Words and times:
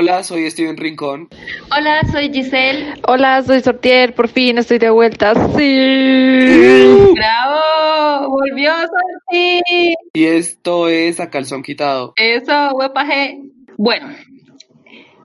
Hola, 0.00 0.22
soy 0.22 0.50
Steven 0.50 0.78
Rincón. 0.78 1.28
Hola, 1.76 2.00
soy 2.10 2.32
Giselle. 2.32 2.94
Hola, 3.06 3.42
soy 3.42 3.60
Sortier. 3.60 4.14
Por 4.14 4.28
fin 4.28 4.56
estoy 4.56 4.78
de 4.78 4.88
vuelta. 4.88 5.34
Sí. 5.58 7.12
¡Bravo! 7.14 8.30
¡Volvió 8.30 8.72
Sorti! 8.78 9.60
Y 10.14 10.24
esto 10.24 10.88
es 10.88 11.20
A 11.20 11.28
Calzón 11.28 11.62
Quitado. 11.62 12.14
Eso, 12.16 12.70
huepaje. 12.72 13.42
Bueno, 13.76 14.08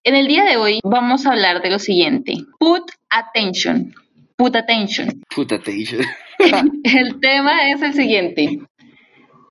en 0.04 0.16
el 0.16 0.28
día 0.28 0.44
de 0.44 0.58
hoy 0.58 0.82
vamos 0.84 1.26
a 1.26 1.32
hablar 1.32 1.62
de 1.62 1.70
lo 1.70 1.80
siguiente. 1.80 2.34
Put 2.60 2.92
attention. 3.10 3.96
Put 4.36 4.57
attention. 4.57 5.23
Put 5.34 5.54
attention. 5.54 6.02
el 6.84 7.21
tema 7.21 7.70
es 7.70 7.82
el 7.82 7.94
siguiente. 7.94 8.60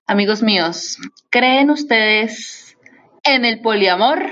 Amigos 0.05 0.43
míos, 0.43 0.99
¿creen 1.31 1.71
ustedes 1.71 2.77
en 3.23 3.43
el 3.43 3.61
poliamor? 3.61 4.23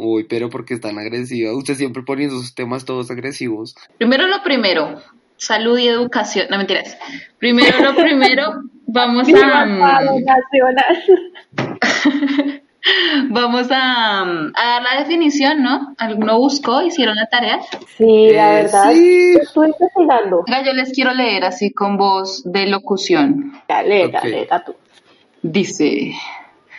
Uy, 0.00 0.24
pero 0.28 0.48
porque 0.48 0.74
están 0.74 0.96
agresivas. 0.96 1.56
Usted 1.56 1.74
siempre 1.74 2.04
pone 2.04 2.26
esos 2.26 2.54
temas 2.54 2.84
todos 2.84 3.10
agresivos. 3.10 3.74
Primero 3.98 4.28
lo 4.28 4.44
primero, 4.44 5.00
salud 5.36 5.76
y 5.76 5.88
educación. 5.88 6.46
No 6.50 6.56
mentiras. 6.56 6.96
Primero 7.38 7.82
lo 7.82 7.96
primero, 7.96 8.62
vamos 8.86 9.28
a. 9.34 9.66
Vamos 13.30 13.66
a, 13.72 14.20
a, 14.22 14.52
dar 14.54 14.82
la 14.82 15.00
definición, 15.00 15.64
¿no? 15.64 15.96
¿Alguno 15.98 16.38
buscó? 16.38 16.80
¿Hicieron 16.80 17.16
la 17.16 17.26
tarea? 17.26 17.58
Sí, 17.96 18.30
la 18.30 18.60
eh, 18.60 18.62
verdad. 18.62 18.92
Sí. 18.92 19.36
Estoy 19.42 19.66
investigando. 19.66 20.44
Yo 20.64 20.72
les 20.74 20.92
quiero 20.92 21.12
leer 21.12 21.44
así 21.44 21.72
con 21.72 21.96
voz 21.96 22.44
de 22.44 22.66
locución. 22.66 23.60
Dale, 23.66 24.06
okay. 24.06 24.46
dale, 24.46 24.48
tú. 24.64 24.76
Dice, 25.42 26.12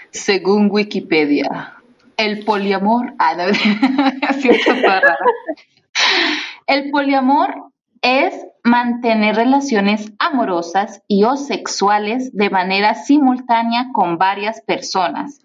según 0.10 0.70
Wikipedia, 0.72 1.79
el 2.20 2.46
poliamor. 2.46 3.14
Ah, 3.20 3.36
El 6.68 6.92
poliamor 6.92 7.72
es 8.02 8.46
mantener 8.64 9.36
relaciones 9.36 10.12
amorosas 10.20 11.02
y 11.08 11.24
o 11.24 11.36
sexuales 11.36 12.36
de 12.36 12.50
manera 12.50 12.94
simultánea 12.94 13.88
con 13.92 14.18
varias 14.18 14.62
personas, 14.62 15.42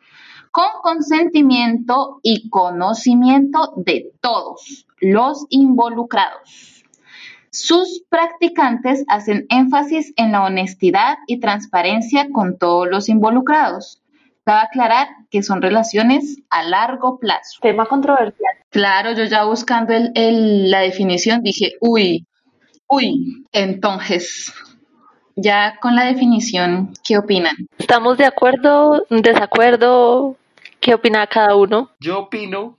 con 0.50 0.66
consentimiento 0.82 2.20
y 2.22 2.50
conocimiento 2.50 3.72
de 3.76 4.12
todos 4.20 4.86
los 5.00 5.46
involucrados. 5.48 6.84
Sus 7.50 8.04
practicantes 8.08 9.04
hacen 9.08 9.46
énfasis 9.48 10.12
en 10.16 10.32
la 10.32 10.44
honestidad 10.44 11.16
y 11.26 11.40
transparencia 11.40 12.28
con 12.32 12.58
todos 12.58 12.88
los 12.88 13.08
involucrados, 13.08 14.03
Cabe 14.44 14.60
aclarar 14.60 15.08
que 15.30 15.42
son 15.42 15.62
relaciones 15.62 16.38
a 16.50 16.62
largo 16.64 17.18
plazo. 17.18 17.60
Tema 17.62 17.86
controversial. 17.86 18.54
Claro, 18.70 19.12
yo 19.12 19.24
ya 19.24 19.44
buscando 19.44 19.94
el, 19.94 20.70
la 20.70 20.80
definición 20.80 21.42
dije, 21.42 21.76
uy, 21.80 22.26
uy, 22.86 23.44
entonces, 23.52 24.52
ya 25.34 25.78
con 25.80 25.96
la 25.96 26.04
definición, 26.04 26.92
¿qué 27.06 27.16
opinan? 27.16 27.56
¿Estamos 27.78 28.18
de 28.18 28.26
acuerdo, 28.26 29.06
desacuerdo? 29.08 30.36
¿Qué 30.80 30.92
opina 30.94 31.26
cada 31.26 31.56
uno? 31.56 31.90
Yo 32.00 32.18
opino 32.18 32.76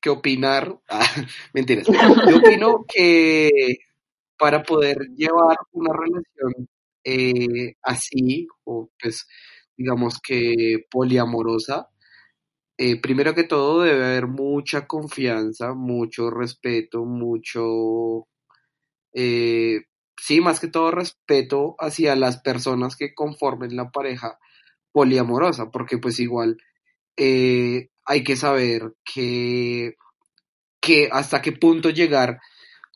que 0.00 0.10
opinar, 0.10 0.76
ah, 0.88 1.06
mentiras, 1.52 1.86
yo 1.86 2.38
opino 2.38 2.84
que 2.88 3.50
para 4.38 4.62
poder 4.62 4.96
llevar 5.14 5.56
una 5.72 5.92
relación 5.92 6.68
eh, 7.04 7.74
así, 7.82 8.48
o 8.64 8.88
pues 9.00 9.26
digamos 9.76 10.20
que 10.20 10.86
poliamorosa, 10.90 11.88
eh, 12.78 13.00
primero 13.00 13.34
que 13.34 13.44
todo 13.44 13.82
debe 13.82 14.04
haber 14.06 14.26
mucha 14.28 14.86
confianza, 14.86 15.74
mucho 15.74 16.30
respeto, 16.30 17.04
mucho, 17.04 18.26
eh, 19.14 19.82
sí, 20.16 20.40
más 20.40 20.60
que 20.60 20.68
todo 20.68 20.90
respeto 20.90 21.76
hacia 21.78 22.16
las 22.16 22.38
personas 22.42 22.96
que 22.96 23.14
conformen 23.14 23.76
la 23.76 23.90
pareja 23.90 24.38
poliamorosa, 24.92 25.70
porque 25.70 25.98
pues 25.98 26.20
igual 26.20 26.58
eh, 27.16 27.90
hay 28.06 28.24
que 28.24 28.36
saber 28.36 28.94
que, 29.04 29.96
que 30.80 31.08
hasta 31.12 31.42
qué 31.42 31.52
punto 31.52 31.90
llegar 31.90 32.40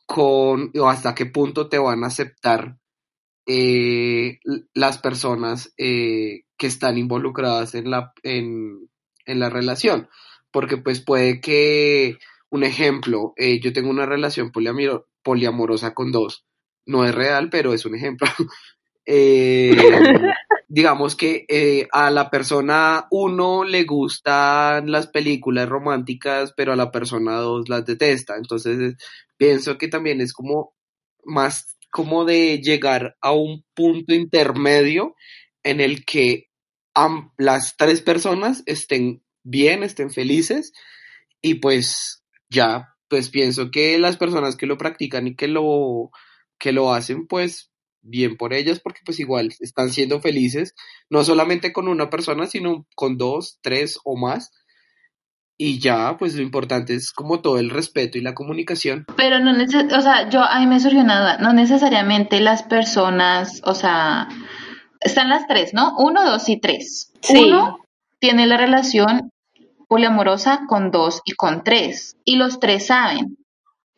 con, 0.05 0.71
o 0.79 0.89
hasta 0.89 1.15
qué 1.15 1.25
punto 1.27 1.69
te 1.69 1.79
van 1.79 2.03
a 2.03 2.07
aceptar 2.07 2.77
eh, 3.49 4.39
las 4.73 4.97
personas 4.97 5.73
eh, 5.77 6.41
que 6.57 6.67
están 6.67 6.97
involucradas 6.97 7.75
en 7.75 7.89
la, 7.89 8.11
en, 8.23 8.89
la 9.25 9.49
relación. 9.49 10.09
Porque 10.51 10.75
pues 10.75 10.99
puede 10.99 11.39
que, 11.39 12.17
un 12.49 12.65
ejemplo, 12.65 13.33
eh, 13.37 13.61
yo 13.61 13.71
tengo 13.71 13.89
una 13.89 14.05
relación 14.05 14.51
poliamorosa 15.23 15.93
con 15.93 16.11
dos. 16.11 16.45
No 16.85 17.05
es 17.05 17.15
real, 17.15 17.49
pero 17.49 17.73
es 17.73 17.85
un 17.85 17.95
ejemplo. 17.95 18.27
digamos 20.69 21.15
que 21.15 21.87
a 21.93 22.11
la 22.11 22.29
persona 22.29 23.07
uno 23.09 23.63
le 23.63 23.85
gustan 23.85 24.91
las 24.91 25.07
películas 25.07 25.69
románticas, 25.69 26.53
pero 26.57 26.73
a 26.73 26.75
la 26.75 26.91
persona 26.91 27.37
dos 27.37 27.69
las 27.69 27.85
detesta. 27.85 28.35
Entonces 28.35 28.95
pienso 29.37 29.77
que 29.77 29.87
también 29.87 30.19
es 30.19 30.33
como 30.33 30.73
más 31.23 31.76
como 31.97 32.25
de 32.25 32.61
llegar 32.61 33.17
a 33.21 33.31
un 33.31 33.65
punto 33.73 34.13
intermedio 34.13 35.15
en 35.63 35.81
el 35.81 36.05
que 36.05 36.45
las 37.39 37.75
tres 37.75 38.03
personas 38.03 38.61
estén 38.67 39.23
bien, 39.41 39.81
estén 39.81 40.11
felices 40.11 40.73
y 41.41 41.55
pues 41.55 42.23
ya, 42.51 42.93
pues 43.07 43.31
pienso 43.31 43.71
que 43.71 43.97
las 43.97 44.15
personas 44.15 44.55
que 44.55 44.67
lo 44.67 44.77
practican 44.77 45.25
y 45.25 45.35
que 45.35 45.47
lo, 45.47 46.11
que 46.59 46.71
lo 46.71 46.93
hacen, 46.93 47.25
pues 47.25 47.71
bien 48.03 48.37
por 48.37 48.53
ellas 48.53 48.79
porque 48.79 49.01
pues 49.03 49.19
igual 49.19 49.51
están 49.59 49.89
siendo 49.89 50.21
felices, 50.21 50.75
no 51.09 51.23
solamente 51.23 51.73
con 51.73 51.87
una 51.87 52.11
persona, 52.11 52.45
sino 52.45 52.85
con 52.93 53.17
dos, 53.17 53.57
tres 53.63 53.97
o 54.03 54.15
más 54.15 54.51
y 55.57 55.79
ya, 55.79 56.17
pues 56.17 56.35
lo 56.35 56.43
importante 56.43 56.93
es 56.93 57.11
como 57.11 57.41
todo 57.41 57.57
el 57.57 57.69
respeto 57.69 58.17
y 58.17 58.21
la 58.21 58.35
comunicación. 58.35 59.05
Pero 59.15 59.39
no 59.39 59.51
o 59.51 60.01
sea, 60.01 60.29
yo 60.29 60.43
a 60.43 60.59
mí 60.59 60.67
me 60.67 60.79
surgió 60.79 61.03
nada, 61.03 61.37
no 61.39 61.53
necesariamente 61.53 62.39
las 62.39 62.63
personas, 62.63 63.61
o 63.63 63.73
sea, 63.73 64.27
están 64.99 65.29
las 65.29 65.47
tres, 65.47 65.73
¿no? 65.73 65.95
Uno, 65.97 66.23
dos 66.23 66.47
y 66.49 66.59
tres. 66.59 67.11
Uno 67.29 67.79
tiene 68.19 68.45
la 68.45 68.57
relación 68.57 69.31
poliamorosa 69.87 70.61
con 70.67 70.91
dos 70.91 71.21
y 71.25 71.31
con 71.31 71.63
tres, 71.63 72.17
y 72.23 72.35
los 72.35 72.59
tres 72.59 72.87
saben, 72.87 73.37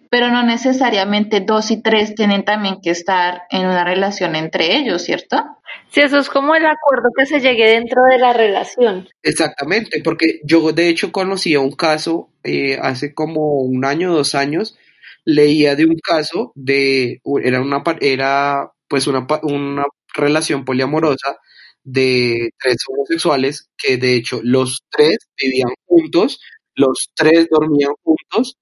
pero 0.10 0.30
no 0.30 0.44
necesariamente 0.44 1.42
dos 1.42 1.72
y 1.72 1.82
tres 1.82 2.16
tienen 2.16 2.46
también 2.46 2.80
que 2.82 2.92
estar 2.92 3.44
en 3.50 3.66
una 3.66 3.84
relación 3.84 4.36
entre 4.36 4.78
ellos, 4.78 5.04
¿cierto? 5.04 5.44
Sí, 5.90 6.02
eso 6.02 6.20
es 6.20 6.30
como 6.30 6.56
el 6.56 6.66
acuerdo 6.66 7.10
que 7.18 7.26
se 7.26 7.40
llegue 7.40 7.70
dentro 7.70 8.02
de 8.10 8.20
la 8.20 8.34
relación. 8.34 9.08
Exactamente, 9.24 10.02
porque 10.04 10.40
yo 10.44 10.72
de 10.72 10.90
hecho 10.90 11.12
conocía 11.12 11.60
un 11.60 11.72
caso 11.72 12.32
eh, 12.44 12.78
hace 12.82 13.14
como 13.14 13.62
un 13.62 13.86
año, 13.86 14.14
dos 14.14 14.36
años, 14.36 14.78
leía 15.26 15.76
de 15.76 15.86
un 15.86 15.98
caso 16.00 16.52
de, 16.56 17.22
era 17.44 17.62
una, 17.62 17.84
era 18.02 18.72
pues 18.88 19.08
una, 19.08 19.28
una 19.44 19.86
relación 20.14 20.66
poliamorosa 20.66 21.38
de 21.84 22.52
tres 22.60 22.78
homosexuales 22.88 23.70
que 23.78 23.98
de 23.98 24.16
hecho 24.16 24.42
los 24.44 24.84
tres 24.90 25.18
vivían 25.38 25.70
juntos, 25.86 26.40
los 26.76 27.10
tres 27.16 27.48
dormían 27.50 27.94
juntos, 28.04 28.58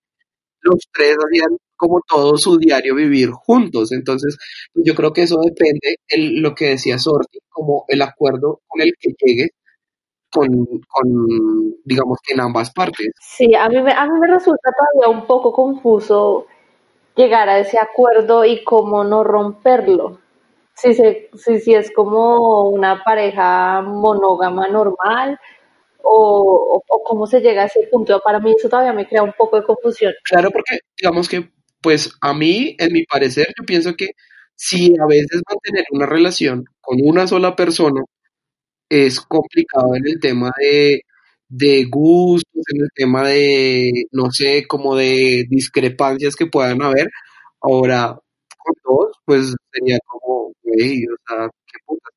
los 0.61 0.87
tres 0.93 1.15
hacían 1.17 1.57
como 1.77 2.01
todo 2.07 2.37
su 2.37 2.57
diario 2.57 2.95
vivir 2.95 3.29
juntos. 3.31 3.91
Entonces, 3.91 4.37
pues, 4.73 4.85
yo 4.85 4.95
creo 4.95 5.13
que 5.13 5.23
eso 5.23 5.39
depende 5.43 5.97
de 6.09 6.41
lo 6.41 6.53
que 6.55 6.69
decía 6.69 6.97
Sorti, 6.99 7.39
como 7.49 7.85
el 7.87 8.01
acuerdo 8.01 8.61
con 8.67 8.81
el 8.81 8.93
que 8.99 9.11
llegue 9.23 9.49
con, 10.29 10.47
con, 10.89 11.75
digamos 11.85 12.19
que 12.21 12.33
en 12.33 12.41
ambas 12.41 12.71
partes. 12.71 13.07
Sí, 13.19 13.55
a 13.55 13.69
mí, 13.69 13.81
me, 13.81 13.93
a 13.93 14.05
mí 14.05 14.19
me 14.19 14.27
resulta 14.27 14.69
todavía 14.77 15.17
un 15.17 15.25
poco 15.25 15.53
confuso 15.53 16.47
llegar 17.15 17.49
a 17.49 17.59
ese 17.59 17.79
acuerdo 17.79 18.45
y 18.45 18.63
cómo 18.63 19.03
no 19.03 19.23
romperlo. 19.23 20.19
Si, 20.73 20.93
se, 20.93 21.29
si, 21.33 21.59
si 21.59 21.73
es 21.73 21.91
como 21.91 22.69
una 22.69 23.03
pareja 23.03 23.81
monógama 23.81 24.67
normal 24.67 25.39
o, 26.03 26.83
o, 26.87 27.03
cómo 27.03 27.25
se 27.25 27.41
llega 27.41 27.63
a 27.63 27.65
ese 27.65 27.87
punto. 27.91 28.21
Para 28.23 28.39
mí 28.39 28.53
eso 28.55 28.69
todavía 28.69 28.93
me 28.93 29.07
crea 29.07 29.23
un 29.23 29.33
poco 29.33 29.57
de 29.57 29.63
confusión. 29.63 30.13
Claro, 30.23 30.51
porque 30.51 30.79
digamos 30.99 31.27
que 31.27 31.49
pues 31.81 32.11
a 32.21 32.33
mí, 32.33 32.75
en 32.79 32.93
mi 32.93 33.03
parecer, 33.05 33.47
yo 33.57 33.65
pienso 33.65 33.95
que 33.95 34.09
si 34.55 34.93
a 34.99 35.05
veces 35.07 35.41
mantener 35.49 35.85
una 35.91 36.05
relación 36.07 36.65
con 36.81 36.97
una 37.03 37.27
sola 37.27 37.55
persona 37.55 38.01
es 38.89 39.19
complicado 39.21 39.95
en 39.95 40.07
el 40.07 40.19
tema 40.19 40.51
de, 40.59 41.01
de 41.49 41.85
gustos, 41.85 42.63
en 42.73 42.83
el 42.83 42.89
tema 42.95 43.27
de, 43.27 43.91
no 44.11 44.31
sé, 44.31 44.65
como 44.67 44.95
de 44.95 45.45
discrepancias 45.49 46.35
que 46.35 46.47
puedan 46.47 46.81
haber. 46.81 47.09
Ahora, 47.61 48.17
con 48.57 48.75
dos, 48.85 49.17
pues 49.25 49.53
sería 49.73 49.97
como, 50.07 50.53
hey, 50.63 51.03
o 51.07 51.17
sea, 51.27 51.49
qué 51.67 51.79
puta. 51.85 52.09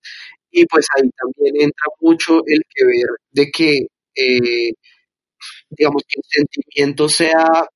Y 0.52 0.66
pues 0.66 0.86
ahí 0.96 1.10
también 1.18 1.56
entra 1.64 1.86
mucho 2.00 2.40
el 2.46 2.62
que 2.74 2.86
ver 2.86 3.08
de 3.32 3.50
que, 3.52 3.78
eh, 4.16 4.72
digamos, 5.70 6.02
que 6.08 6.20
el 6.20 6.24
sentimiento 6.28 7.08
sea 7.08 7.66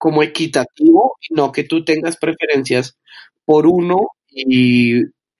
como 0.00 0.22
equitativo 0.22 1.16
no 1.28 1.52
que 1.52 1.64
tú 1.64 1.84
tengas 1.84 2.16
preferencias 2.16 2.96
por 3.44 3.66
uno 3.66 3.98
y 4.30 4.94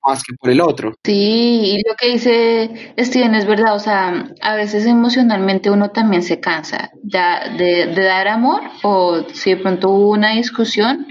más 0.06 0.22
que 0.22 0.34
por 0.38 0.50
el 0.50 0.60
otro. 0.60 0.92
Sí, 1.02 1.62
y 1.64 1.82
lo 1.88 1.94
que 1.96 2.10
dice 2.10 2.92
Steven 2.98 3.34
es 3.34 3.46
verdad, 3.46 3.74
o 3.74 3.78
sea, 3.78 4.32
a 4.42 4.54
veces 4.56 4.84
emocionalmente 4.84 5.70
uno 5.70 5.90
también 5.92 6.22
se 6.22 6.40
cansa 6.40 6.90
ya 7.02 7.48
de, 7.56 7.86
de 7.86 8.04
dar 8.04 8.28
amor 8.28 8.60
o 8.82 9.24
si 9.32 9.54
de 9.54 9.62
pronto 9.62 9.88
hubo 9.88 10.10
una 10.10 10.32
discusión, 10.32 11.06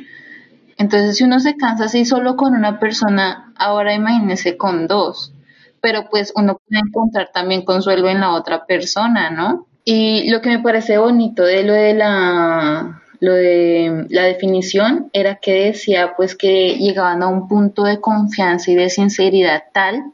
entonces 0.78 1.18
si 1.18 1.24
uno 1.24 1.40
se 1.40 1.56
cansa 1.56 1.86
así 1.86 2.06
solo 2.06 2.36
con 2.36 2.54
una 2.54 2.80
persona, 2.80 3.52
ahora 3.56 3.96
imagínese 3.96 4.58
con 4.58 4.86
dos, 4.86 5.34
pero 5.82 6.08
pues 6.12 6.32
uno 6.36 6.60
puede 6.68 6.82
encontrar 6.88 7.32
también 7.34 7.66
consuelo 7.66 8.10
en 8.10 8.20
la 8.20 8.34
otra 8.34 8.68
persona, 8.68 9.32
¿no? 9.32 9.66
Y 9.84 10.30
lo 10.30 10.40
que 10.42 10.50
me 10.50 10.60
parece 10.60 11.00
bonito 11.00 11.44
de 11.44 11.64
lo 11.64 11.74
de 11.74 11.96
la 11.96 13.02
lo 13.20 13.34
de 13.34 14.06
la 14.10 14.24
definición 14.24 15.10
era 15.14 15.36
que 15.36 15.66
decía 15.66 16.14
pues 16.16 16.36
que 16.36 16.76
llegaban 16.78 17.22
a 17.22 17.28
un 17.28 17.48
punto 17.48 17.84
de 17.84 18.00
confianza 18.00 18.72
y 18.72 18.76
de 18.76 18.90
sinceridad 18.90 19.64
tal 19.74 20.14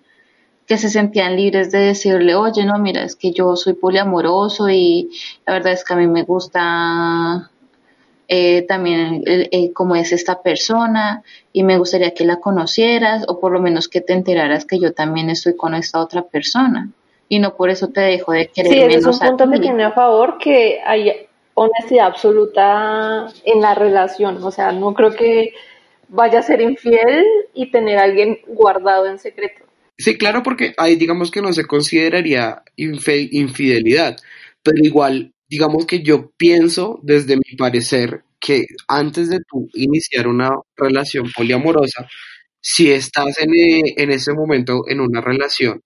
que 0.67 0.77
se 0.77 0.89
sentían 0.89 1.35
libres 1.35 1.71
de 1.71 1.79
decirle, 1.79 2.33
oye, 2.33 2.65
no, 2.65 2.79
mira, 2.79 3.03
es 3.03 3.15
que 3.15 3.31
yo 3.31 3.55
soy 3.55 3.73
poliamoroso 3.73 4.69
y 4.69 5.09
la 5.45 5.53
verdad 5.53 5.73
es 5.73 5.83
que 5.83 5.93
a 5.93 5.97
mí 5.97 6.07
me 6.07 6.23
gusta 6.23 7.51
eh, 8.27 8.63
también 8.63 9.21
eh, 9.27 9.71
cómo 9.73 9.95
es 9.95 10.11
esta 10.11 10.41
persona 10.41 11.21
y 11.53 11.63
me 11.63 11.77
gustaría 11.77 12.15
que 12.15 12.25
la 12.25 12.37
conocieras 12.37 13.25
o 13.27 13.39
por 13.39 13.51
lo 13.51 13.59
menos 13.59 13.87
que 13.87 14.01
te 14.01 14.13
enteraras 14.13 14.65
que 14.65 14.79
yo 14.79 14.93
también 14.93 15.29
estoy 15.29 15.55
con 15.55 15.75
esta 15.75 15.99
otra 15.99 16.23
persona 16.23 16.89
y 17.29 17.37
no 17.37 17.55
por 17.55 17.69
eso 17.69 17.89
te 17.89 18.01
dejo 18.01 18.31
de 18.31 18.47
querer 18.47 18.71
Sí, 18.71 18.79
ese 18.79 18.87
es 18.87 19.03
menos 19.03 19.21
un 19.21 19.27
punto 19.27 19.51
que 19.51 19.59
tiene 19.59 19.83
a 19.83 19.91
favor 19.91 20.39
que 20.39 20.79
hay 20.83 21.25
honestidad 21.55 22.07
absoluta 22.07 23.27
en 23.43 23.61
la 23.61 23.73
relación. 23.75 24.43
O 24.43 24.51
sea, 24.51 24.71
no 24.71 24.93
creo 24.93 25.11
que 25.11 25.53
vaya 26.07 26.39
a 26.39 26.43
ser 26.43 26.61
infiel 26.61 27.25
y 27.53 27.71
tener 27.71 27.97
a 27.97 28.03
alguien 28.03 28.39
guardado 28.47 29.07
en 29.07 29.17
secreto. 29.19 29.65
Sí, 29.97 30.17
claro, 30.17 30.43
porque 30.43 30.73
ahí 30.77 30.95
digamos 30.97 31.31
que 31.31 31.41
no 31.41 31.53
se 31.53 31.65
consideraría 31.65 32.63
infidelidad, 32.75 34.17
pero 34.61 34.77
igual, 34.83 35.33
digamos 35.47 35.85
que 35.85 36.01
yo 36.03 36.31
pienso 36.37 36.99
desde 37.01 37.37
mi 37.37 37.55
parecer 37.57 38.23
que 38.39 38.65
antes 38.87 39.29
de 39.29 39.39
tú 39.49 39.69
iniciar 39.73 40.27
una 40.27 40.51
relación 40.75 41.31
poliamorosa, 41.35 42.07
si 42.59 42.91
estás 42.91 43.39
en, 43.39 43.51
e- 43.55 43.93
en 43.97 44.11
ese 44.11 44.33
momento 44.33 44.83
en 44.87 44.99
una 44.99 45.21
relación 45.21 45.81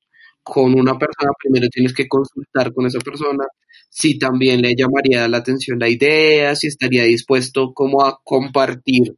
con 0.49 0.73
una 0.77 0.97
persona, 0.97 1.31
primero 1.37 1.67
tienes 1.69 1.93
que 1.93 2.07
consultar 2.07 2.73
con 2.73 2.85
esa 2.87 2.99
persona, 2.99 3.45
si 3.89 4.17
también 4.17 4.61
le 4.61 4.75
llamaría 4.75 5.27
la 5.27 5.37
atención 5.37 5.79
la 5.79 5.89
idea, 5.89 6.55
si 6.55 6.67
estaría 6.67 7.03
dispuesto 7.03 7.73
como 7.73 8.03
a 8.03 8.19
compartir 8.23 9.15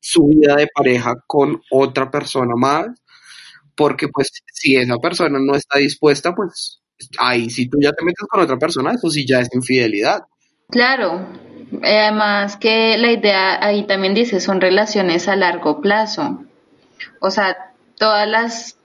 su 0.00 0.28
vida 0.28 0.56
de 0.56 0.68
pareja 0.72 1.16
con 1.26 1.60
otra 1.70 2.10
persona 2.10 2.54
más, 2.56 2.86
porque 3.74 4.08
pues 4.08 4.30
si 4.52 4.76
esa 4.76 4.96
persona 4.96 5.38
no 5.40 5.54
está 5.54 5.78
dispuesta, 5.78 6.34
pues 6.34 6.80
ahí 7.18 7.50
si 7.50 7.68
tú 7.68 7.78
ya 7.80 7.92
te 7.92 8.04
metes 8.04 8.26
con 8.28 8.40
otra 8.40 8.56
persona, 8.56 8.92
eso 8.92 9.10
sí 9.10 9.26
ya 9.26 9.40
es 9.40 9.48
infidelidad. 9.52 10.22
Claro, 10.68 11.26
eh, 11.82 11.98
además 11.98 12.56
que 12.56 12.98
la 12.98 13.12
idea 13.12 13.64
ahí 13.64 13.86
también 13.86 14.14
dice 14.14 14.40
son 14.40 14.60
relaciones 14.60 15.28
a 15.28 15.36
largo 15.36 15.80
plazo. 15.80 16.44
O 17.20 17.30
sea, 17.30 17.74
todas 17.96 18.28
las 18.28 18.77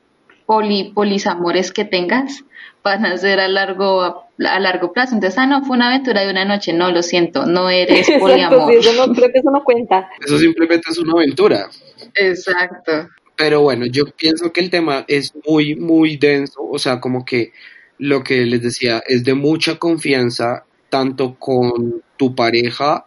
poli, 0.45 0.91
polisamores 0.93 1.71
que 1.71 1.85
tengas 1.85 2.43
van 2.83 3.05
a 3.05 3.17
ser 3.17 3.39
a 3.39 3.47
largo 3.47 4.25
a 4.39 4.59
largo 4.59 4.91
plazo. 4.91 5.15
Entonces, 5.15 5.37
ah, 5.39 5.45
no, 5.45 5.63
fue 5.63 5.77
una 5.77 5.87
aventura 5.87 6.21
de 6.21 6.31
una 6.31 6.45
noche. 6.45 6.73
No, 6.73 6.91
lo 6.91 7.01
siento, 7.01 7.45
no 7.45 7.69
eres 7.69 7.99
Exacto, 8.09 8.19
poliamor. 8.19 8.71
sí, 8.71 8.77
eso 8.79 9.07
no, 9.07 9.13
creo 9.13 9.31
que 9.31 9.39
eso 9.39 9.51
no 9.51 9.63
cuenta. 9.63 10.09
Eso 10.25 10.37
simplemente 10.37 10.89
es 10.89 10.97
una 10.97 11.13
aventura. 11.13 11.69
Exacto. 12.15 13.09
Pero 13.35 13.61
bueno, 13.61 13.85
yo 13.85 14.05
pienso 14.05 14.51
que 14.51 14.61
el 14.61 14.69
tema 14.69 15.05
es 15.07 15.33
muy, 15.47 15.75
muy 15.75 16.17
denso, 16.17 16.61
o 16.61 16.77
sea, 16.77 16.99
como 16.99 17.25
que 17.25 17.51
lo 17.97 18.23
que 18.23 18.45
les 18.45 18.61
decía 18.61 19.03
es 19.07 19.23
de 19.23 19.33
mucha 19.33 19.77
confianza, 19.77 20.65
tanto 20.89 21.35
con 21.39 22.03
tu 22.17 22.35
pareja, 22.35 23.05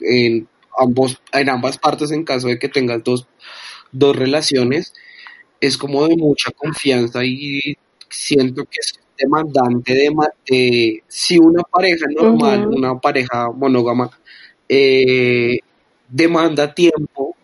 en, 0.00 0.48
ambos, 0.78 1.20
en 1.32 1.48
ambas 1.48 1.78
partes, 1.78 2.10
en 2.10 2.24
caso 2.24 2.48
de 2.48 2.58
que 2.58 2.68
tengas 2.68 3.02
dos, 3.04 3.26
dos 3.92 4.14
relaciones, 4.14 4.92
es 5.60 5.76
como 5.76 6.06
de 6.06 6.16
mucha 6.16 6.50
confianza 6.52 7.24
y 7.24 7.76
siento 8.08 8.64
que 8.64 8.78
es 8.80 8.98
demandante 9.18 9.94
de, 9.94 10.14
de 10.48 11.02
si 11.06 11.38
una 11.38 11.62
pareja 11.62 12.06
normal, 12.10 12.68
una 12.68 12.98
pareja 12.98 13.50
monógama, 13.50 14.10
eh, 14.68 15.58
demanda 16.08 16.72
tiempo, 16.74 17.36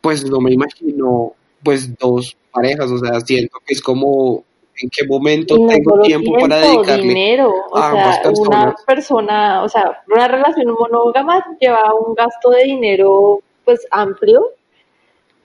pues 0.00 0.24
no 0.24 0.40
me 0.40 0.52
imagino 0.52 1.34
pues 1.62 1.96
dos 1.98 2.36
parejas, 2.52 2.90
o 2.90 2.98
sea, 2.98 3.20
siento 3.20 3.58
que 3.66 3.74
es 3.74 3.82
como 3.82 4.44
en 4.82 4.88
qué 4.90 5.06
momento 5.06 5.58
no 5.58 5.66
tengo 5.66 6.00
tiempo 6.00 6.32
para 6.40 6.58
dedicarle 6.58 7.02
dinero. 7.02 7.52
O 7.70 7.76
a 7.76 7.92
sea, 7.92 8.32
una 8.34 8.74
persona, 8.86 9.62
o 9.62 9.68
sea, 9.68 10.02
una 10.08 10.26
relación 10.26 10.72
monógama 10.72 11.44
lleva 11.60 11.94
un 11.94 12.14
gasto 12.14 12.50
de 12.50 12.64
dinero 12.64 13.40
pues 13.64 13.86
amplio, 13.90 14.42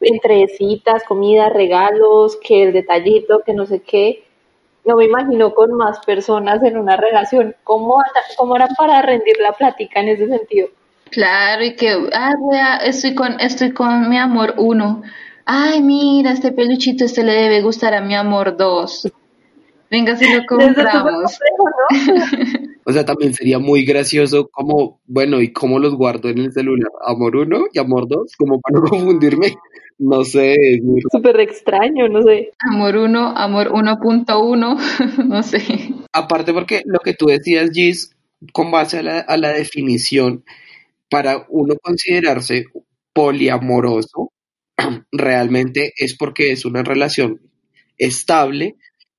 entre 0.01 0.47
citas, 0.47 1.03
comida, 1.03 1.49
regalos, 1.49 2.37
que 2.37 2.63
el 2.63 2.73
detallito, 2.73 3.41
que 3.45 3.53
no 3.53 3.65
sé 3.65 3.81
qué. 3.81 4.23
No 4.85 4.97
me 4.97 5.05
imagino 5.05 5.53
con 5.53 5.73
más 5.73 5.99
personas 6.05 6.61
en 6.63 6.77
una 6.77 6.95
relación. 6.95 7.55
¿Cómo, 7.63 8.01
cómo 8.37 8.55
era 8.55 8.67
para 8.77 9.01
rendir 9.01 9.35
la 9.39 9.53
plática 9.53 9.99
en 9.99 10.09
ese 10.09 10.27
sentido? 10.27 10.67
Claro, 11.09 11.63
y 11.63 11.75
que, 11.75 12.09
ah, 12.13 12.79
estoy 12.83 13.15
con, 13.15 13.39
estoy 13.39 13.71
con 13.71 14.09
mi 14.09 14.17
amor 14.17 14.55
uno. 14.57 15.01
Ay, 15.45 15.81
mira, 15.81 16.31
este 16.31 16.51
peluchito, 16.51 17.05
este 17.05 17.23
le 17.23 17.33
debe 17.33 17.61
gustar 17.61 17.93
a 17.93 18.01
mi 18.01 18.15
amor 18.15 18.57
dos. 18.57 19.07
Venga, 19.95 20.17
si 20.17 20.25
lo 20.29 20.45
compramos. 20.45 21.39
O 22.83 22.91
sea, 22.91 23.05
también 23.05 23.33
sería 23.33 23.59
muy 23.59 23.85
gracioso 23.85 24.49
como, 24.51 24.99
bueno, 25.05 25.41
¿y 25.41 25.53
cómo 25.53 25.79
los 25.79 25.95
guardo 25.95 26.27
en 26.27 26.39
el 26.39 26.51
celular? 26.51 26.91
¿Amor 27.01 27.37
1 27.37 27.67
y 27.71 27.79
Amor 27.79 28.05
2? 28.09 28.33
Como 28.37 28.59
para 28.59 28.81
no 28.81 28.85
confundirme. 28.89 29.53
No 29.97 30.25
sé. 30.25 30.57
Súper 31.09 31.39
extraño, 31.39 32.09
no 32.09 32.23
sé. 32.23 32.51
Amor 32.59 32.97
uno, 32.97 33.29
amor 33.37 33.69
1.1, 33.69 35.25
no 35.29 35.43
sé. 35.43 35.63
Aparte 36.11 36.51
porque 36.51 36.81
lo 36.85 36.99
que 36.99 37.13
tú 37.13 37.27
decías, 37.27 37.69
Gis, 37.71 38.13
con 38.51 38.71
base 38.71 38.99
a 38.99 39.01
la, 39.01 39.19
a 39.19 39.37
la 39.37 39.53
definición, 39.53 40.43
para 41.09 41.45
uno 41.47 41.75
considerarse 41.81 42.65
poliamoroso, 43.13 44.33
realmente 45.13 45.93
es 45.95 46.17
porque 46.17 46.51
es 46.51 46.65
una 46.65 46.83
relación 46.83 47.39
estable 47.97 48.75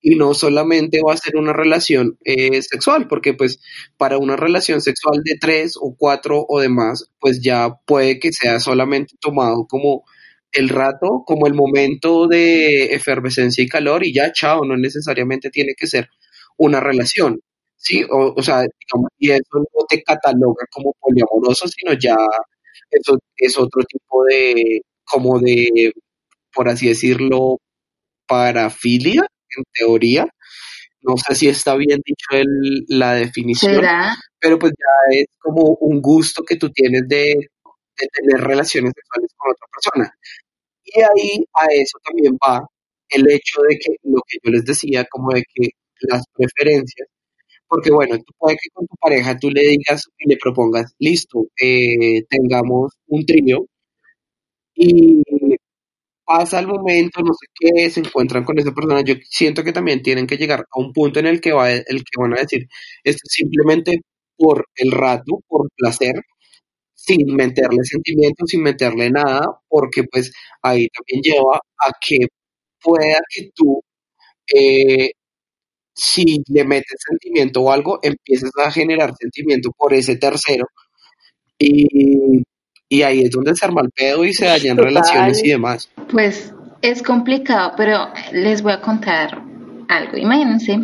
y 0.08 0.14
no 0.14 0.34
solamente 0.34 1.00
va 1.04 1.14
a 1.14 1.16
ser 1.16 1.34
una 1.36 1.52
relación 1.52 2.16
eh, 2.24 2.62
sexual, 2.62 3.08
porque 3.08 3.34
pues 3.34 3.58
para 3.96 4.18
una 4.18 4.36
relación 4.36 4.80
sexual 4.80 5.20
de 5.24 5.36
tres 5.40 5.74
o 5.80 5.96
cuatro 5.98 6.46
o 6.48 6.60
demás, 6.60 7.10
pues 7.18 7.42
ya 7.42 7.74
puede 7.84 8.20
que 8.20 8.32
sea 8.32 8.60
solamente 8.60 9.16
tomado 9.20 9.66
como 9.68 10.04
el 10.52 10.68
rato, 10.68 11.24
como 11.26 11.48
el 11.48 11.54
momento 11.54 12.28
de 12.28 12.94
efervescencia 12.94 13.64
y 13.64 13.68
calor 13.68 14.06
y 14.06 14.14
ya, 14.14 14.30
chao, 14.30 14.64
no 14.64 14.76
necesariamente 14.76 15.50
tiene 15.50 15.74
que 15.76 15.88
ser 15.88 16.08
una 16.56 16.78
relación, 16.78 17.40
¿sí? 17.76 18.04
O, 18.08 18.32
o 18.36 18.42
sea, 18.42 18.58
digamos, 18.60 19.10
y 19.18 19.32
eso 19.32 19.58
no 19.58 19.86
te 19.88 20.04
cataloga 20.04 20.66
como 20.70 20.94
poliamoroso, 21.00 21.66
sino 21.66 21.94
ya 21.94 22.14
eso 22.90 23.18
es 23.36 23.58
otro 23.58 23.82
tipo 23.82 24.22
de, 24.24 24.82
como 25.04 25.40
de, 25.40 25.92
por 26.54 26.68
así 26.68 26.86
decirlo, 26.86 27.58
parafilia, 28.28 29.26
en 29.56 29.64
teoría. 29.72 30.26
No 31.02 31.16
sé 31.16 31.34
si 31.34 31.48
está 31.48 31.76
bien 31.76 32.00
dicho 32.04 32.26
el- 32.32 32.84
la 32.88 33.14
definición, 33.14 33.74
¿Será? 33.76 34.14
pero 34.40 34.58
pues 34.58 34.72
ya 34.72 35.16
es 35.18 35.26
como 35.38 35.76
un 35.80 36.00
gusto 36.02 36.42
que 36.44 36.56
tú 36.56 36.70
tienes 36.70 37.02
de, 37.08 37.34
de 37.98 38.08
tener 38.12 38.40
relaciones 38.46 38.92
sexuales 38.94 39.30
con 39.36 39.52
otra 39.52 39.66
persona. 39.72 40.18
Y 40.84 41.00
ahí 41.00 41.44
a 41.54 41.66
eso 41.72 41.98
también 42.04 42.34
va 42.44 42.66
el 43.10 43.30
hecho 43.30 43.62
de 43.68 43.78
que 43.78 43.96
lo 44.04 44.20
que 44.28 44.38
yo 44.42 44.50
les 44.52 44.64
decía, 44.64 45.04
como 45.10 45.32
de 45.32 45.42
que 45.54 45.70
las 46.00 46.24
preferencias, 46.34 47.08
porque 47.68 47.90
bueno, 47.92 48.16
tú 48.18 48.32
puede 48.38 48.56
que 48.56 48.68
con 48.72 48.86
tu 48.86 48.96
pareja 49.00 49.38
tú 49.38 49.50
le 49.50 49.62
digas 49.62 50.02
y 50.18 50.28
le 50.28 50.36
propongas, 50.38 50.92
listo, 50.98 51.46
eh, 51.60 52.22
tengamos 52.28 52.92
un 53.08 53.24
trío 53.26 53.66
y 54.74 55.22
pasa 56.26 56.58
el 56.60 56.66
momento, 56.68 57.20
no 57.22 57.32
sé 57.34 57.46
qué, 57.54 57.90
se 57.90 58.00
encuentran 58.00 58.44
con 58.44 58.58
esa 58.58 58.72
persona, 58.72 59.02
yo 59.02 59.14
siento 59.30 59.64
que 59.64 59.72
también 59.72 60.02
tienen 60.02 60.26
que 60.26 60.36
llegar 60.38 60.60
a 60.62 60.80
un 60.80 60.92
punto 60.92 61.20
en 61.20 61.26
el 61.26 61.40
que 61.40 61.52
va, 61.52 61.72
el 61.72 61.84
que 62.04 62.20
van 62.20 62.34
a 62.34 62.40
decir, 62.42 62.68
es 63.04 63.16
simplemente 63.24 64.00
por 64.36 64.66
el 64.76 64.92
rato, 64.92 65.40
por 65.48 65.68
placer, 65.76 66.14
sin 66.94 67.34
meterle 67.36 67.78
sentimientos, 67.84 68.50
sin 68.50 68.62
meterle 68.62 69.10
nada, 69.10 69.42
porque 69.68 70.04
pues 70.04 70.32
ahí 70.62 70.88
también 70.88 71.22
lleva 71.22 71.56
a 71.56 71.92
que 72.06 72.18
pueda 72.82 73.18
que 73.34 73.50
tú 73.54 73.80
eh, 74.54 75.10
si 75.94 76.42
le 76.48 76.64
metes 76.64 76.98
sentimiento 77.08 77.62
o 77.62 77.72
algo, 77.72 77.98
empiezas 78.02 78.50
a 78.58 78.70
generar 78.70 79.12
sentimiento 79.18 79.70
por 79.76 79.94
ese 79.94 80.16
tercero 80.16 80.66
y, 81.58 82.42
y 82.88 83.02
ahí 83.02 83.22
es 83.22 83.30
donde 83.30 83.54
se 83.54 83.64
arma 83.64 83.82
el 83.82 83.90
pedo 83.90 84.24
y 84.24 84.32
se 84.32 84.46
dañan 84.46 84.76
Total. 84.76 84.94
relaciones 84.94 85.44
y 85.44 85.48
demás. 85.48 85.90
Pues 86.10 86.52
es 86.82 87.02
complicado, 87.02 87.72
pero 87.76 88.08
les 88.32 88.62
voy 88.62 88.72
a 88.72 88.80
contar 88.80 89.42
algo. 89.88 90.16
Imagínense 90.16 90.80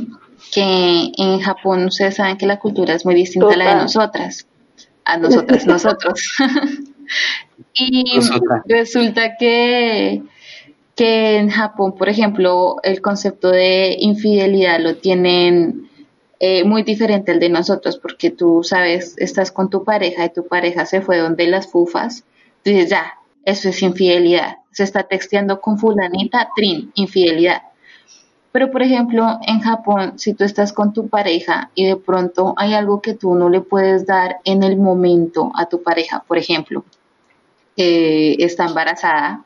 que 0.52 1.12
en 1.16 1.40
Japón 1.40 1.87
ustedes 1.87 2.16
saben 2.16 2.37
que 2.37 2.47
la 2.47 2.59
cultura 2.59 2.94
es 2.94 3.04
muy 3.04 3.14
distinta 3.14 3.54
a 3.54 3.56
la 3.56 3.71
de 3.71 3.82
nosotras. 3.82 4.47
A 5.04 5.16
nosotras, 5.16 5.66
nosotros. 5.66 6.32
y 7.75 8.16
Nosotras. 8.16 8.62
resulta 8.66 9.37
que, 9.37 10.23
que 10.94 11.38
en 11.38 11.50
Japón, 11.50 11.94
por 11.97 12.09
ejemplo, 12.09 12.76
el 12.82 13.00
concepto 13.00 13.50
de 13.50 13.97
infidelidad 13.99 14.80
lo 14.80 14.97
tienen 14.97 15.88
eh, 16.44 16.64
muy 16.64 16.82
diferente 16.82 17.30
al 17.30 17.38
de 17.38 17.49
nosotros, 17.49 17.99
porque 17.99 18.30
tú 18.30 18.64
sabes, 18.64 19.14
estás 19.18 19.52
con 19.52 19.70
tu 19.70 19.84
pareja 19.84 20.25
y 20.25 20.32
tu 20.32 20.44
pareja 20.49 20.87
se 20.87 21.00
fue 21.00 21.18
donde 21.18 21.46
las 21.46 21.68
fufas, 21.68 22.25
tú 22.64 22.70
dices, 22.70 22.90
ya, 22.90 23.14
eso 23.44 23.68
es 23.68 23.80
infidelidad. 23.80 24.56
Se 24.72 24.82
está 24.82 25.04
texteando 25.04 25.61
con 25.61 25.78
fulanita, 25.78 26.49
trin, 26.56 26.90
infidelidad. 26.96 27.62
Pero, 28.50 28.72
por 28.72 28.82
ejemplo, 28.82 29.38
en 29.46 29.61
Japón, 29.61 30.18
si 30.18 30.34
tú 30.34 30.42
estás 30.42 30.72
con 30.72 30.92
tu 30.92 31.06
pareja 31.06 31.70
y 31.76 31.87
de 31.87 31.94
pronto 31.94 32.54
hay 32.56 32.75
algo 32.75 33.00
que 33.00 33.14
tú 33.14 33.37
no 33.37 33.49
le 33.49 33.61
puedes 33.61 34.04
dar 34.04 34.38
en 34.44 34.64
el 34.64 34.76
momento 34.76 35.52
a 35.54 35.66
tu 35.66 35.80
pareja, 35.84 36.25
por 36.26 36.38
ejemplo, 36.38 36.84
eh, 37.76 38.34
está 38.40 38.66
embarazada 38.66 39.44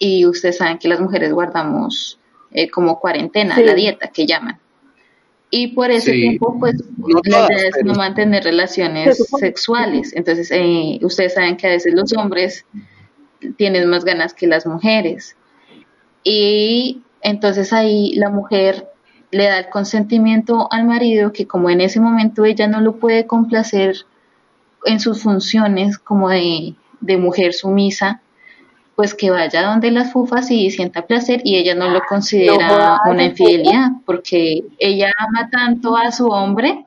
y 0.00 0.26
ustedes 0.26 0.56
saben 0.56 0.78
que 0.78 0.88
las 0.88 0.98
mujeres 0.98 1.32
guardamos 1.32 2.18
eh, 2.50 2.68
como 2.68 2.98
cuarentena, 2.98 3.54
Sí. 3.54 3.62
la 3.62 3.74
dieta 3.74 4.08
que 4.08 4.26
llaman. 4.26 4.58
Y 5.56 5.68
por 5.68 5.88
ese 5.92 6.10
Sí. 6.12 6.20
tiempo, 6.20 6.56
pues, 6.58 6.74
No 6.96 7.06
la 7.24 7.30
todas, 7.30 7.50
idea 7.50 7.68
es 7.68 7.74
pero- 7.76 7.86
no 7.86 7.94
mantener 7.94 8.42
relaciones 8.42 9.24
sexuales. 9.38 10.12
Entonces, 10.16 10.50
eh, 10.50 10.98
ustedes 11.02 11.34
saben 11.34 11.56
que 11.56 11.68
a 11.68 11.70
veces 11.70 11.94
los 11.94 12.12
hombres 12.16 12.64
tienen 13.56 13.88
más 13.88 14.04
ganas 14.04 14.34
que 14.34 14.48
las 14.48 14.66
mujeres. 14.66 15.36
Y 16.24 17.02
entonces 17.20 17.72
ahí 17.72 18.14
la 18.16 18.30
mujer 18.30 18.88
le 19.30 19.44
da 19.44 19.58
el 19.60 19.68
consentimiento 19.68 20.66
al 20.72 20.86
marido 20.86 21.32
que 21.32 21.46
como 21.46 21.70
en 21.70 21.80
ese 21.80 22.00
momento 22.00 22.44
ella 22.44 22.66
no 22.66 22.80
lo 22.80 22.96
puede 22.96 23.26
complacer 23.26 23.94
en 24.86 24.98
sus 24.98 25.22
funciones 25.22 25.98
como 25.98 26.30
de, 26.30 26.74
de 27.00 27.16
mujer 27.16 27.52
sumisa, 27.54 28.22
pues 28.96 29.14
que 29.14 29.30
vaya 29.30 29.62
donde 29.62 29.90
las 29.90 30.12
fufas 30.12 30.50
y 30.50 30.70
sienta 30.70 31.06
placer 31.06 31.40
y 31.44 31.56
ella 31.56 31.74
no 31.74 31.88
lo 31.90 32.00
considera 32.08 32.98
No 33.04 33.10
una 33.10 33.24
¿en 33.24 33.30
infidelidad 33.30 33.90
porque 34.06 34.62
ella 34.78 35.10
ama 35.18 35.50
tanto 35.50 35.96
a 35.96 36.12
su 36.12 36.28
hombre 36.28 36.86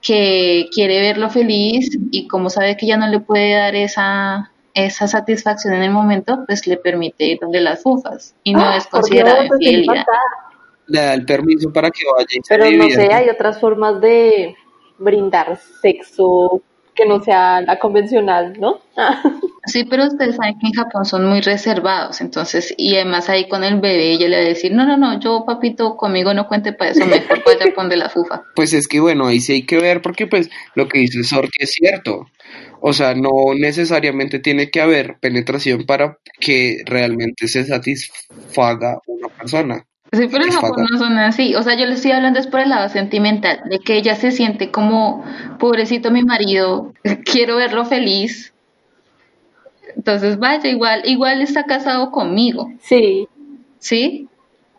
que 0.00 0.68
quiere 0.72 1.00
verlo 1.00 1.30
feliz 1.30 1.98
y 2.10 2.26
como 2.26 2.50
sabe 2.50 2.76
que 2.76 2.86
ya 2.86 2.96
no 2.96 3.06
le 3.08 3.20
puede 3.20 3.54
dar 3.54 3.74
esa 3.74 4.50
esa 4.74 5.06
satisfacción 5.06 5.72
en 5.74 5.84
el 5.84 5.92
momento, 5.92 6.44
pues 6.46 6.66
le 6.66 6.76
permite 6.76 7.24
ir 7.24 7.38
donde 7.40 7.60
las 7.60 7.82
fufas 7.82 8.34
y 8.42 8.52
no 8.52 8.60
Ah, 8.60 8.76
es 8.76 8.86
considerada 8.88 9.44
infidelidad. 9.44 10.04
Le 10.86 11.00
da 11.00 11.14
el 11.14 11.24
permiso 11.24 11.72
para 11.72 11.90
que 11.90 12.02
vaya 12.12 12.26
Pero 12.48 12.70
no 12.70 12.90
sé, 12.90 13.12
hay 13.12 13.28
otras 13.28 13.60
formas 13.60 14.00
de 14.00 14.54
brindar 14.98 15.58
sexo 15.80 16.60
que 16.94 17.06
no 17.06 17.22
sea 17.22 17.60
la 17.60 17.78
convencional, 17.78 18.54
¿no? 18.58 18.80
Sí, 19.66 19.84
pero 19.84 20.06
ustedes 20.06 20.36
saben 20.36 20.58
que 20.58 20.66
en 20.66 20.72
Japón 20.72 21.04
son 21.04 21.26
muy 21.26 21.40
reservados, 21.40 22.20
entonces, 22.20 22.74
y 22.76 22.94
además 22.96 23.28
ahí 23.28 23.48
con 23.48 23.64
el 23.64 23.80
bebé 23.80 24.12
ella 24.12 24.28
le 24.28 24.36
va 24.36 24.42
a 24.42 24.46
decir, 24.46 24.72
no, 24.72 24.86
no, 24.86 24.96
no, 24.96 25.18
yo 25.18 25.44
papito 25.46 25.96
conmigo 25.96 26.34
no 26.34 26.46
cuente 26.46 26.72
para 26.72 26.90
eso, 26.90 27.06
mejor 27.06 27.42
vaya 27.44 27.74
con 27.74 27.88
de 27.88 27.96
la 27.96 28.08
fufa. 28.08 28.42
Pues 28.54 28.72
es 28.72 28.86
que 28.86 29.00
bueno, 29.00 29.26
ahí 29.26 29.40
sí 29.40 29.52
hay 29.54 29.62
que 29.66 29.78
ver 29.78 30.02
porque 30.02 30.26
pues 30.26 30.50
lo 30.74 30.86
que 30.86 30.98
dice 30.98 31.24
Sorti 31.24 31.62
es 31.64 31.70
cierto. 31.72 32.26
O 32.80 32.92
sea, 32.92 33.14
no 33.14 33.30
necesariamente 33.56 34.38
tiene 34.38 34.70
que 34.70 34.82
haber 34.82 35.16
penetración 35.18 35.86
para 35.86 36.18
que 36.38 36.82
realmente 36.84 37.48
se 37.48 37.64
satisfaga 37.64 38.98
una 39.06 39.28
persona. 39.28 39.86
Sí, 40.14 40.28
pero 40.30 40.44
en 40.44 40.52
Japón 40.52 40.86
no 40.90 40.98
son 40.98 41.18
así, 41.18 41.54
o 41.54 41.62
sea, 41.62 41.74
yo 41.76 41.86
le 41.86 41.94
estoy 41.94 42.12
hablando 42.12 42.38
es 42.38 42.46
por 42.46 42.60
el 42.60 42.68
lado 42.70 42.88
sentimental, 42.88 43.60
de 43.68 43.78
que 43.80 43.96
ella 43.96 44.14
se 44.16 44.30
siente 44.30 44.70
como, 44.70 45.24
pobrecito 45.58 46.10
mi 46.10 46.22
marido, 46.22 46.92
quiero 47.24 47.56
verlo 47.56 47.84
feliz, 47.84 48.52
entonces 49.96 50.38
vaya, 50.38 50.68
igual, 50.68 51.02
igual 51.04 51.40
está 51.42 51.64
casado 51.64 52.10
conmigo. 52.10 52.70
Sí, 52.80 53.28
¿sí? 53.78 54.28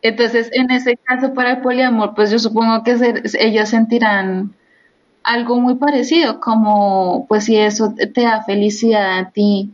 Entonces, 0.02 0.50
en 0.54 0.72
ese 0.72 0.98
caso 0.98 1.34
para 1.34 1.52
el 1.52 1.62
poliamor, 1.62 2.14
pues 2.16 2.32
yo 2.32 2.40
supongo 2.40 2.84
que 2.84 2.98
se- 2.98 3.24
ellas 3.40 3.70
sentirán 3.70 4.54
algo 5.24 5.60
muy 5.60 5.76
parecido, 5.76 6.40
como 6.42 7.26
pues 7.30 7.46
si 7.46 7.58
eso 7.58 7.94
te 7.96 8.08
te 8.08 8.24
da 8.24 8.44
felicidad 8.44 9.20
a 9.20 9.32
ti 9.32 9.72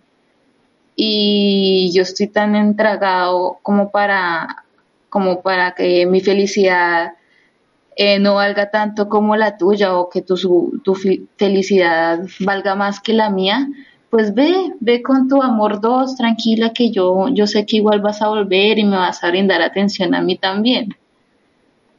y 0.96 1.92
yo 1.94 2.04
estoy 2.04 2.28
tan 2.28 2.56
entregado 2.56 3.60
como 3.64 3.92
para 3.92 4.66
como 5.12 5.42
para 5.42 5.76
que 5.76 6.06
mi 6.06 6.22
felicidad 6.22 7.12
eh, 7.98 8.18
no 8.18 8.36
valga 8.36 8.72
tanto 8.72 9.10
como 9.10 9.36
la 9.36 9.58
tuya 9.58 9.98
o 9.98 10.10
que 10.10 10.22
tu, 10.22 10.80
tu 10.84 10.96
felicidad 11.38 12.22
valga 12.40 12.76
más 12.76 13.02
que 13.02 13.12
la 13.12 13.30
mía, 13.30 13.68
pues 14.10 14.34
ve, 14.34 14.74
ve 14.80 15.04
con 15.04 15.28
tu 15.28 15.42
amor 15.42 15.82
dos, 15.82 16.16
tranquila 16.16 16.72
que 16.72 16.92
yo, 16.92 17.28
yo 17.34 17.46
sé 17.46 17.66
que 17.66 17.78
igual 17.78 18.00
vas 18.00 18.22
a 18.22 18.30
volver 18.30 18.80
y 18.80 18.86
me 18.86 18.96
vas 18.96 19.22
a 19.22 19.30
brindar 19.30 19.62
atención 19.62 20.16
a 20.16 20.22
mí 20.22 20.38
también. 20.38 20.96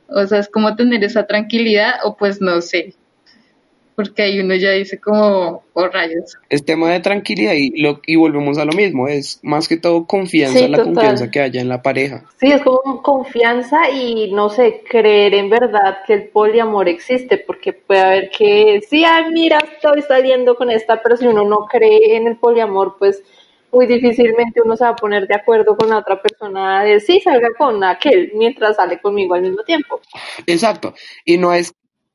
O 0.08 0.26
sea, 0.26 0.38
es 0.38 0.48
como 0.48 0.74
tener 0.74 1.04
esa 1.04 1.26
tranquilidad 1.26 1.96
o 2.04 2.16
pues 2.16 2.40
no 2.40 2.62
sé, 2.62 2.94
porque 3.94 4.22
ahí 4.22 4.40
uno 4.40 4.54
ya 4.54 4.70
dice 4.70 4.98
como, 5.00 5.62
oh 5.72 5.88
rayos. 5.88 6.36
Es 6.48 6.64
tema 6.64 6.90
de 6.90 7.00
tranquilidad 7.00 7.52
y, 7.54 7.80
lo, 7.80 8.00
y 8.06 8.16
volvemos 8.16 8.58
a 8.58 8.64
lo 8.64 8.72
mismo, 8.72 9.08
es 9.08 9.38
más 9.42 9.68
que 9.68 9.76
todo 9.76 10.06
confianza, 10.06 10.58
Sí, 10.58 10.68
la 10.68 10.78
total. 10.78 10.94
confianza 10.94 11.30
que 11.30 11.40
haya 11.40 11.60
en 11.60 11.68
la 11.68 11.82
pareja. 11.82 12.24
sí, 12.40 12.50
es 12.50 12.62
como 12.62 13.02
confianza 13.02 13.90
y 13.90 14.32
no 14.32 14.48
sé, 14.48 14.82
creer 14.88 15.34
en 15.34 15.50
verdad 15.50 15.98
que 16.06 16.14
el 16.14 16.28
poliamor 16.28 16.88
existe, 16.88 17.38
porque 17.38 17.72
puede 17.72 18.00
haber 18.00 18.30
que, 18.30 18.80
sí, 18.88 19.04
ay, 19.04 19.24
mira, 19.32 19.58
estoy 19.58 20.02
saliendo 20.02 20.56
con 20.56 20.70
esta, 20.70 21.02
pero 21.02 21.16
si 21.16 21.26
uno 21.26 21.44
no 21.44 21.66
cree 21.70 22.16
en 22.16 22.26
el 22.26 22.36
poliamor, 22.36 22.96
pues 22.98 23.22
muy 23.70 23.86
difícilmente 23.86 24.60
uno 24.62 24.76
se 24.76 24.84
va 24.84 24.90
a 24.90 24.96
poner 24.96 25.26
de 25.26 25.34
acuerdo 25.34 25.74
con 25.76 25.88
la 25.88 25.96
otra 25.98 26.20
persona 26.20 26.84
de 26.84 27.00
sí, 27.00 27.20
salga 27.20 27.48
con 27.56 27.82
aquel 27.82 28.30
mientras 28.34 28.76
sale 28.76 29.00
conmigo 29.00 29.34
al 29.34 29.40
mismo 29.42 29.62
tiempo. 29.64 29.98
Exacto. 30.46 30.92
Y 31.24 31.38
no 31.38 31.54
es, 31.54 31.72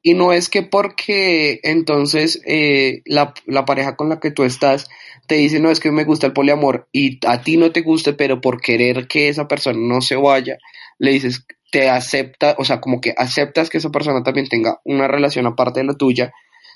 y 0.08 0.14
no 0.14 0.32
es 0.32 0.48
que 0.48 0.64
porque 0.64 1.60
entonces 1.64 2.42
eh, 2.46 3.02
la, 3.04 3.34
la 3.46 3.66
pareja 3.66 3.98
con 3.98 4.08
la 4.08 4.22
que 4.22 4.32
tú 4.32 4.46
estás 4.46 4.88
te 5.28 5.36
dice, 5.36 5.60
no, 5.60 5.70
es 5.70 5.82
que 5.82 5.92
me 5.92 6.06
gusta 6.06 6.28
el 6.28 6.32
poliamor 6.32 6.88
y 6.94 7.20
a 7.28 7.42
ti 7.42 7.58
no 7.58 7.74
te 7.74 7.82
guste, 7.82 8.14
pero 8.14 8.40
por 8.40 8.62
querer 8.62 9.10
que 9.10 9.28
esa 9.28 9.50
persona 9.50 9.78
no 9.82 10.00
se 10.00 10.16
vaya, 10.16 10.60
le 10.98 11.12
dices, 11.12 11.46
te 11.74 11.90
acepta, 11.90 12.56
o 12.58 12.64
sea, 12.64 12.80
como 12.80 13.02
que 13.02 13.14
aceptas 13.18 13.70
que 13.70 13.80
esa 13.80 13.90
persona 13.90 14.24
también 14.24 14.48
tenga 14.48 14.80
una 14.86 15.10
relación 15.10 15.46
aparte 15.46 15.82
de 15.82 15.88
la 15.88 15.96
tuya, 15.96 16.32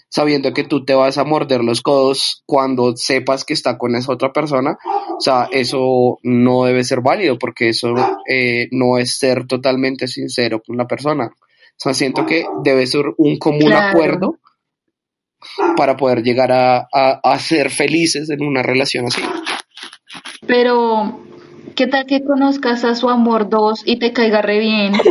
sabiendo 0.10 0.54
que 0.54 0.66
tú 0.66 0.84
te 0.84 0.94
vas 0.94 1.18
a 1.18 1.24
morder 1.24 1.64
los 1.64 1.82
codos 1.82 2.44
cuando 2.46 2.98
sepas 2.98 3.46
que 3.46 3.54
está 3.54 3.78
con 3.78 3.96
esa 3.96 4.12
otra 4.12 4.34
persona, 4.34 4.78
o 5.18 5.22
sea, 5.22 5.48
eso 5.54 6.20
no 6.22 6.66
debe 6.66 6.84
ser 6.84 7.00
válido 7.00 7.40
porque 7.40 7.70
eso 7.70 7.94
eh, 8.30 8.68
no 8.72 8.98
es 8.98 9.18
ser 9.18 9.48
totalmente 9.48 10.10
sincero 10.10 10.62
con 10.62 10.76
la 10.76 10.86
persona. 10.86 11.32
O 11.72 11.84
sea, 11.84 11.94
siento 11.94 12.26
que 12.26 12.46
debe 12.64 12.86
ser 12.88 13.06
un 13.18 13.38
común 13.38 13.62
Claro. 13.72 13.88
acuerdo 13.90 14.36
para 15.76 15.98
poder 15.98 16.22
llegar 16.22 16.52
a, 16.52 16.88
a, 16.94 17.20
a 17.24 17.40
ser 17.40 17.70
felices 17.72 18.30
en 18.30 18.44
una 18.44 18.62
relación 18.62 19.08
así. 19.08 19.22
Pero, 20.46 21.20
¿qué 21.76 21.88
tal 21.88 22.06
que 22.06 22.24
conozcas 22.24 22.84
a 22.84 22.94
su 22.96 23.10
amor 23.10 23.50
dos 23.50 23.82
y 23.86 23.98
te 23.98 24.14
caiga 24.14 24.42
re 24.42 24.60
bien? 24.60 24.94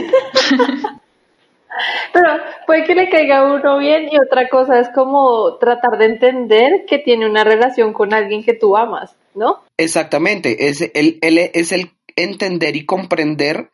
Pero 2.12 2.28
puede 2.66 2.84
que 2.84 2.94
le 2.94 3.08
caiga 3.08 3.38
a 3.38 3.54
uno 3.54 3.78
bien 3.78 4.08
y 4.10 4.18
otra 4.18 4.48
cosa 4.48 4.80
es 4.80 4.88
como 4.94 5.56
tratar 5.58 5.98
de 5.98 6.06
entender 6.06 6.84
que 6.86 6.98
tiene 6.98 7.26
una 7.28 7.44
relación 7.44 7.92
con 7.92 8.12
alguien 8.12 8.42
que 8.44 8.54
tú 8.54 8.76
amas, 8.76 9.16
¿no? 9.34 9.60
Exactamente, 9.76 10.68
es 10.68 10.80
el, 10.94 11.18
el- 11.22 11.50
es 11.54 11.72
el 11.72 11.92
entender 12.16 12.76
y 12.76 12.84
comprender 12.84 13.70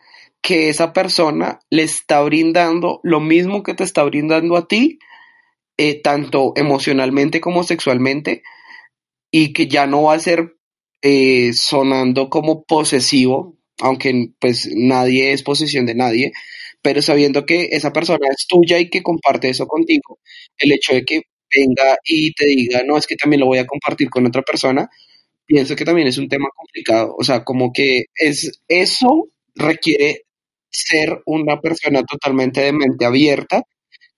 que 0.46 0.68
esa 0.68 0.92
persona 0.92 1.58
le 1.70 1.82
está 1.82 2.20
brindando 2.20 3.00
lo 3.02 3.18
mismo 3.18 3.64
que 3.64 3.74
te 3.74 3.82
está 3.82 4.04
brindando 4.04 4.56
a 4.56 4.68
ti, 4.68 5.00
eh, 5.76 6.00
tanto 6.00 6.52
emocionalmente 6.54 7.40
como 7.40 7.64
sexualmente, 7.64 8.44
y 9.32 9.52
que 9.52 9.66
ya 9.66 9.88
no 9.88 10.04
va 10.04 10.14
a 10.14 10.20
ser 10.20 10.54
eh, 11.02 11.52
sonando 11.52 12.30
como 12.30 12.62
posesivo, 12.62 13.58
aunque 13.80 14.28
pues 14.38 14.70
nadie 14.72 15.32
es 15.32 15.42
posesión 15.42 15.84
de 15.84 15.96
nadie, 15.96 16.30
pero 16.80 17.02
sabiendo 17.02 17.44
que 17.44 17.70
esa 17.72 17.92
persona 17.92 18.28
es 18.30 18.46
tuya 18.46 18.78
y 18.78 18.88
que 18.88 19.02
comparte 19.02 19.48
eso 19.48 19.66
contigo, 19.66 20.20
el 20.58 20.70
hecho 20.70 20.94
de 20.94 21.04
que 21.04 21.22
venga 21.52 21.98
y 22.04 22.32
te 22.34 22.46
diga, 22.46 22.84
no, 22.86 22.96
es 22.96 23.08
que 23.08 23.16
también 23.16 23.40
lo 23.40 23.46
voy 23.46 23.58
a 23.58 23.66
compartir 23.66 24.10
con 24.10 24.24
otra 24.24 24.42
persona, 24.42 24.88
pienso 25.44 25.74
que 25.74 25.84
también 25.84 26.06
es 26.06 26.18
un 26.18 26.28
tema 26.28 26.46
complicado, 26.54 27.16
o 27.18 27.24
sea, 27.24 27.42
como 27.42 27.72
que 27.72 28.04
es 28.14 28.60
eso 28.68 29.26
requiere 29.56 30.25
ser 30.76 31.22
una 31.26 31.60
persona 31.60 32.02
totalmente 32.04 32.62
de 32.62 32.72
mente 32.72 33.04
abierta, 33.06 33.62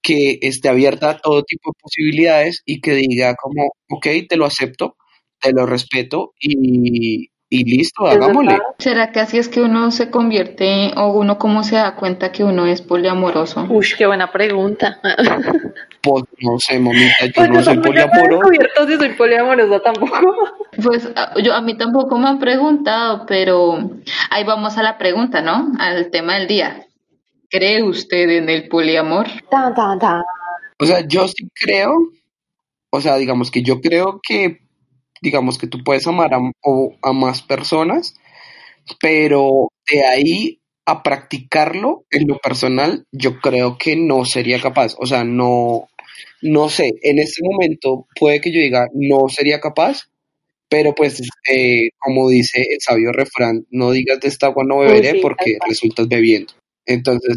que 0.02 0.38
esté 0.42 0.68
abierta 0.70 1.10
a 1.10 1.18
todo 1.20 1.42
tipo 1.44 1.70
de 1.72 1.80
posibilidades 1.82 2.62
y 2.66 2.80
que 2.82 2.94
diga 2.94 3.36
como, 3.36 3.72
ok, 3.90 4.06
te 4.28 4.36
lo 4.38 4.46
acepto, 4.46 4.96
te 5.40 5.52
lo 5.52 5.66
respeto 5.66 6.34
y, 6.40 7.30
y 7.50 7.64
listo, 7.64 8.06
hagámosle. 8.06 8.58
¿Será 8.78 9.10
que 9.12 9.20
así 9.20 9.38
es 9.38 9.48
que 9.48 9.60
uno 9.62 9.90
se 9.90 10.10
convierte 10.10 10.92
o 10.96 11.12
uno 11.12 11.38
cómo 11.38 11.62
se 11.64 11.76
da 11.76 11.94
cuenta 11.94 12.30
que 12.32 12.44
uno 12.44 12.66
es 12.66 12.82
poliamoroso? 12.82 13.66
Uy, 13.70 13.86
qué 13.96 14.06
buena 14.06 14.30
pregunta. 14.30 15.00
Pues 16.00 16.22
no 16.40 16.56
sé, 16.60 16.78
mamita, 16.78 17.26
yo 17.26 17.32
Pues 17.34 17.50
no 17.50 17.60
soy 17.62 17.78
poliamoroso. 17.78 18.28
descubierto 18.48 18.86
si 18.86 18.96
soy 18.96 19.08
poliamorosa 19.14 19.80
tampoco. 19.80 20.16
Pues 20.82 21.10
a- 21.16 21.34
yo 21.42 21.52
a 21.52 21.60
mí 21.60 21.76
tampoco 21.76 22.16
me 22.16 22.28
han 22.28 22.38
preguntado, 22.38 23.26
pero 23.26 23.90
ahí 24.30 24.44
vamos 24.44 24.78
a 24.78 24.84
la 24.84 24.96
pregunta, 24.96 25.42
¿no? 25.42 25.72
Al 25.80 26.10
tema 26.12 26.36
del 26.36 26.46
día. 26.46 26.86
¿Cree 27.50 27.82
usted 27.82 28.30
en 28.30 28.48
el 28.48 28.68
poliamor? 28.68 29.26
Tan, 29.50 29.74
tan, 29.74 29.98
tan. 29.98 30.22
O 30.78 30.86
sea, 30.86 31.00
yo 31.00 31.26
sí 31.26 31.48
creo, 31.52 31.92
o 32.90 33.00
sea, 33.00 33.16
digamos 33.16 33.50
que 33.50 33.62
yo 33.62 33.80
creo 33.80 34.20
que, 34.22 34.60
digamos 35.22 35.58
que 35.58 35.66
tú 35.66 35.82
puedes 35.84 36.06
amar 36.06 36.34
a, 36.34 36.38
o 36.62 36.94
a 37.02 37.12
más 37.12 37.42
personas, 37.42 38.14
pero 39.00 39.68
de 39.90 40.06
ahí 40.06 40.60
a 40.86 41.02
practicarlo 41.02 42.04
en 42.10 42.26
lo 42.28 42.38
personal, 42.38 43.06
yo 43.12 43.40
creo 43.40 43.76
que 43.78 43.96
no 43.96 44.24
sería 44.24 44.60
capaz. 44.60 44.94
O 44.98 45.06
sea, 45.06 45.24
no, 45.24 45.88
no 46.42 46.68
sé, 46.70 46.92
en 47.02 47.18
este 47.18 47.42
momento 47.44 48.06
puede 48.18 48.40
que 48.40 48.52
yo 48.52 48.60
diga 48.60 48.86
no 48.94 49.28
sería 49.28 49.60
capaz, 49.60 50.08
pero 50.68 50.94
pues, 50.94 51.20
eh, 51.50 51.90
como 51.98 52.28
dice 52.28 52.60
el 52.60 52.80
sabio 52.80 53.12
refrán, 53.12 53.66
no 53.70 53.90
digas 53.92 54.20
de 54.20 54.28
esta 54.28 54.46
agua 54.48 54.64
no 54.66 54.78
beberé 54.78 55.12
sí, 55.12 55.18
porque 55.22 55.58
resultas 55.66 56.08
bebiendo. 56.08 56.52
Entonces, 56.86 57.36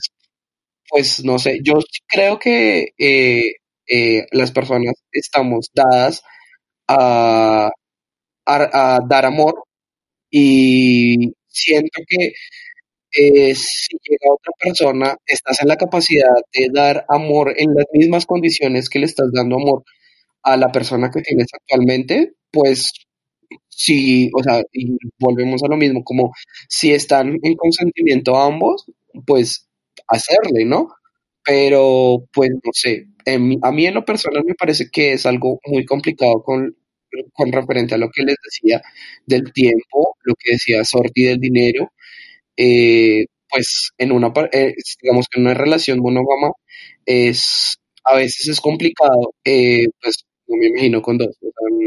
pues 0.89 1.23
no 1.23 1.39
sé, 1.39 1.59
yo 1.63 1.75
creo 2.07 2.39
que 2.39 2.93
eh, 2.97 3.53
eh, 3.87 4.25
las 4.31 4.51
personas 4.51 4.95
estamos 5.11 5.69
dadas 5.73 6.23
a, 6.87 7.71
dar 8.45 9.25
amor 9.25 9.63
y 10.29 11.33
siento 11.47 12.01
que 12.07 12.33
eh, 13.13 13.55
si 13.55 13.97
llega 14.03 14.33
otra 14.33 14.53
persona, 14.59 15.17
estás 15.25 15.61
en 15.61 15.67
la 15.67 15.77
capacidad 15.77 16.33
de 16.53 16.69
dar 16.73 17.05
amor 17.09 17.53
en 17.57 17.73
las 17.75 17.85
mismas 17.93 18.25
condiciones 18.25 18.89
que 18.89 18.99
le 18.99 19.05
estás 19.05 19.27
dando 19.33 19.57
amor 19.57 19.83
a 20.43 20.57
la 20.57 20.71
persona 20.71 21.09
que 21.11 21.21
tienes 21.21 21.47
actualmente, 21.53 22.33
pues 22.51 22.91
sí, 23.69 24.29
o 24.37 24.43
sea, 24.43 24.63
y 24.71 24.97
volvemos 25.19 25.61
a 25.63 25.67
lo 25.69 25.77
mismo, 25.77 26.03
como 26.03 26.31
si 26.69 26.91
están 26.93 27.37
en 27.41 27.55
consentimiento 27.55 28.37
ambos, 28.37 28.85
pues 29.25 29.67
hacerle, 30.07 30.65
¿no? 30.65 30.89
Pero, 31.45 32.23
pues 32.33 32.49
no 32.51 32.71
sé, 32.73 33.07
en 33.25 33.57
a 33.63 33.71
mí 33.71 33.85
en 33.87 33.95
lo 33.95 34.05
personal 34.05 34.43
me 34.45 34.53
parece 34.55 34.89
que 34.91 35.13
es 35.13 35.25
algo 35.25 35.59
muy 35.65 35.85
complicado 35.85 36.43
con, 36.43 36.75
con 37.33 37.51
referente 37.51 37.95
a 37.95 37.97
lo 37.97 38.09
que 38.11 38.23
les 38.23 38.35
decía 38.43 38.81
del 39.25 39.51
tiempo, 39.53 40.17
lo 40.23 40.35
que 40.35 40.53
decía 40.53 40.83
Sorti 40.85 41.23
del 41.23 41.39
dinero, 41.39 41.91
eh, 42.57 43.25
pues 43.49 43.91
en 43.97 44.11
una, 44.13 44.33
eh, 44.53 44.75
digamos 45.01 45.27
que 45.31 45.39
en 45.39 45.47
una 45.47 45.55
relación 45.55 45.99
monógama 45.99 46.51
es, 47.05 47.77
a 48.05 48.15
veces 48.17 48.47
es 48.49 48.61
complicado, 48.61 49.33
eh, 49.45 49.87
pues 50.01 50.25
no 50.47 50.57
me 50.57 50.67
imagino 50.67 51.01
con 51.01 51.17
dos. 51.17 51.29
o 51.41 51.51
sea, 51.51 51.77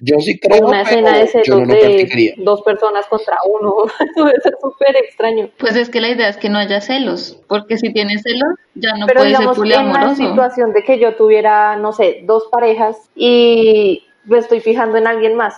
yo 0.00 0.18
sí 0.20 0.38
creo, 0.38 0.66
una 0.66 0.84
pero 0.84 1.00
escena 1.00 1.12
de 1.18 1.26
yo 1.44 1.58
celos 1.58 1.60
no 1.60 1.74
lo 1.74 1.74
de 1.74 1.80
practicaría. 1.80 2.34
dos 2.38 2.62
personas 2.62 3.06
contra 3.06 3.36
uno. 3.46 3.74
Eso 4.14 4.24
debe 4.24 4.40
ser 4.40 4.54
súper 4.60 4.96
extraño. 4.96 5.50
Pues 5.58 5.76
es 5.76 5.88
que 5.90 6.00
la 6.00 6.08
idea 6.10 6.28
es 6.28 6.36
que 6.36 6.48
no 6.48 6.58
haya 6.58 6.80
celos, 6.80 7.40
porque 7.48 7.76
si 7.78 7.92
tienes 7.92 8.22
celos 8.22 8.54
ya 8.74 8.94
no 8.96 9.06
Pero 9.06 9.20
puedes 9.20 9.36
ser 9.36 9.48
digamos, 9.48 9.58
en 9.58 9.68
la 9.68 9.76
poliamoroso. 9.76 10.14
situación 10.16 10.72
de 10.72 10.82
que 10.84 10.98
yo 10.98 11.14
tuviera, 11.16 11.76
no 11.76 11.92
sé, 11.92 12.22
dos 12.24 12.48
parejas 12.50 12.96
y 13.16 14.04
me 14.24 14.38
estoy 14.38 14.60
fijando 14.60 14.98
en 14.98 15.06
alguien 15.06 15.34
más, 15.36 15.54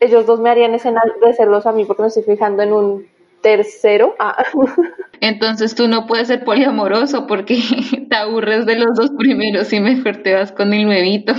ellos 0.00 0.26
dos 0.26 0.40
me 0.40 0.50
harían 0.50 0.74
escena 0.74 1.00
de 1.24 1.32
celos 1.34 1.66
a 1.66 1.72
mí 1.72 1.84
porque 1.84 2.02
me 2.02 2.08
estoy 2.08 2.22
fijando 2.24 2.62
en 2.62 2.72
un 2.72 3.06
tercero. 3.42 4.14
Ah. 4.18 4.44
Entonces 5.20 5.74
tú 5.74 5.88
no 5.88 6.06
puedes 6.06 6.28
ser 6.28 6.44
poliamoroso 6.44 7.26
porque 7.26 7.58
te 8.08 8.16
aburres 8.16 8.66
de 8.66 8.76
los 8.76 8.94
dos 8.96 9.10
primeros 9.18 9.72
y 9.72 9.80
mejor 9.80 10.18
te 10.22 10.34
vas 10.34 10.52
con 10.52 10.72
el 10.72 10.84
nuevito. 10.86 11.34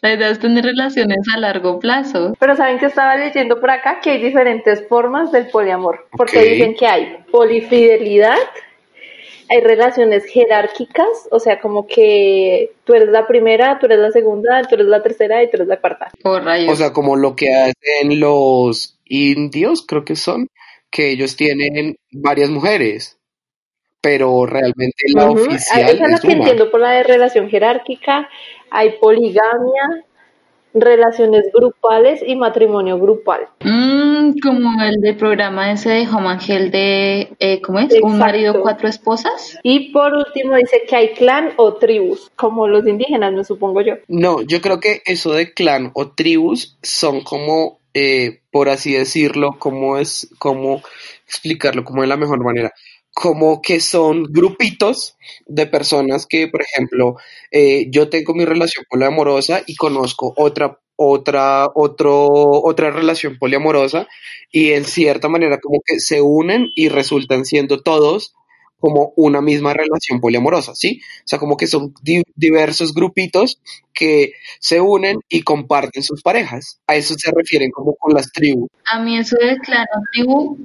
La 0.00 0.12
idea 0.12 0.30
es 0.30 0.38
tener 0.38 0.64
relaciones 0.64 1.18
a 1.34 1.38
largo 1.38 1.78
plazo. 1.78 2.34
Pero 2.38 2.56
saben 2.56 2.78
que 2.78 2.86
estaba 2.86 3.16
leyendo 3.16 3.60
por 3.60 3.70
acá 3.70 4.00
que 4.00 4.10
hay 4.10 4.22
diferentes 4.22 4.86
formas 4.88 5.32
del 5.32 5.46
poliamor, 5.48 6.06
porque 6.16 6.42
dicen 6.42 6.74
que 6.74 6.86
hay 6.86 7.18
polifidelidad, 7.30 8.38
hay 9.48 9.60
relaciones 9.60 10.24
jerárquicas, 10.26 11.28
o 11.30 11.38
sea, 11.38 11.60
como 11.60 11.86
que 11.86 12.72
tú 12.84 12.94
eres 12.94 13.08
la 13.08 13.26
primera, 13.26 13.78
tú 13.78 13.86
eres 13.86 13.98
la 13.98 14.10
segunda, 14.10 14.62
tú 14.62 14.74
eres 14.74 14.86
la 14.86 15.02
tercera 15.02 15.42
y 15.42 15.50
tú 15.50 15.56
eres 15.56 15.68
la 15.68 15.80
cuarta. 15.80 16.10
Por 16.22 16.44
rayos. 16.44 16.72
O 16.72 16.76
sea, 16.76 16.92
como 16.92 17.16
lo 17.16 17.36
que 17.36 17.54
hacen 17.54 18.20
los 18.20 18.98
indios, 19.04 19.84
creo 19.86 20.04
que 20.04 20.16
son, 20.16 20.48
que 20.90 21.10
ellos 21.10 21.36
tienen 21.36 21.96
varias 22.10 22.50
mujeres, 22.50 23.15
pero 24.06 24.46
realmente 24.46 25.02
la 25.12 25.24
Ujú. 25.24 25.40
oficial 25.40 25.80
Esa 25.80 25.90
es 25.90 25.98
la 25.98 26.18
que 26.20 26.32
entiendo 26.32 26.70
por 26.70 26.78
la 26.78 26.92
de 26.92 27.02
relación 27.02 27.48
jerárquica, 27.48 28.28
hay 28.70 28.92
poligamia, 29.00 30.04
relaciones 30.72 31.46
grupales 31.52 32.22
y 32.24 32.36
matrimonio 32.36 33.00
grupal. 33.00 33.48
Mm, 33.64 34.38
como 34.40 34.80
el 34.84 35.00
del 35.00 35.16
programa 35.16 35.72
ese 35.72 35.90
de 35.90 36.04
and 36.04 36.40
Health 36.40 36.72
de, 36.72 37.32
eh, 37.40 37.60
¿cómo 37.60 37.80
es? 37.80 37.86
Un 37.94 37.96
Exacto. 37.96 38.16
marido, 38.16 38.60
cuatro 38.62 38.86
esposas. 38.86 39.58
Y 39.64 39.90
por 39.90 40.14
último 40.14 40.54
dice 40.54 40.82
que 40.88 40.94
hay 40.94 41.08
clan 41.14 41.54
o 41.56 41.74
tribus, 41.74 42.30
como 42.36 42.68
los 42.68 42.86
indígenas, 42.86 43.32
me 43.32 43.42
supongo 43.42 43.80
yo. 43.80 43.94
No, 44.06 44.40
yo 44.42 44.60
creo 44.60 44.78
que 44.78 45.02
eso 45.04 45.32
de 45.32 45.52
clan 45.52 45.90
o 45.94 46.12
tribus 46.12 46.78
son 46.80 47.22
como, 47.22 47.80
eh, 47.92 48.38
por 48.52 48.68
así 48.68 48.92
decirlo, 48.92 49.56
como 49.58 49.98
es, 49.98 50.30
como 50.38 50.80
explicarlo 51.26 51.82
como 51.82 52.02
de 52.02 52.08
la 52.08 52.16
mejor 52.16 52.44
manera, 52.44 52.72
como 53.18 53.62
que 53.62 53.80
son 53.80 54.24
grupitos 54.24 55.16
de 55.46 55.66
personas 55.66 56.26
que, 56.28 56.48
por 56.48 56.60
ejemplo, 56.60 57.16
eh, 57.50 57.86
yo 57.90 58.10
tengo 58.10 58.34
mi 58.34 58.44
relación 58.44 58.84
poliamorosa 58.90 59.62
y 59.66 59.74
conozco 59.74 60.34
otra, 60.36 60.78
otra, 60.96 61.66
otro, 61.74 62.26
otra 62.30 62.90
relación 62.90 63.38
poliamorosa 63.38 64.06
y 64.52 64.72
en 64.72 64.84
cierta 64.84 65.30
manera 65.30 65.58
como 65.60 65.80
que 65.82 65.98
se 65.98 66.20
unen 66.20 66.66
y 66.76 66.90
resultan 66.90 67.46
siendo 67.46 67.80
todos 67.82 68.34
como 68.78 69.12
una 69.16 69.40
misma 69.40 69.72
relación 69.72 70.20
poliamorosa, 70.20 70.74
¿sí? 70.74 71.00
O 71.20 71.22
sea, 71.26 71.38
como 71.38 71.56
que 71.56 71.66
son 71.66 71.94
di- 72.02 72.22
diversos 72.34 72.92
grupitos 72.94 73.60
que 73.92 74.32
se 74.60 74.80
unen 74.80 75.18
y 75.28 75.42
comparten 75.42 76.02
sus 76.02 76.22
parejas. 76.22 76.80
A 76.86 76.96
eso 76.96 77.14
se 77.16 77.30
refieren 77.34 77.70
como 77.70 77.94
con 77.96 78.12
las 78.14 78.30
tribus. 78.32 78.68
A 78.92 78.98
mí 79.00 79.18
eso 79.18 79.36
de 79.40 79.58
clan 79.58 79.86
o 79.96 80.00
tribu 80.12 80.58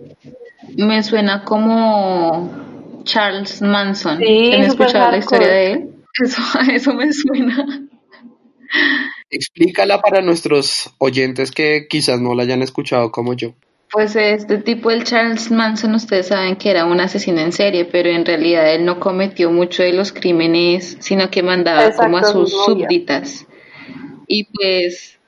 me 0.78 1.02
suena 1.04 1.44
como 1.44 3.02
Charles 3.04 3.62
Manson. 3.62 4.20
Sí, 4.20 4.52
¿Han 4.54 4.62
escuchado 4.64 5.12
la 5.12 5.18
historia 5.18 5.48
de 5.48 5.72
él? 5.72 5.90
Eso, 6.24 6.42
eso 6.72 6.94
me 6.94 7.12
suena. 7.14 7.88
Explícala 9.30 10.02
para 10.02 10.22
nuestros 10.22 10.94
oyentes 10.98 11.52
que 11.52 11.88
quizás 11.90 12.20
no 12.20 12.36
la 12.36 12.44
hayan 12.44 12.62
escuchado 12.62 13.12
como 13.12 13.34
yo. 13.34 13.54
Pues 13.92 14.16
este 14.16 14.58
tipo, 14.60 14.90
el 14.90 15.04
Charles 15.04 15.52
Manson, 15.52 15.94
ustedes 15.96 16.28
saben 16.28 16.56
que 16.56 16.70
era 16.70 16.86
un 16.86 17.02
asesino 17.02 17.42
en 17.42 17.52
serie, 17.52 17.84
pero 17.84 18.10
en 18.10 18.26
realidad 18.26 18.74
él 18.74 18.86
no 18.86 19.00
cometió 19.00 19.52
mucho 19.52 19.84
de 19.84 19.92
los 19.92 20.14
crímenes, 20.14 20.98
sino 21.02 21.30
que 21.30 21.44
mandaba 21.44 21.92
como 21.92 22.18
a 22.18 22.24
sus 22.24 22.52
súbditas. 22.66 23.46
Y 24.28 24.46
pues 24.46 25.20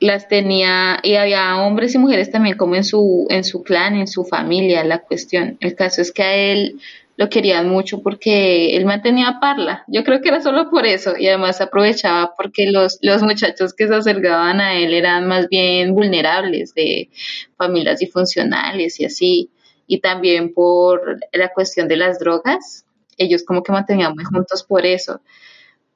las 0.00 0.26
tenía, 0.26 0.98
y 1.04 1.14
había 1.14 1.56
hombres 1.58 1.94
y 1.94 1.98
mujeres 1.98 2.32
también 2.32 2.56
como 2.56 2.74
en 2.74 2.84
su, 2.84 3.26
en 3.30 3.44
su 3.44 3.62
clan, 3.62 3.94
en 3.94 4.08
su 4.08 4.24
familia, 4.24 4.82
la 4.82 4.98
cuestión. 4.98 5.56
El 5.60 5.76
caso 5.76 6.02
es 6.02 6.10
que 6.10 6.22
a 6.22 6.34
él 6.34 6.80
lo 7.20 7.28
querían 7.28 7.68
mucho 7.68 8.02
porque 8.02 8.74
él 8.74 8.86
mantenía 8.86 9.40
parla. 9.42 9.84
Yo 9.88 10.04
creo 10.04 10.22
que 10.22 10.30
era 10.30 10.40
solo 10.40 10.70
por 10.70 10.86
eso 10.86 11.18
y 11.18 11.28
además 11.28 11.60
aprovechaba 11.60 12.32
porque 12.34 12.70
los, 12.70 12.98
los 13.02 13.22
muchachos 13.22 13.74
que 13.74 13.86
se 13.86 13.94
acercaban 13.94 14.58
a 14.62 14.78
él 14.78 14.94
eran 14.94 15.28
más 15.28 15.46
bien 15.50 15.92
vulnerables 15.92 16.72
de 16.72 17.10
familias 17.58 17.98
disfuncionales 17.98 18.98
y 19.00 19.04
así. 19.04 19.50
Y 19.86 20.00
también 20.00 20.54
por 20.54 21.18
la 21.34 21.52
cuestión 21.52 21.88
de 21.88 21.98
las 21.98 22.18
drogas. 22.18 22.86
Ellos 23.18 23.44
como 23.44 23.62
que 23.62 23.72
mantenían 23.72 24.14
muy 24.14 24.24
juntos 24.24 24.64
por 24.64 24.86
eso. 24.86 25.20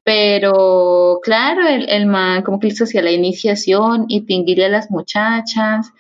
Pero 0.03 1.21
claro, 1.23 1.67
el, 1.67 1.89
el 1.89 2.05
man 2.05 2.43
como 2.43 2.61
que 2.61 2.67
les 2.67 2.83
hacía 2.83 3.01
la 3.01 3.13
iniciación 3.13 4.05
y 4.09 4.27
tinguirle 4.27 4.67
a 4.67 4.69
las 4.69 4.91
muchachas. 4.91 5.91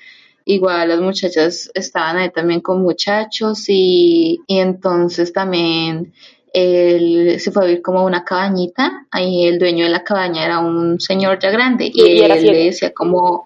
Igual 0.46 0.90
las 0.90 1.00
muchachas 1.00 1.70
estaban 1.74 2.18
ahí 2.18 2.30
también 2.30 2.60
con 2.60 2.82
muchachos 2.82 3.64
y, 3.68 4.40
y 4.46 4.58
entonces 4.58 5.32
también 5.32 6.12
él 6.54 7.40
se 7.40 7.50
fue 7.50 7.64
a 7.64 7.66
vivir 7.66 7.82
como 7.82 7.98
a 7.98 8.04
una 8.04 8.24
cabañita. 8.24 9.06
Ahí 9.10 9.46
el 9.46 9.58
dueño 9.58 9.84
de 9.84 9.90
la 9.90 10.04
cabaña 10.04 10.44
era 10.44 10.60
un 10.60 11.00
señor 11.00 11.40
ya 11.40 11.50
grande 11.50 11.90
y, 11.92 12.20
él 12.20 12.46
le 12.46 12.64
decía 12.66 12.92
como, 12.92 13.44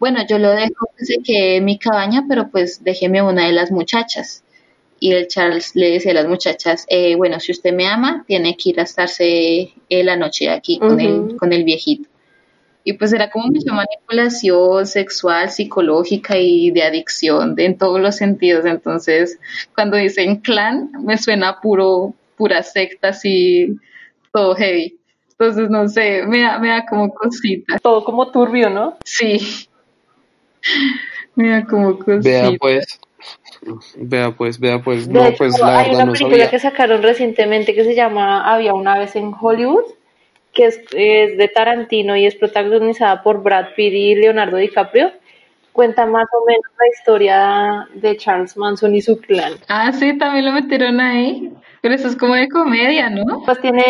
bueno, 0.00 0.26
yo 0.28 0.38
lo 0.38 0.50
dejo 0.50 0.88
que 0.98 1.04
se 1.04 1.22
quede 1.22 1.56
en 1.56 1.64
mi 1.64 1.78
cabaña, 1.78 2.24
pero 2.28 2.50
pues 2.50 2.82
déjeme 2.82 3.22
una 3.22 3.46
de 3.46 3.52
las 3.52 3.70
muchachas. 3.70 4.42
y 5.02 5.12
el 5.12 5.28
Charles 5.28 5.74
le 5.76 5.92
decía 5.92 6.10
a 6.10 6.14
las 6.14 6.28
muchachas, 6.28 6.84
eh, 6.88 7.16
bueno, 7.16 7.40
si 7.40 7.52
usted 7.52 7.72
me 7.72 7.86
ama, 7.86 8.24
tiene 8.26 8.54
que 8.56 8.70
ir 8.70 8.80
a 8.80 8.82
estarse 8.82 9.72
la 9.88 10.16
noche 10.16 10.50
aquí 10.50 10.78
con, 10.78 11.00
el, 11.00 11.36
con 11.36 11.54
el 11.54 11.64
viejito. 11.64 12.09
Y 12.82 12.94
pues 12.94 13.12
era 13.12 13.30
como 13.30 13.48
mucha 13.48 13.72
manipulación 13.74 14.86
sexual, 14.86 15.50
psicológica 15.50 16.38
y 16.38 16.70
de 16.70 16.82
adicción 16.82 17.54
de, 17.54 17.66
en 17.66 17.76
todos 17.78 18.00
los 18.00 18.16
sentidos. 18.16 18.64
Entonces, 18.64 19.38
cuando 19.74 19.96
dicen 19.98 20.36
clan, 20.36 20.90
me 21.04 21.18
suena 21.18 21.60
puro, 21.60 22.14
pura 22.36 22.62
secta, 22.62 23.08
así, 23.08 23.76
todo 24.32 24.54
heavy. 24.54 24.96
Entonces, 25.32 25.68
no 25.70 25.88
sé, 25.88 26.22
me 26.26 26.42
da, 26.42 26.58
me 26.58 26.68
da 26.68 26.86
como 26.86 27.12
cosita. 27.12 27.78
Todo 27.82 28.04
como 28.04 28.30
turbio, 28.30 28.70
¿no? 28.70 28.96
Sí. 29.04 29.38
Me 31.34 31.48
da 31.50 31.64
como 31.64 31.98
cosita. 31.98 32.20
Vea 32.28 32.52
pues. 32.60 33.00
Vea 33.96 34.30
pues, 34.32 34.58
vea 34.58 34.82
pues. 34.82 35.06
De 35.06 35.14
No, 35.14 35.26
hecho, 35.26 35.38
pues 35.38 35.58
la 35.58 35.78
hay 35.78 35.84
verdad 35.88 35.94
una 35.94 36.04
no 36.06 36.12
película 36.12 36.36
sabía. 36.36 36.50
que 36.50 36.58
sacaron 36.58 37.02
recientemente 37.02 37.74
que 37.74 37.84
se 37.84 37.94
llama 37.94 38.52
Había 38.52 38.74
una 38.74 38.98
vez 38.98 39.16
en 39.16 39.32
Hollywood, 39.38 39.84
que 40.52 40.66
es, 40.66 40.80
es 40.92 41.38
de 41.38 41.48
Tarantino 41.48 42.16
y 42.16 42.26
es 42.26 42.34
protagonizada 42.34 43.22
por 43.22 43.42
Brad 43.42 43.68
Pitt 43.76 43.92
y 43.92 44.14
Leonardo 44.14 44.56
DiCaprio. 44.56 45.12
Cuenta 45.72 46.04
más 46.04 46.26
o 46.32 46.44
menos 46.46 46.64
la 46.78 46.88
historia 46.88 47.88
de 47.94 48.16
Charles 48.16 48.56
Manson 48.56 48.94
y 48.94 49.00
su 49.00 49.20
clan. 49.20 49.54
Ah, 49.68 49.92
sí, 49.92 50.18
también 50.18 50.44
lo 50.44 50.52
metieron 50.52 51.00
ahí. 51.00 51.52
Pero 51.80 51.94
eso 51.94 52.08
es 52.08 52.16
como 52.16 52.34
de 52.34 52.48
comedia, 52.48 53.08
¿no? 53.08 53.42
Pues 53.44 53.60
tiene 53.60 53.84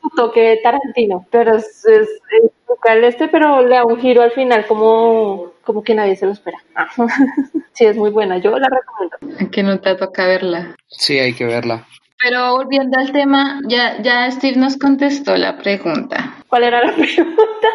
su 0.00 0.10
toque 0.10 0.40
de 0.40 0.56
Tarantino, 0.58 1.26
pero 1.30 1.56
es, 1.56 1.84
es, 1.86 2.08
es 2.08 2.50
local 2.68 3.04
este, 3.04 3.28
pero 3.28 3.62
le 3.62 3.76
da 3.76 3.84
un 3.84 3.98
giro 3.98 4.22
al 4.22 4.32
final 4.32 4.66
como, 4.66 5.52
como 5.64 5.82
que 5.82 5.94
nadie 5.94 6.14
se 6.14 6.26
lo 6.26 6.32
espera. 6.32 6.58
Ah. 6.74 6.88
sí, 7.72 7.86
es 7.86 7.96
muy 7.96 8.10
buena, 8.10 8.38
yo 8.38 8.56
la 8.58 8.68
recomiendo. 8.68 9.50
Que 9.50 9.62
no 9.62 9.80
te 9.80 9.94
toca 9.94 10.26
verla. 10.26 10.76
Sí, 10.88 11.18
hay 11.18 11.32
que 11.34 11.46
verla. 11.46 11.86
Pero 12.22 12.52
volviendo 12.56 12.98
al 12.98 13.12
tema, 13.12 13.60
ya, 13.66 14.00
ya 14.00 14.30
Steve 14.30 14.56
nos 14.56 14.76
contestó 14.78 15.36
la 15.36 15.56
pregunta. 15.58 16.36
¿Cuál 16.48 16.64
era 16.64 16.84
la 16.84 16.92
pregunta? 16.96 17.68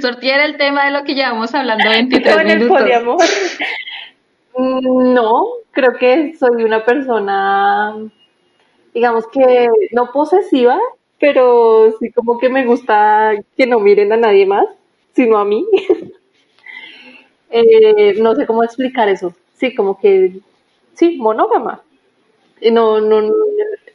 Sortear 0.00 0.40
el 0.40 0.56
tema 0.56 0.84
de 0.86 0.90
lo 0.92 1.04
que 1.04 1.14
llevamos 1.14 1.54
hablando 1.54 1.88
23 1.90 2.34
Con 2.36 2.48
el 2.50 2.58
minutos. 2.60 2.80
poliamor. 2.80 3.16
Mm, 4.56 5.12
No, 5.14 5.42
creo 5.72 5.94
que 5.98 6.34
soy 6.38 6.62
una 6.64 6.84
persona, 6.84 7.94
digamos 8.94 9.26
que 9.28 9.68
no 9.92 10.12
posesiva, 10.12 10.78
pero 11.18 11.92
sí 12.00 12.10
como 12.12 12.38
que 12.38 12.48
me 12.48 12.64
gusta 12.64 13.32
que 13.56 13.66
no 13.66 13.80
miren 13.80 14.12
a 14.12 14.16
nadie 14.16 14.46
más, 14.46 14.66
sino 15.14 15.38
a 15.38 15.44
mí. 15.44 15.66
Eh, 17.56 18.14
no 18.20 18.34
sé 18.34 18.46
cómo 18.46 18.64
explicar 18.64 19.08
eso. 19.08 19.32
Sí, 19.56 19.76
como 19.76 19.96
que, 20.00 20.40
sí, 20.94 21.18
monógama. 21.18 21.82
Y 22.60 22.70
No, 22.70 23.00
no, 23.00 23.22
no, 23.22 23.32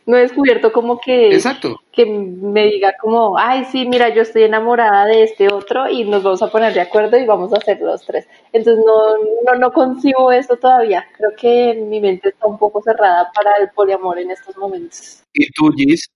no 0.06 0.18
he 0.18 0.22
descubierto 0.22 0.72
como 0.72 1.00
que 1.00 1.32
Exacto. 1.34 1.80
que 1.92 2.06
me 2.06 2.66
diga 2.66 2.96
como, 3.00 3.38
ay, 3.38 3.66
sí, 3.66 3.88
mira, 3.88 4.10
yo 4.10 4.24
estoy 4.24 4.44
enamorada 4.44 5.06
de 5.06 5.24
este 5.24 5.54
otro 5.54 5.88
y 5.88 6.04
nos 6.04 6.24
vamos 6.24 6.42
a 6.42 6.50
poner 6.50 6.74
de 6.74 6.82
acuerdo 6.82 7.18
y 7.18 7.26
vamos 7.26 7.54
a 7.54 7.58
hacer 7.58 7.80
los 7.80 8.04
tres. 8.06 8.28
Entonces 8.52 8.84
no, 8.84 9.18
no, 9.46 9.60
no 9.60 9.72
concibo 9.72 10.32
esto 10.32 10.58
todavía. 10.58 11.06
Creo 11.16 11.32
que 11.40 11.80
mi 11.80 12.02
mente 12.02 12.30
está 12.30 12.48
un 12.48 12.58
poco 12.58 12.82
cerrada 12.82 13.32
para 13.36 13.52
el 13.62 13.70
poliamor 13.70 14.18
en 14.18 14.32
estos 14.32 14.58
momentos. 14.58 15.22
¿Y 15.32 15.52
tú, 15.52 15.72
Gis? 15.72 16.10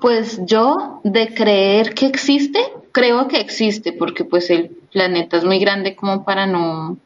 Pues 0.00 0.40
yo, 0.46 1.00
de 1.04 1.34
creer 1.34 1.94
que 1.94 2.06
existe, 2.06 2.60
creo 2.92 3.28
que 3.28 3.40
existe, 3.40 3.92
porque 3.92 4.24
pues 4.24 4.50
el 4.50 4.70
planeta 4.92 5.36
es 5.36 5.44
muy 5.44 5.58
grande 5.58 5.96
como 5.96 6.24
para 6.24 6.46
no, 6.46 6.98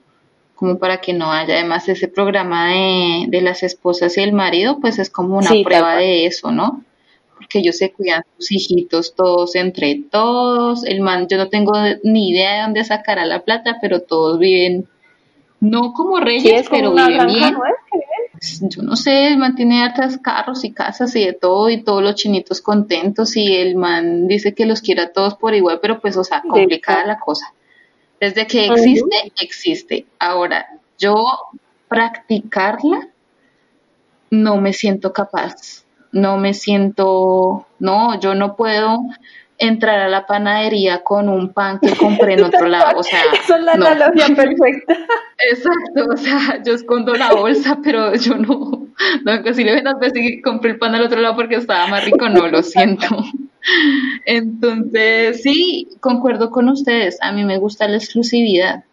como 0.56 0.78
para 0.78 1.00
que 1.00 1.12
no 1.12 1.30
haya. 1.30 1.54
Además, 1.54 1.88
ese 1.88 2.08
programa 2.08 2.70
de, 2.70 3.26
de 3.28 3.40
las 3.42 3.62
esposas 3.62 4.16
y 4.16 4.22
el 4.22 4.32
marido, 4.32 4.78
pues 4.80 4.98
es 4.98 5.10
como 5.10 5.36
una 5.36 5.50
Sí, 5.50 5.62
prueba 5.62 5.96
de 5.96 6.26
eso, 6.26 6.50
¿no? 6.50 6.82
Porque 7.36 7.58
ellos 7.58 7.76
se 7.76 7.92
cuidan 7.92 8.24
sus 8.38 8.50
hijitos 8.50 9.14
todos 9.14 9.54
entre 9.54 10.02
todos. 10.10 10.84
El 10.84 11.02
man, 11.02 11.28
yo 11.28 11.36
no 11.36 11.48
tengo 11.48 11.72
ni 12.02 12.30
idea 12.30 12.54
de 12.56 12.62
dónde 12.62 12.84
sacará 12.84 13.26
la 13.26 13.44
plata, 13.44 13.76
pero 13.80 14.00
todos 14.00 14.38
viven, 14.38 14.88
no 15.60 15.92
como 15.92 16.18
reyes, 16.18 16.66
pero 16.70 16.92
viven 16.92 17.26
bien 17.26 17.52
¿no 17.52 17.64
es? 17.66 17.74
Que 17.92 17.98
viven. 17.98 18.70
yo 18.70 18.82
no 18.82 18.96
sé, 18.96 19.26
el 19.26 19.36
man 19.36 19.54
tiene 19.54 19.82
hartas 19.82 20.16
carros 20.16 20.64
y 20.64 20.72
casas 20.72 21.14
y 21.16 21.26
de 21.26 21.34
todo, 21.34 21.68
y 21.68 21.82
todos 21.82 22.02
los 22.02 22.14
chinitos 22.14 22.62
contentos, 22.62 23.36
y 23.36 23.54
el 23.54 23.76
man 23.76 24.26
dice 24.26 24.54
que 24.54 24.64
los 24.64 24.80
quiere 24.80 25.02
a 25.02 25.12
todos 25.12 25.34
por 25.34 25.54
igual, 25.54 25.80
pero 25.82 26.00
pues, 26.00 26.16
o 26.16 26.24
sea, 26.24 26.40
complicada 26.40 27.04
la 27.04 27.18
cosa. 27.18 27.52
Desde 28.20 28.46
que 28.46 28.66
existe, 28.66 29.33
existe. 29.40 30.07
Ahora, 30.18 30.66
yo 30.98 31.14
practicarla, 31.88 33.09
no 34.31 34.57
me 34.57 34.72
siento 34.72 35.12
capaz, 35.12 35.85
no 36.12 36.38
me 36.38 36.55
siento, 36.55 37.66
no, 37.79 38.18
yo 38.20 38.35
no 38.35 38.57
puedo 38.57 39.00
entrar 39.59 40.00
a 40.00 40.09
la 40.09 40.26
panadería 40.26 41.02
con 41.02 41.29
un 41.29 41.52
pan 41.52 41.79
que 41.81 41.94
compré 41.96 42.35
en 42.35 42.44
otro 42.44 42.66
lado, 42.66 42.98
o 42.98 43.02
sea, 43.02 43.20
Esa 43.33 43.57
es 43.57 43.64
la 43.64 43.74
no. 43.74 43.87
analogía 43.87 44.26
perfecta. 44.35 44.96
Exacto, 45.50 46.07
o 46.12 46.16
sea, 46.16 46.62
yo 46.64 46.74
escondo 46.74 47.14
la 47.14 47.33
bolsa, 47.33 47.79
pero 47.83 48.14
yo 48.14 48.37
no, 48.37 48.88
no 49.24 49.42
que 49.42 49.55
si 49.55 49.64
le 49.64 49.74
ven 49.74 49.87
a 49.87 49.94
veces 49.94 50.14
que 50.14 50.42
compré 50.42 50.72
el 50.72 50.79
pan 50.79 50.94
al 50.94 51.02
otro 51.02 51.20
lado 51.20 51.37
porque 51.37 51.57
estaba 51.57 51.87
más 51.87 52.05
rico, 52.05 52.29
no, 52.29 52.48
lo 52.48 52.62
siento. 52.62 53.07
Entonces, 54.24 55.42
sí, 55.42 55.88
concuerdo 56.00 56.50
con 56.50 56.68
ustedes, 56.68 57.18
a 57.20 57.33
mí 57.33 57.44
me 57.44 57.59
gusta 57.59 57.88
la 57.88 57.96
exclusividad. 57.96 58.85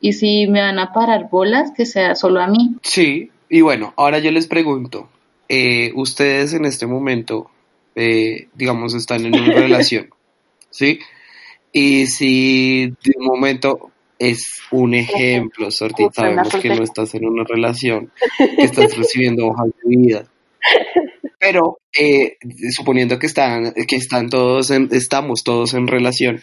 Y 0.00 0.14
si 0.14 0.46
me 0.46 0.60
van 0.60 0.78
a 0.78 0.92
parar 0.92 1.28
bolas, 1.30 1.72
que 1.76 1.86
sea 1.86 2.14
solo 2.14 2.40
a 2.40 2.46
mí. 2.46 2.76
Sí, 2.82 3.30
y 3.48 3.60
bueno, 3.60 3.92
ahora 3.96 4.18
yo 4.18 4.30
les 4.30 4.46
pregunto, 4.46 5.08
eh, 5.48 5.92
ustedes 5.94 6.54
en 6.54 6.64
este 6.64 6.86
momento, 6.86 7.50
eh, 7.94 8.48
digamos, 8.54 8.94
están 8.94 9.26
en 9.26 9.38
una 9.38 9.52
relación, 9.54 10.10
¿sí? 10.70 11.00
Y 11.72 12.06
si 12.06 12.86
de 12.86 13.12
un 13.18 13.26
momento 13.26 13.90
es 14.18 14.60
un 14.70 14.94
ejemplo, 14.94 15.70
Sorti, 15.70 16.04
sabemos 16.12 16.54
que 16.56 16.68
no 16.68 16.82
estás 16.82 17.14
en 17.14 17.26
una 17.26 17.44
relación, 17.44 18.12
que 18.38 18.62
estás 18.62 18.96
recibiendo 18.96 19.46
hojas 19.46 19.68
de 19.82 19.96
vida, 19.96 20.24
pero 21.38 21.78
eh, 21.98 22.36
suponiendo 22.74 23.18
que 23.18 23.26
están, 23.26 23.72
que 23.88 23.96
están 23.96 24.28
todos, 24.30 24.70
en- 24.70 24.88
estamos 24.92 25.42
todos 25.44 25.74
en 25.74 25.86
relación, 25.86 26.40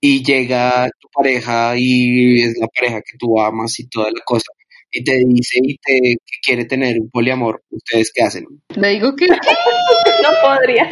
y 0.00 0.24
llega 0.24 0.88
tu 1.00 1.08
pareja 1.14 1.74
y 1.76 2.42
es 2.42 2.58
la 2.60 2.66
pareja 2.68 2.96
que 3.00 3.18
tú 3.18 3.40
amas 3.40 3.78
y 3.80 3.88
toda 3.88 4.06
la 4.10 4.20
cosa, 4.24 4.52
y 4.90 5.04
te 5.04 5.18
dice 5.26 5.58
y 5.62 5.76
te 5.78 5.92
que 6.24 6.36
quiere 6.44 6.64
tener 6.66 6.96
un 7.00 7.10
poliamor, 7.10 7.62
¿ustedes 7.70 8.12
qué 8.14 8.22
hacen? 8.22 8.44
Le 8.76 8.88
digo 8.90 9.14
que 9.16 9.26
No 10.22 10.30
podría. 10.42 10.88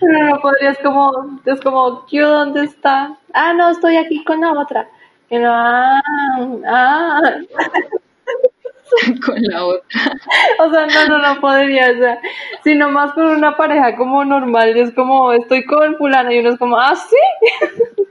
No, 0.00 0.28
no 0.30 0.40
podría. 0.40 0.70
Es 0.72 0.78
como, 0.78 1.10
es 1.46 1.60
como, 1.60 2.06
¿yo 2.10 2.28
dónde 2.28 2.64
está? 2.64 3.18
Ah, 3.34 3.52
no, 3.54 3.70
estoy 3.70 3.96
aquí 3.96 4.22
con 4.24 4.40
la 4.40 4.52
otra. 4.52 4.88
Y 5.30 5.38
no, 5.38 5.50
ah, 5.52 6.00
ah. 6.66 7.22
con 9.26 9.42
la 9.42 9.64
otra. 9.64 10.12
O 10.58 10.70
sea, 10.70 10.86
no, 10.86 11.08
no, 11.08 11.18
no 11.18 11.40
podría. 11.40 11.90
O 11.90 11.98
sea, 11.98 12.20
si 12.64 12.74
nomás 12.74 13.12
con 13.12 13.26
una 13.26 13.56
pareja 13.56 13.96
como 13.96 14.24
normal, 14.24 14.76
es 14.76 14.92
como, 14.92 15.32
estoy 15.32 15.64
con 15.64 15.96
fulano 15.96 16.32
y 16.32 16.38
uno 16.38 16.50
es 16.50 16.58
como, 16.58 16.78
ah, 16.78 16.94
sí. 16.94 17.16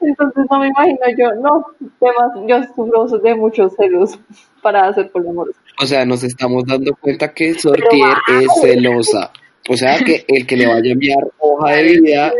Entonces 0.00 0.44
no 0.50 0.58
me 0.58 0.66
imagino 0.68 0.98
yo, 1.16 1.32
no, 1.36 1.64
temas, 2.00 2.32
yo 2.48 2.60
sufro 2.74 3.06
de 3.18 3.34
muchos 3.36 3.72
celos 3.76 4.18
para 4.60 4.88
hacer 4.88 5.10
poliamor. 5.12 5.52
O 5.80 5.86
sea, 5.86 6.04
nos 6.04 6.24
estamos 6.24 6.64
dando 6.66 6.92
cuenta 6.96 7.32
que 7.32 7.54
Sortier 7.54 8.16
es 8.40 8.48
celosa. 8.60 9.30
O 9.68 9.76
sea, 9.76 9.98
que 9.98 10.24
el 10.26 10.44
que 10.44 10.56
le 10.56 10.66
vaya 10.66 10.88
a 10.90 10.92
enviar 10.92 11.24
hoja 11.38 11.70
de 11.76 11.82
vida, 11.84 12.32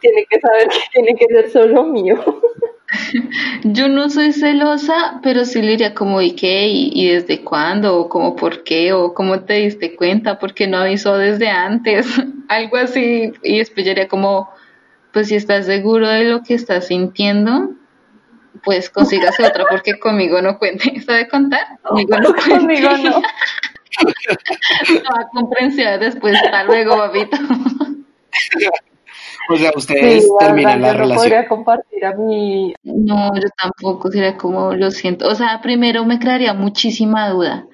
Tiene 0.00 0.24
que 0.30 0.38
saber 0.38 0.68
que 0.68 0.78
tiene 0.92 1.16
que 1.16 1.26
ser 1.26 1.50
solo 1.50 1.84
mío. 1.84 2.16
Yo 3.66 3.88
no 3.88 4.10
soy 4.10 4.34
celosa, 4.34 5.20
pero 5.22 5.46
sí 5.46 5.62
le 5.62 5.70
diría 5.70 5.94
como, 5.94 6.20
¿y 6.20 6.32
qué? 6.32 6.68
¿Y, 6.68 6.90
y 6.92 7.08
desde 7.08 7.40
cuándo? 7.42 7.98
¿O 7.98 8.08
como 8.10 8.36
por 8.36 8.62
qué? 8.62 8.92
¿O 8.92 9.14
cómo 9.14 9.40
te 9.40 9.54
diste 9.54 9.96
cuenta? 9.96 10.38
¿Por 10.38 10.52
qué 10.52 10.66
no 10.66 10.76
avisó 10.76 11.16
desde 11.16 11.48
antes? 11.48 12.06
Algo 12.48 12.76
así. 12.76 13.32
Y 13.42 13.58
después 13.58 13.86
yo 13.86 13.92
diría 13.92 14.06
como, 14.06 14.50
pues 15.14 15.28
si 15.28 15.36
estás 15.36 15.64
seguro 15.64 16.08
de 16.08 16.24
lo 16.24 16.42
que 16.42 16.52
estás 16.52 16.88
sintiendo, 16.88 17.70
pues 18.64 18.90
consígase 18.90 19.46
otra 19.46 19.64
porque 19.70 19.98
conmigo 19.98 20.42
no 20.42 20.58
cuente. 20.58 21.00
¿Sabe 21.06 21.26
contar? 21.26 21.66
Conmigo 21.82 22.18
no 22.18 22.34
cuente. 22.34 22.58
Conmigo 22.58 22.90
no. 22.98 23.22
Toda 25.08 25.28
comprensiva 25.32 25.96
después. 25.96 26.36
Hasta 26.36 26.64
luego, 26.64 26.98
papito. 26.98 27.38
O 29.50 29.56
sea, 29.56 29.72
ustedes 29.76 30.24
Sí, 30.24 30.30
terminan 30.38 30.80
la 30.80 30.88
yo 30.88 30.92
no 30.94 30.98
relación. 31.00 31.16
podría 31.16 31.48
compartir 31.48 32.04
a 32.04 32.14
mi 32.14 32.74
No, 32.82 33.34
yo 33.34 33.48
tampoco, 33.60 34.10
sería 34.10 34.36
como 34.36 34.74
lo 34.74 34.90
siento. 34.90 35.28
O 35.28 35.34
sea, 35.34 35.60
primero 35.62 36.04
me 36.04 36.18
crearía 36.18 36.54
muchísima 36.54 37.28
duda, 37.30 37.66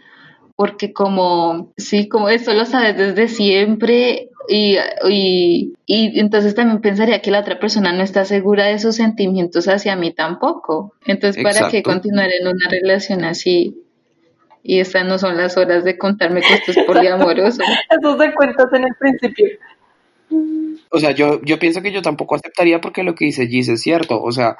porque 0.56 0.92
como, 0.92 1.72
sí, 1.76 2.08
como 2.08 2.28
eso 2.28 2.52
lo 2.52 2.64
sabes 2.66 2.96
desde 2.96 3.28
siempre 3.28 4.28
y, 4.48 4.76
y, 5.08 5.72
y 5.86 6.20
entonces 6.20 6.54
también 6.54 6.80
pensaría 6.80 7.22
que 7.22 7.30
la 7.30 7.40
otra 7.40 7.58
persona 7.60 7.92
no 7.92 8.02
está 8.02 8.24
segura 8.24 8.66
de 8.66 8.78
sus 8.78 8.96
sentimientos 8.96 9.68
hacia 9.68 9.96
mí 9.96 10.12
tampoco. 10.12 10.94
Entonces, 11.06 11.42
¿para 11.42 11.68
qué 11.70 11.82
continuar 11.82 12.28
en 12.32 12.48
una 12.48 12.68
relación 12.70 13.24
así? 13.24 13.76
y 14.62 14.80
estas 14.80 15.06
no 15.06 15.18
son 15.18 15.36
las 15.36 15.56
horas 15.56 15.84
de 15.84 15.96
contarme 15.96 16.42
que 16.42 16.54
esto 16.54 16.72
es 16.72 16.86
poliamoroso. 16.86 17.62
Eso 17.90 18.18
se 18.18 18.34
cuentas 18.34 18.70
en 18.72 18.84
el 18.84 18.94
principio. 18.98 19.48
O 20.90 20.98
sea, 20.98 21.12
yo, 21.12 21.40
yo 21.42 21.58
pienso 21.58 21.82
que 21.82 21.92
yo 21.92 22.02
tampoco 22.02 22.34
aceptaría 22.34 22.80
porque 22.80 23.02
lo 23.02 23.14
que 23.14 23.26
dice 23.26 23.46
Gis 23.46 23.68
es 23.68 23.82
cierto. 23.82 24.20
O 24.22 24.32
sea, 24.32 24.56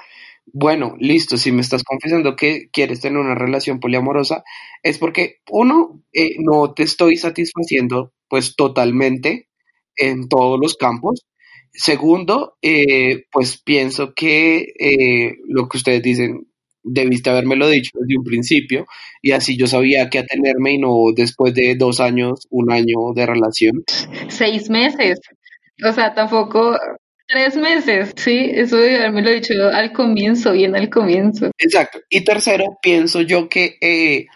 bueno, 0.53 0.97
listo, 0.99 1.37
si 1.37 1.53
me 1.53 1.61
estás 1.61 1.83
confesando 1.85 2.37
que 2.37 2.69
quieres 2.73 3.01
tener 3.01 3.19
una 3.19 3.35
relación 3.35 3.81
poliamorosa, 3.81 4.43
es 4.83 4.99
porque, 4.99 5.37
uno, 5.51 6.03
eh, 6.12 6.37
no 6.38 6.73
te 6.75 6.83
estoy 6.85 7.16
satisfaciendo 7.16 8.12
pues 8.29 8.57
totalmente 8.57 9.49
en 9.97 10.29
todos 10.29 10.59
los 10.61 10.77
campos. 10.77 11.27
Segundo, 11.73 12.57
eh, 12.62 13.25
pues 13.31 13.61
pienso 13.62 14.12
que 14.14 14.73
eh, 14.79 15.37
lo 15.49 15.69
que 15.69 15.77
ustedes 15.79 16.03
dicen, 16.03 16.47
debiste 16.83 17.31
habérmelo 17.31 17.69
dicho 17.69 17.90
desde 18.01 18.19
un 18.19 18.25
principio 18.25 18.87
y 19.23 19.33
así 19.33 19.57
yo 19.57 19.66
sabía 19.66 20.09
que 20.09 20.19
atenerme 20.19 20.73
y 20.73 20.79
no 20.79 20.97
después 21.14 21.55
de 21.55 21.77
dos 21.77 22.01
años, 22.01 22.47
un 22.51 22.73
año 22.73 23.12
de 23.14 23.27
relación. 23.27 23.85
Seis 24.29 24.71
meses. 24.71 25.21
O 25.85 25.93
sea, 25.93 26.14
tampoco 26.14 26.77
tres 27.27 27.57
meses, 27.57 28.12
sí, 28.16 28.51
eso 28.53 28.77
debe 28.77 28.97
haberme 28.97 29.23
lo 29.23 29.31
dicho 29.31 29.55
al 29.73 29.93
comienzo, 29.93 30.53
bien 30.53 30.75
al 30.75 30.90
comienzo. 30.90 31.51
Exacto. 31.59 32.01
Y 32.09 32.23
tercero, 32.23 32.79
pienso 32.83 33.21
yo 33.21 33.49
que 33.49 33.77
eh, 33.81 34.27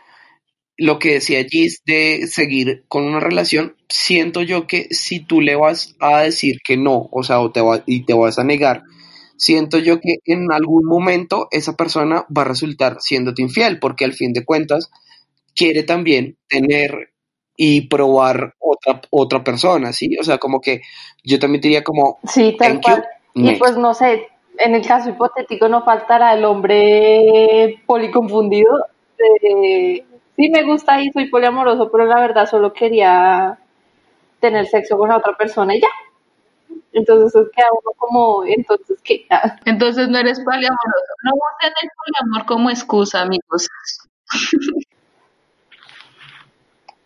lo 0.76 0.98
que 0.98 1.14
decía 1.14 1.44
Gis 1.44 1.82
de 1.84 2.26
seguir 2.28 2.84
con 2.88 3.04
una 3.04 3.20
relación, 3.20 3.76
siento 3.88 4.42
yo 4.42 4.66
que 4.66 4.86
si 4.90 5.20
tú 5.20 5.40
le 5.40 5.56
vas 5.56 5.96
a 6.00 6.22
decir 6.22 6.58
que 6.64 6.76
no, 6.76 7.08
o 7.10 7.22
sea, 7.24 7.40
o 7.40 7.50
te 7.50 7.60
va, 7.60 7.82
y 7.86 8.04
te 8.04 8.14
vas 8.14 8.38
a 8.38 8.44
negar, 8.44 8.82
siento 9.36 9.78
yo 9.78 10.00
que 10.00 10.16
en 10.24 10.52
algún 10.52 10.84
momento 10.84 11.48
esa 11.50 11.76
persona 11.76 12.24
va 12.36 12.42
a 12.42 12.46
resultar 12.46 12.98
siéndote 13.00 13.42
infiel, 13.42 13.78
porque 13.78 14.04
al 14.04 14.12
fin 14.12 14.32
de 14.32 14.44
cuentas 14.44 14.90
quiere 15.54 15.82
también 15.82 16.36
tener 16.48 17.13
y 17.56 17.88
probar 17.88 18.54
otra, 18.58 19.00
otra 19.10 19.44
persona, 19.44 19.92
¿sí? 19.92 20.16
O 20.18 20.24
sea, 20.24 20.38
como 20.38 20.60
que 20.60 20.82
yo 21.22 21.38
también 21.38 21.60
diría 21.60 21.84
como... 21.84 22.18
Sí, 22.24 22.56
tal 22.58 22.80
cual. 22.80 23.04
Y 23.34 23.56
pues 23.56 23.76
no 23.76 23.94
sé, 23.94 24.28
en 24.58 24.74
el 24.74 24.86
caso 24.86 25.10
hipotético 25.10 25.68
no 25.68 25.82
faltará 25.82 26.34
el 26.34 26.44
hombre 26.44 27.82
policonfundido. 27.86 28.70
De, 29.18 30.04
sí 30.36 30.50
me 30.50 30.62
gusta 30.64 31.00
y 31.00 31.10
soy 31.10 31.28
poliamoroso, 31.28 31.90
pero 31.90 32.06
la 32.06 32.20
verdad 32.20 32.48
solo 32.48 32.72
quería 32.72 33.58
tener 34.40 34.66
sexo 34.66 34.96
con 34.96 35.08
la 35.08 35.18
otra 35.18 35.36
persona 35.36 35.74
y 35.74 35.80
ya. 35.80 35.88
Entonces 36.92 37.34
es 37.34 37.48
queda 37.54 37.66
uno 37.72 37.92
como, 37.96 38.44
entonces, 38.44 39.00
¿qué? 39.02 39.26
Entonces 39.64 40.08
no 40.08 40.18
eres 40.18 40.38
poliamoroso. 40.40 41.12
No 41.24 41.32
usen 41.34 41.72
el 41.82 41.88
poliamor 41.96 42.46
como 42.46 42.70
excusa, 42.70 43.22
amigos. 43.22 43.68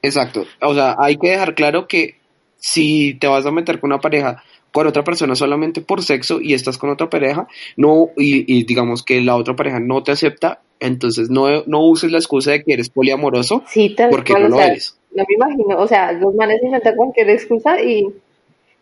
Exacto. 0.02 0.44
O 0.60 0.74
sea, 0.74 0.96
hay 0.98 1.16
que 1.16 1.30
dejar 1.30 1.54
claro 1.54 1.88
que 1.88 2.16
si 2.58 3.14
te 3.14 3.26
vas 3.26 3.46
a 3.46 3.52
meter 3.52 3.80
con 3.80 3.92
una 3.92 4.00
pareja 4.00 4.42
con 4.72 4.86
otra 4.86 5.02
persona 5.02 5.34
solamente 5.34 5.80
por 5.80 6.02
sexo 6.02 6.40
y 6.40 6.54
estás 6.54 6.78
con 6.78 6.90
otra 6.90 7.08
pareja, 7.08 7.48
no, 7.76 8.10
y, 8.16 8.64
digamos 8.64 9.02
que 9.02 9.20
la 9.20 9.36
otra 9.36 9.56
pareja 9.56 9.80
no 9.80 10.02
te 10.02 10.12
acepta, 10.12 10.60
entonces 10.78 11.30
no, 11.30 11.64
no 11.66 11.84
uses 11.84 12.12
la 12.12 12.18
excusa 12.18 12.52
de 12.52 12.62
que 12.62 12.74
eres 12.74 12.90
poliamoroso 12.90 13.62
sí, 13.66 13.96
porque 14.10 14.34
no 14.34 14.48
lo 14.48 14.60
eres. 14.60 14.98
No 15.14 15.24
me 15.26 15.34
imagino, 15.34 15.78
o 15.78 15.88
sea, 15.88 16.12
los 16.12 16.34
manes 16.34 16.62
inventan 16.62 16.94
cualquier 16.96 17.30
excusa 17.30 17.80
y 17.82 18.06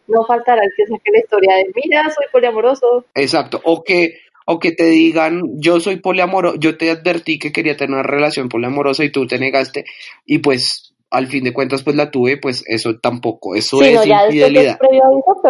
no 0.09 0.25
faltará 0.27 0.61
el 0.63 0.71
que 0.77 0.87
saque 0.87 1.11
la 1.13 1.21
historia 1.21 1.55
de, 1.57 1.73
mira, 1.75 2.11
soy 2.11 2.27
poliamoroso. 2.33 3.05
Exacto, 3.15 3.61
o 3.65 3.83
que, 3.83 4.19
o 4.45 4.59
que 4.59 4.73
te 4.73 4.87
digan, 4.87 5.61
yo 5.61 5.81
soy 5.81 5.97
poliamoroso, 5.97 6.57
yo 6.59 6.77
te 6.77 6.91
advertí 6.91 7.39
que 7.39 7.53
quería 7.53 7.77
tener 7.77 7.95
una 7.95 8.03
relación 8.03 8.49
poliamorosa 8.49 9.05
y 9.05 9.11
tú 9.11 9.27
te 9.27 9.39
negaste, 9.39 9.85
y 10.27 10.39
pues 10.39 10.93
al 11.17 11.27
fin 11.27 11.45
de 11.45 11.53
cuentas 11.53 11.83
pues 11.83 11.97
la 11.97 12.11
tuve, 12.11 12.37
pues 12.37 12.63
eso 12.67 12.99
tampoco, 12.99 13.55
eso 13.55 13.83
es 13.83 14.07
infidelidad. 14.07 14.79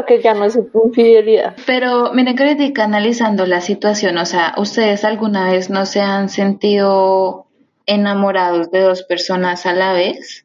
que 0.06 0.22
ya 0.22 0.34
no 0.34 0.44
es 0.44 0.56
infidelidad. 0.56 1.56
Pero 1.66 2.12
miren 2.14 2.36
que 2.36 2.82
analizando 2.82 3.46
la 3.46 3.60
situación, 3.60 4.18
o 4.18 4.26
sea, 4.26 4.54
¿ustedes 4.58 5.04
alguna 5.04 5.50
vez 5.50 5.70
no 5.70 5.86
se 5.86 6.00
han 6.00 6.28
sentido 6.28 7.46
enamorados 7.86 8.70
de 8.70 8.80
dos 8.80 9.02
personas 9.02 9.66
a 9.66 9.72
la 9.72 9.92
vez? 9.92 10.44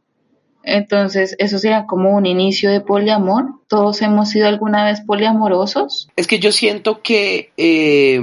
Entonces, 0.63 1.35
eso 1.39 1.57
sería 1.57 1.85
como 1.85 2.15
un 2.15 2.25
inicio 2.25 2.69
de 2.69 2.81
poliamor. 2.81 3.45
¿Todos 3.67 4.01
hemos 4.01 4.29
sido 4.29 4.47
alguna 4.47 4.85
vez 4.85 5.01
poliamorosos? 5.01 6.09
Es 6.15 6.27
que 6.27 6.39
yo 6.39 6.51
siento 6.51 7.01
que, 7.01 7.51
eh, 7.57 8.21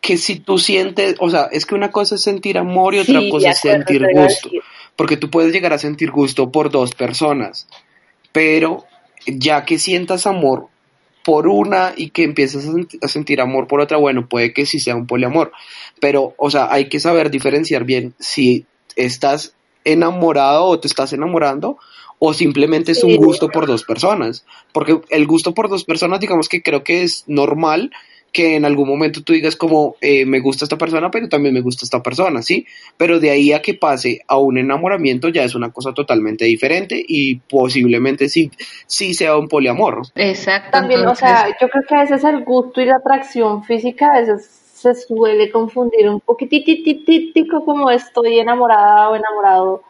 que 0.00 0.16
si 0.16 0.38
tú 0.38 0.58
sientes, 0.58 1.16
o 1.18 1.28
sea, 1.28 1.48
es 1.50 1.66
que 1.66 1.74
una 1.74 1.90
cosa 1.90 2.14
es 2.14 2.22
sentir 2.22 2.56
amor 2.56 2.94
y 2.94 3.00
otra 3.00 3.20
cosa 3.30 3.50
es 3.50 3.58
sentir 3.58 4.06
gusto. 4.12 4.50
Porque 4.98 5.16
tú 5.16 5.30
puedes 5.30 5.52
llegar 5.52 5.72
a 5.72 5.78
sentir 5.78 6.10
gusto 6.10 6.50
por 6.50 6.72
dos 6.72 6.92
personas, 6.92 7.68
pero 8.32 8.84
ya 9.26 9.64
que 9.64 9.78
sientas 9.78 10.26
amor 10.26 10.66
por 11.24 11.46
una 11.46 11.92
y 11.96 12.10
que 12.10 12.24
empiezas 12.24 12.66
a, 13.02 13.06
sentir 13.06 13.40
amor 13.40 13.68
por 13.68 13.80
otra, 13.80 13.96
bueno, 13.96 14.28
puede 14.28 14.52
que 14.52 14.66
sí 14.66 14.80
sea 14.80 14.96
un 14.96 15.06
poliamor. 15.06 15.52
Pero, 16.00 16.34
o 16.36 16.50
sea, 16.50 16.72
hay 16.72 16.88
que 16.88 17.00
saber 17.00 17.30
diferenciar 17.30 17.84
bien 17.84 18.14
si 18.18 18.66
estás 18.96 19.54
enamorado 19.84 20.64
o 20.64 20.80
te 20.80 20.88
estás 20.88 21.12
enamorando 21.12 21.78
o 22.18 22.34
simplemente 22.34 22.92
es 22.92 23.04
un 23.04 23.16
gusto 23.16 23.50
por 23.50 23.66
dos 23.66 23.84
personas. 23.84 24.44
Porque 24.72 25.00
el 25.10 25.26
gusto 25.26 25.54
por 25.54 25.68
dos 25.68 25.84
personas, 25.84 26.18
digamos 26.18 26.48
que 26.48 26.62
creo 26.62 26.82
que 26.82 27.02
es 27.02 27.24
normal 27.26 27.92
que 28.32 28.56
en 28.56 28.64
algún 28.64 28.88
momento 28.88 29.22
tú 29.22 29.32
digas 29.32 29.56
como 29.56 29.96
eh, 30.00 30.24
me 30.26 30.40
gusta 30.40 30.64
esta 30.64 30.78
persona, 30.78 31.10
pero 31.10 31.28
también 31.28 31.54
me 31.54 31.60
gusta 31.60 31.84
esta 31.84 32.02
persona, 32.02 32.42
¿sí? 32.42 32.66
Pero 32.96 33.20
de 33.20 33.30
ahí 33.30 33.52
a 33.52 33.62
que 33.62 33.74
pase 33.74 34.22
a 34.28 34.38
un 34.38 34.58
enamoramiento 34.58 35.28
ya 35.28 35.44
es 35.44 35.54
una 35.54 35.70
cosa 35.72 35.92
totalmente 35.94 36.44
diferente 36.44 37.02
y 37.06 37.36
posiblemente 37.36 38.28
sí, 38.28 38.50
sí 38.86 39.14
sea 39.14 39.36
un 39.36 39.48
poliamor. 39.48 40.02
Exacto. 40.14 40.70
También, 40.72 41.06
o 41.06 41.14
sea, 41.14 41.48
yo 41.60 41.68
creo 41.68 41.84
que 41.88 41.94
a 41.94 42.02
veces 42.02 42.24
el 42.24 42.44
gusto 42.44 42.80
y 42.80 42.86
la 42.86 42.96
atracción 42.96 43.64
física 43.64 44.08
a 44.12 44.20
veces 44.20 44.46
se 44.74 44.94
suele 44.94 45.50
confundir 45.50 46.08
un 46.08 46.20
poquitito 46.20 47.64
como 47.64 47.90
estoy 47.90 48.38
enamorada 48.38 49.10
o 49.10 49.16
enamorado 49.16 49.82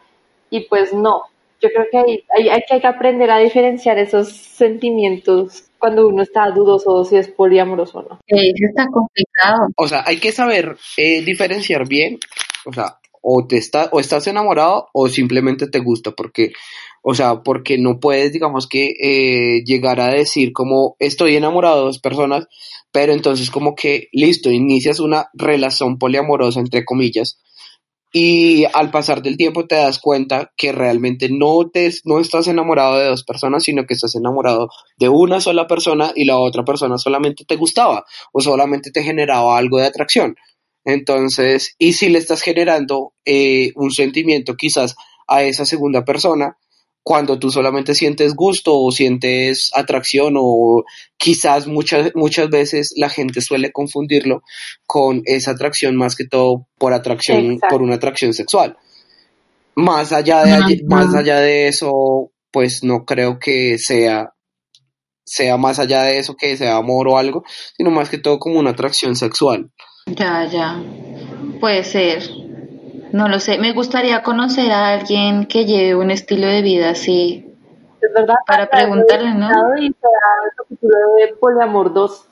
y 0.49 0.61
pues 0.61 0.93
no. 0.93 1.23
Yo 1.61 1.69
creo 1.69 1.85
que 1.91 1.97
hay, 1.97 2.23
hay, 2.35 2.49
hay 2.49 2.79
que 2.79 2.87
aprender 2.87 3.29
a 3.29 3.37
diferenciar 3.37 3.99
esos 3.99 4.29
sentimientos 4.29 5.68
cuando 5.79 6.07
uno 6.07 6.21
está 6.21 6.49
dudoso 6.51 7.03
si 7.05 7.15
es 7.15 7.29
poliamoroso 7.29 7.99
o 7.99 8.01
no. 8.03 8.19
Sí, 8.27 8.53
está 8.69 8.87
complicado. 8.87 9.67
O 9.75 9.87
sea, 9.87 10.03
hay 10.05 10.17
que 10.17 10.31
saber 10.31 10.77
eh, 10.97 11.21
diferenciar 11.23 11.87
bien, 11.87 12.19
o 12.65 12.73
sea, 12.73 12.99
o 13.21 13.45
te 13.47 13.57
está, 13.57 13.89
o 13.91 13.99
estás 13.99 14.27
enamorado 14.27 14.87
o 14.93 15.09
simplemente 15.09 15.67
te 15.67 15.79
gusta, 15.79 16.11
porque, 16.11 16.51
o 17.01 17.13
sea, 17.13 17.43
porque 17.43 17.77
no 17.77 17.99
puedes, 17.99 18.31
digamos 18.31 18.67
que, 18.67 18.93
eh, 19.01 19.63
llegar 19.65 19.99
a 19.99 20.13
decir 20.13 20.53
como 20.53 20.95
estoy 20.99 21.35
enamorado 21.35 21.79
de 21.79 21.85
dos 21.85 21.99
personas, 21.99 22.47
pero 22.91 23.13
entonces 23.13 23.51
como 23.51 23.75
que, 23.75 24.07
listo, 24.11 24.51
inicias 24.51 24.99
una 24.99 25.29
relación 25.33 25.97
poliamorosa, 25.97 26.59
entre 26.59 26.85
comillas, 26.85 27.39
y 28.11 28.65
al 28.73 28.89
pasar 28.89 29.21
del 29.21 29.37
tiempo 29.37 29.67
te 29.67 29.75
das 29.75 29.99
cuenta 29.99 30.51
que 30.57 30.71
realmente 30.71 31.29
no, 31.29 31.69
te, 31.71 31.91
no 32.05 32.19
estás 32.19 32.47
enamorado 32.47 32.97
de 32.97 33.07
dos 33.07 33.23
personas, 33.23 33.63
sino 33.63 33.85
que 33.85 33.93
estás 33.93 34.15
enamorado 34.15 34.69
de 34.97 35.09
una 35.09 35.39
sola 35.41 35.67
persona 35.67 36.11
y 36.15 36.25
la 36.25 36.37
otra 36.37 36.63
persona 36.63 36.97
solamente 36.97 37.45
te 37.45 37.55
gustaba 37.55 38.05
o 38.33 38.41
solamente 38.41 38.91
te 38.91 39.03
generaba 39.03 39.57
algo 39.57 39.77
de 39.77 39.85
atracción. 39.85 40.35
Entonces, 40.85 41.75
y 41.77 41.93
si 41.93 42.09
le 42.09 42.19
estás 42.19 42.41
generando 42.41 43.13
eh, 43.25 43.71
un 43.75 43.91
sentimiento 43.91 44.55
quizás 44.55 44.95
a 45.27 45.43
esa 45.43 45.65
segunda 45.65 46.03
persona, 46.03 46.57
cuando 47.03 47.39
tú 47.39 47.49
solamente 47.49 47.95
sientes 47.95 48.35
gusto 48.35 48.77
o 48.77 48.91
sientes 48.91 49.71
atracción 49.73 50.35
o 50.37 50.83
quizás 51.17 51.67
muchas, 51.67 52.11
muchas 52.15 52.49
veces 52.49 52.93
la 52.97 53.09
gente 53.09 53.41
suele 53.41 53.71
confundirlo 53.71 54.43
con 54.85 55.21
esa 55.25 55.51
atracción 55.51 55.95
más 55.95 56.15
que 56.15 56.25
todo 56.27 56.67
por 56.77 56.93
atracción, 56.93 57.59
por 57.69 57.81
una 57.81 57.95
atracción 57.95 58.33
sexual. 58.33 58.77
Más 59.75 60.11
allá 60.11 60.43
de, 60.43 60.83
más 60.87 61.15
allá 61.15 61.39
de 61.39 61.67
eso, 61.67 62.31
pues 62.51 62.83
no 62.83 63.05
creo 63.05 63.39
que 63.39 63.77
sea, 63.77 64.33
sea 65.25 65.57
más 65.57 65.79
allá 65.79 66.03
de 66.03 66.19
eso 66.19 66.35
que 66.35 66.57
sea 66.57 66.75
amor 66.75 67.07
o 67.07 67.17
algo, 67.17 67.43
sino 67.77 67.91
más 67.91 68.09
que 68.09 68.17
todo 68.17 68.39
como 68.39 68.59
una 68.59 68.71
atracción 68.71 69.15
sexual. 69.15 69.71
Ya, 70.05 70.47
ya. 70.51 70.83
Puede 71.59 71.83
ser. 71.83 72.23
No 73.11 73.27
lo 73.27 73.39
sé, 73.39 73.57
me 73.57 73.73
gustaría 73.73 74.21
conocer 74.23 74.71
a 74.71 74.93
alguien 74.93 75.45
que 75.45 75.65
lleve 75.65 75.95
un 75.95 76.11
estilo 76.11 76.47
de 76.47 76.61
vida 76.61 76.91
así. 76.91 77.45
Es 78.01 78.13
verdad, 78.13 78.35
para 78.47 78.69
preguntarle, 78.69 79.33
¿no? 79.33 79.49
Y 79.79 79.89
de 79.89 81.35
Poliamor 81.39 81.93
2. 81.93 82.25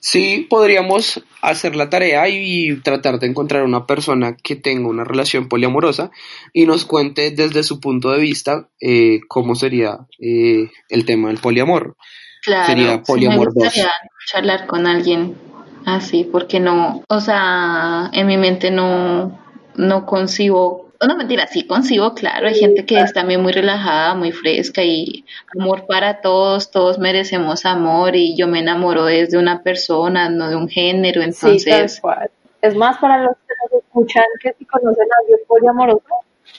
Sí, 0.00 0.46
podríamos 0.48 1.22
hacer 1.42 1.76
la 1.76 1.90
tarea 1.90 2.28
y 2.28 2.80
tratar 2.80 3.18
de 3.18 3.26
encontrar 3.26 3.64
una 3.64 3.86
persona 3.86 4.36
que 4.36 4.56
tenga 4.56 4.88
una 4.88 5.04
relación 5.04 5.48
poliamorosa 5.48 6.10
y 6.52 6.66
nos 6.66 6.86
cuente 6.86 7.30
desde 7.30 7.62
su 7.62 7.80
punto 7.80 8.10
de 8.10 8.18
vista 8.18 8.68
eh, 8.80 9.20
cómo 9.28 9.54
sería 9.54 9.98
eh, 10.18 10.70
el 10.88 11.04
tema 11.04 11.28
del 11.28 11.38
poliamor. 11.38 11.96
Claro, 12.42 12.66
sería 12.66 13.02
poliamor 13.02 13.48
me 13.54 13.64
gustaría 13.64 13.90
charlar 14.26 14.66
con 14.66 14.86
alguien 14.86 15.36
así, 15.84 16.24
porque 16.24 16.60
no, 16.60 17.04
o 17.08 17.20
sea, 17.20 18.08
en 18.12 18.26
mi 18.26 18.38
mente 18.38 18.70
no, 18.70 19.38
no 19.80 20.06
concibo 20.06 20.92
No, 21.06 21.16
mentira, 21.16 21.46
sí 21.46 21.66
concibo, 21.66 22.14
claro. 22.14 22.48
Hay 22.48 22.54
gente 22.54 22.84
que 22.84 23.00
es 23.00 23.12
también 23.14 23.40
muy 23.40 23.52
relajada, 23.52 24.14
muy 24.14 24.32
fresca 24.32 24.82
y 24.84 25.24
amor 25.58 25.86
para 25.86 26.20
todos, 26.20 26.70
todos 26.70 26.98
merecemos 26.98 27.64
amor 27.64 28.14
y 28.16 28.36
yo 28.36 28.46
me 28.46 28.60
enamoro 28.60 29.06
desde 29.06 29.38
una 29.38 29.62
persona, 29.62 30.28
no 30.28 30.50
de 30.50 30.56
un 30.56 30.68
género, 30.68 31.22
entonces... 31.22 31.62
Sí, 31.62 31.70
tal 31.70 31.90
cual. 32.02 32.30
Es 32.60 32.76
más, 32.76 32.98
para 32.98 33.22
los 33.22 33.34
que 33.48 33.54
nos 33.62 33.82
escuchan, 33.82 34.24
que 34.42 34.52
si 34.58 34.66
conocen 34.66 35.06
a 35.10 35.16
alguien 35.22 35.38
poliamoroso, 35.48 36.14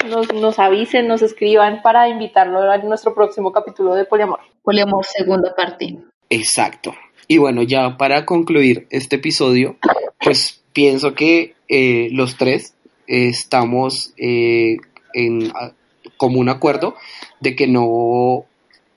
nos, 0.10 0.34
nos 0.34 0.58
avisen, 0.58 1.08
nos 1.08 1.22
escriban 1.22 1.84
para 1.84 2.10
invitarlo 2.10 2.60
a 2.72 2.78
nuestro 2.80 3.14
próximo 3.14 3.52
capítulo 3.52 3.94
de 3.94 4.06
poliamor. 4.06 4.40
Poliamor, 4.64 5.06
segunda 5.06 5.54
parte. 5.54 6.00
Exacto. 6.30 6.94
Y 7.28 7.38
bueno, 7.38 7.62
ya 7.62 7.98
para 7.98 8.26
concluir 8.26 8.88
este 8.90 9.18
episodio, 9.18 9.78
pues 10.20 10.64
pienso 10.74 11.14
que 11.14 11.56
eh, 11.68 12.10
los 12.12 12.38
tres 12.38 12.76
estamos 13.12 14.14
eh, 14.18 14.78
en 15.14 15.52
común 16.18 16.50
acuerdo 16.50 16.96
de 17.42 17.56
que 17.56 17.68
no 17.68 18.46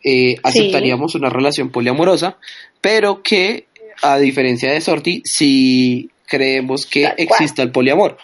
eh, 0.04 0.36
aceptaríamos 0.42 1.14
una 1.14 1.30
relación 1.30 1.70
poliamorosa, 1.70 2.38
pero 2.80 3.22
que 3.22 3.66
a 4.02 4.18
diferencia 4.18 4.72
de 4.72 4.80
Sorti, 4.80 5.22
sí 5.24 6.10
creemos 6.26 6.86
que 6.86 7.12
exista 7.16 7.62
el 7.62 7.72
poliamor. 7.72 8.18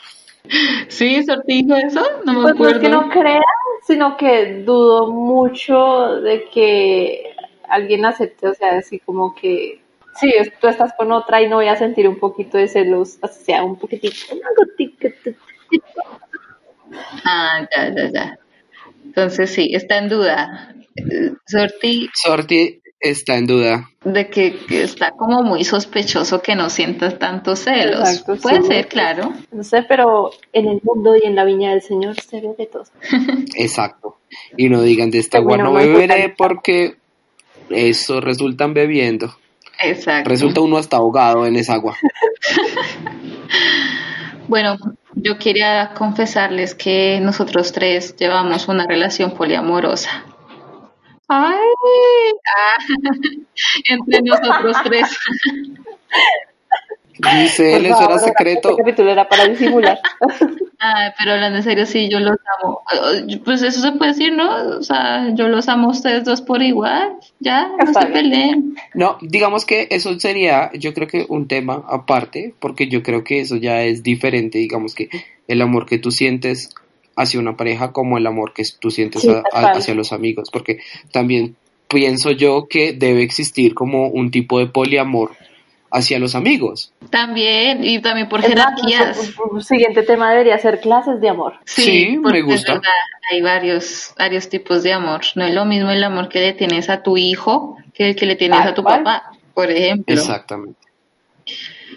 ¿Sí, 0.88 1.22
Sorti 1.24 1.62
dijo 1.62 1.76
eso? 1.76 2.02
No 2.24 2.34
me 2.34 2.42
Pues 2.42 2.44
no 2.44 2.48
es 2.48 2.54
acuerdo. 2.54 2.80
que 2.80 2.88
no 2.88 3.08
crea, 3.08 3.40
sino 3.86 4.16
que 4.16 4.62
dudo 4.64 5.10
mucho 5.10 6.20
de 6.20 6.44
que 6.52 7.34
alguien 7.68 8.04
acepte, 8.04 8.48
o 8.48 8.54
sea, 8.54 8.78
así 8.78 8.98
como 9.00 9.34
que 9.34 9.80
sí, 10.20 10.32
tú 10.60 10.68
estás 10.68 10.92
con 10.96 11.12
otra 11.12 11.42
y 11.42 11.48
no 11.48 11.56
voy 11.56 11.68
a 11.68 11.76
sentir 11.76 12.08
un 12.08 12.18
poquito 12.18 12.58
de 12.58 12.68
celos, 12.68 13.18
o 13.22 13.28
sea, 13.28 13.64
un 13.64 13.76
poquitito, 13.76 14.16
una 14.32 14.48
gotica, 14.56 15.08
Ah, 17.24 17.66
ya, 17.74 17.94
ya, 17.94 18.10
ya. 18.12 18.38
Entonces 19.04 19.50
sí, 19.50 19.70
está 19.74 19.98
en 19.98 20.08
duda. 20.08 20.74
Sorti, 21.46 22.08
Sorti 22.14 22.80
está 23.00 23.36
en 23.36 23.46
duda. 23.46 23.88
de 24.04 24.28
que, 24.28 24.56
que 24.66 24.82
está 24.82 25.12
como 25.12 25.42
muy 25.42 25.64
sospechoso 25.64 26.42
que 26.42 26.54
no 26.54 26.68
sientas 26.68 27.18
tantos 27.18 27.60
celos. 27.60 28.08
Exacto, 28.08 28.36
Puede 28.36 28.62
sí. 28.62 28.68
ser, 28.68 28.88
claro. 28.88 29.32
No 29.52 29.64
sé, 29.64 29.82
pero 29.88 30.30
en 30.52 30.68
el 30.68 30.80
mundo 30.82 31.16
y 31.16 31.26
en 31.26 31.34
la 31.34 31.44
viña 31.44 31.70
del 31.70 31.82
Señor 31.82 32.20
se 32.20 32.40
ve 32.40 32.54
de 32.58 32.66
todo. 32.66 32.84
Exacto. 33.56 34.18
Y 34.56 34.68
no 34.68 34.82
digan 34.82 35.10
de 35.10 35.18
esta 35.18 35.38
agua 35.38 35.56
bueno, 35.56 35.64
no 35.64 35.72
beberé 35.74 36.34
porque 36.36 36.96
eso 37.70 38.20
resultan 38.20 38.74
bebiendo. 38.74 39.34
Exacto. 39.82 40.28
Resulta 40.28 40.60
uno 40.60 40.76
hasta 40.76 40.98
ahogado 40.98 41.46
en 41.46 41.56
esa 41.56 41.74
agua. 41.74 41.96
Bueno, 44.48 44.76
yo 45.14 45.38
quería 45.38 45.92
confesarles 45.94 46.74
que 46.74 47.20
nosotros 47.20 47.72
tres 47.72 48.16
llevamos 48.16 48.68
una 48.68 48.86
relación 48.86 49.32
poliamorosa. 49.32 50.24
¡Ay! 51.28 51.58
Ah, 52.56 52.84
entre 53.88 54.22
nosotros 54.22 54.76
tres. 54.84 55.08
Dice 57.40 57.76
él, 57.76 57.86
eso 57.86 58.02
era 58.02 58.18
secreto. 58.18 58.70
Este 58.70 58.82
capítulo 58.82 59.10
era 59.12 59.28
para 59.28 59.46
disimular. 59.48 59.98
Ay, 60.82 61.10
pero 61.18 61.32
hablando 61.32 61.58
en 61.58 61.62
serio, 61.62 61.84
sí, 61.84 62.08
yo 62.08 62.20
los 62.20 62.36
amo. 62.62 62.80
Pues 63.44 63.60
eso 63.62 63.80
se 63.82 63.92
puede 63.92 64.12
decir, 64.12 64.32
¿no? 64.32 64.78
O 64.78 64.82
sea, 64.82 65.28
yo 65.34 65.48
los 65.48 65.68
amo 65.68 65.88
a 65.88 65.90
ustedes 65.92 66.24
dos 66.24 66.40
por 66.40 66.62
igual. 66.62 67.16
Ya, 67.38 67.68
no 67.68 67.84
Está 67.84 68.02
se 68.02 68.06
bien. 68.08 68.12
peleen. 68.14 68.74
No, 68.94 69.18
digamos 69.20 69.66
que 69.66 69.88
eso 69.90 70.18
sería, 70.18 70.70
yo 70.72 70.94
creo 70.94 71.06
que 71.06 71.26
un 71.28 71.48
tema 71.48 71.84
aparte, 71.88 72.54
porque 72.60 72.88
yo 72.88 73.02
creo 73.02 73.24
que 73.24 73.40
eso 73.40 73.56
ya 73.56 73.82
es 73.82 74.02
diferente, 74.02 74.58
digamos 74.58 74.94
que 74.94 75.10
el 75.48 75.60
amor 75.60 75.84
que 75.86 75.98
tú 75.98 76.10
sientes 76.10 76.70
hacia 77.16 77.40
una 77.40 77.56
pareja 77.56 77.92
como 77.92 78.16
el 78.16 78.26
amor 78.26 78.54
que 78.54 78.62
tú 78.80 78.90
sientes 78.90 79.20
Sí, 79.22 79.28
a- 79.28 79.40
a- 79.40 79.42
total. 79.42 79.76
hacia 79.78 79.94
los 79.94 80.12
amigos, 80.12 80.48
porque 80.50 80.78
también 81.12 81.56
pienso 81.88 82.30
yo 82.30 82.68
que 82.70 82.92
debe 82.94 83.22
existir 83.22 83.74
como 83.74 84.06
un 84.08 84.30
tipo 84.30 84.58
de 84.60 84.66
poliamor 84.68 85.32
hacia 85.90 86.18
los 86.18 86.34
amigos. 86.34 86.92
También, 87.10 87.82
y 87.84 88.00
también 88.00 88.28
por 88.28 88.40
Es 88.40 88.46
más, 88.54 88.54
jerarquías. 88.54 89.16
nuestro- 89.16 89.44
nuestro 89.52 89.60
siguiente 89.76 90.02
tema 90.02 90.30
debería 90.30 90.58
ser 90.58 90.80
clases 90.80 91.20
de 91.20 91.28
amor. 91.28 91.54
Sí, 91.64 92.18
me 92.22 92.42
gusta. 92.42 92.74
verdad, 92.74 92.88
hay 93.32 93.42
varios, 93.42 94.14
varios 94.18 94.48
tipos 94.48 94.82
de 94.82 94.92
amor. 94.92 95.20
No 95.34 95.44
es 95.44 95.54
lo 95.54 95.64
mismo 95.64 95.90
el 95.90 96.02
amor 96.04 96.28
que 96.28 96.40
le 96.40 96.52
tienes 96.52 96.88
a 96.90 97.02
tu 97.02 97.16
hijo 97.16 97.76
que 97.94 98.10
el 98.10 98.16
que 98.16 98.26
le 98.26 98.36
tienes 98.36 98.60
a 98.60 98.72
tu 98.74 98.82
cual. 98.82 99.02
papá, 99.02 99.32
por 99.54 99.70
ejemplo. 99.70 100.14
Exactamente. 100.14 100.78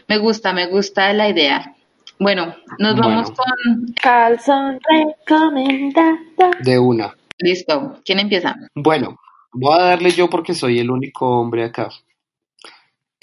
Me 0.08 0.18
gusta, 0.18 0.52
me 0.54 0.68
gusta 0.68 1.14
la 1.14 1.30
idea. 1.30 1.76
Bueno, 2.20 2.56
nos 2.80 2.94
Bueno. 2.96 3.08
vamos 3.10 3.32
con... 3.32 3.94
Calzón 4.02 4.80
recomendado. 4.90 6.18
De 6.62 6.80
una. 6.80 7.14
Listo, 7.40 8.00
¿quién 8.06 8.20
empieza? 8.20 8.56
Bueno, 8.76 9.18
voy 9.52 9.76
a 9.80 9.84
darle 9.84 10.12
yo 10.12 10.30
porque 10.30 10.54
soy 10.54 10.80
el 10.80 10.92
único 10.92 11.28
hombre 11.40 11.64
acá. 11.66 11.90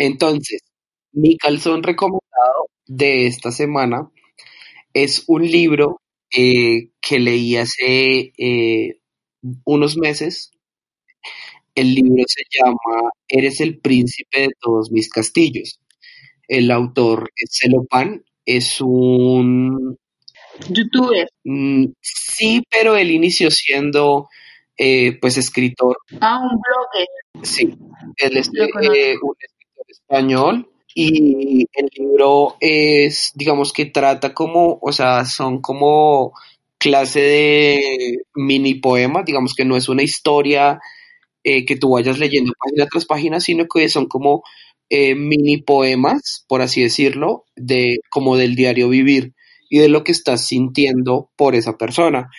Entonces, 0.00 0.62
mi 1.12 1.36
calzón 1.36 1.82
recomendado 1.82 2.70
de 2.86 3.26
esta 3.26 3.52
semana 3.52 4.10
es 4.94 5.24
un 5.26 5.42
libro 5.46 6.00
eh, 6.34 6.88
que 7.02 7.18
leí 7.18 7.56
hace 7.56 8.32
eh, 8.38 8.98
unos 9.64 9.98
meses. 9.98 10.52
El 11.74 11.94
libro 11.94 12.24
se 12.26 12.44
llama 12.50 13.10
Eres 13.28 13.60
el 13.60 13.78
príncipe 13.78 14.40
de 14.40 14.48
todos 14.58 14.90
mis 14.90 15.10
castillos. 15.10 15.78
El 16.48 16.70
autor 16.70 17.30
es 17.36 17.50
Celopan, 17.60 18.24
es 18.46 18.80
un 18.80 19.98
Youtuber. 20.70 21.28
mm, 21.44 21.84
sí, 22.00 22.62
pero 22.70 22.96
él 22.96 23.10
inició 23.10 23.50
siendo 23.50 24.28
eh, 24.78 25.18
pues 25.20 25.36
escritor 25.36 25.98
Ah, 26.22 26.40
un 26.40 26.58
blogger. 26.58 27.46
Sí, 27.46 27.74
él 28.16 28.36
es 28.38 28.48
eh, 28.48 29.14
un 29.22 29.34
español 29.90 30.68
y 30.94 31.66
el 31.72 31.88
libro 31.96 32.56
es, 32.60 33.32
digamos 33.34 33.72
que 33.72 33.86
trata 33.86 34.34
como, 34.34 34.78
o 34.82 34.92
sea, 34.92 35.24
son 35.24 35.60
como 35.60 36.32
clase 36.78 37.20
de 37.20 38.16
mini 38.34 38.74
poemas, 38.74 39.24
digamos 39.24 39.54
que 39.54 39.64
no 39.64 39.76
es 39.76 39.88
una 39.88 40.02
historia 40.02 40.80
eh, 41.44 41.64
que 41.64 41.76
tú 41.76 41.90
vayas 41.90 42.18
leyendo 42.18 42.52
página 42.58 42.86
tras 42.90 43.06
página, 43.06 43.40
sino 43.40 43.66
que 43.66 43.88
son 43.88 44.06
como 44.06 44.42
eh, 44.88 45.14
mini 45.14 45.58
poemas, 45.58 46.44
por 46.48 46.62
así 46.62 46.82
decirlo, 46.82 47.44
de 47.56 47.98
como 48.10 48.36
del 48.36 48.56
diario 48.56 48.88
vivir 48.88 49.34
y 49.68 49.78
de 49.78 49.88
lo 49.88 50.02
que 50.04 50.12
estás 50.12 50.46
sintiendo 50.46 51.30
por 51.36 51.54
esa 51.54 51.78
persona. 51.78 52.30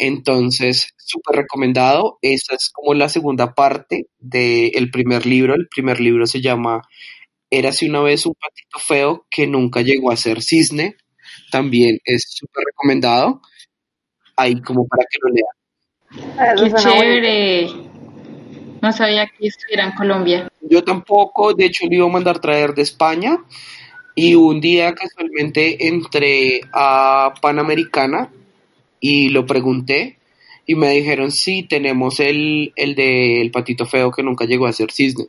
Entonces, 0.00 0.94
súper 0.96 1.36
recomendado. 1.42 2.18
Esa 2.22 2.54
es 2.54 2.70
como 2.72 2.94
la 2.94 3.10
segunda 3.10 3.52
parte 3.52 4.06
del 4.18 4.90
primer 4.90 5.26
libro. 5.26 5.54
El 5.54 5.68
primer 5.68 6.00
libro 6.00 6.26
se 6.26 6.40
llama 6.40 6.80
Érase 7.50 7.86
una 7.86 8.00
vez 8.00 8.24
un 8.24 8.32
patito 8.32 8.78
feo 8.78 9.26
que 9.30 9.46
nunca 9.46 9.82
llegó 9.82 10.10
a 10.10 10.16
ser 10.16 10.40
cisne. 10.40 10.96
También 11.52 11.98
es 12.02 12.24
súper 12.30 12.64
recomendado. 12.64 13.42
Ahí 14.36 14.58
como 14.62 14.86
para 14.86 15.04
que 15.10 15.18
lo 15.20 15.28
lean. 15.34 16.38
Ah, 16.38 16.54
Qué 16.56 16.82
chévere. 16.82 17.66
No 18.80 18.92
sabía 18.92 19.26
que 19.26 19.48
estuviera 19.48 19.84
en 19.84 19.92
Colombia. 19.92 20.48
Yo 20.62 20.82
tampoco, 20.82 21.52
de 21.52 21.66
hecho, 21.66 21.84
lo 21.86 21.94
iba 21.94 22.06
a 22.06 22.08
mandar 22.08 22.38
traer 22.38 22.72
de 22.72 22.80
España. 22.80 23.36
Y 24.14 24.34
un 24.34 24.62
día 24.62 24.94
casualmente 24.94 25.86
entré 25.88 26.62
a 26.72 27.34
Panamericana 27.42 28.30
y 29.00 29.30
lo 29.30 29.46
pregunté 29.46 30.18
y 30.66 30.74
me 30.76 30.90
dijeron, 30.90 31.32
sí, 31.32 31.64
tenemos 31.64 32.20
el, 32.20 32.72
el 32.76 32.94
de 32.94 33.40
El 33.40 33.50
Patito 33.50 33.86
Feo 33.86 34.12
que 34.12 34.22
nunca 34.22 34.44
llegó 34.44 34.66
a 34.66 34.72
ser 34.72 34.92
cisne. 34.92 35.26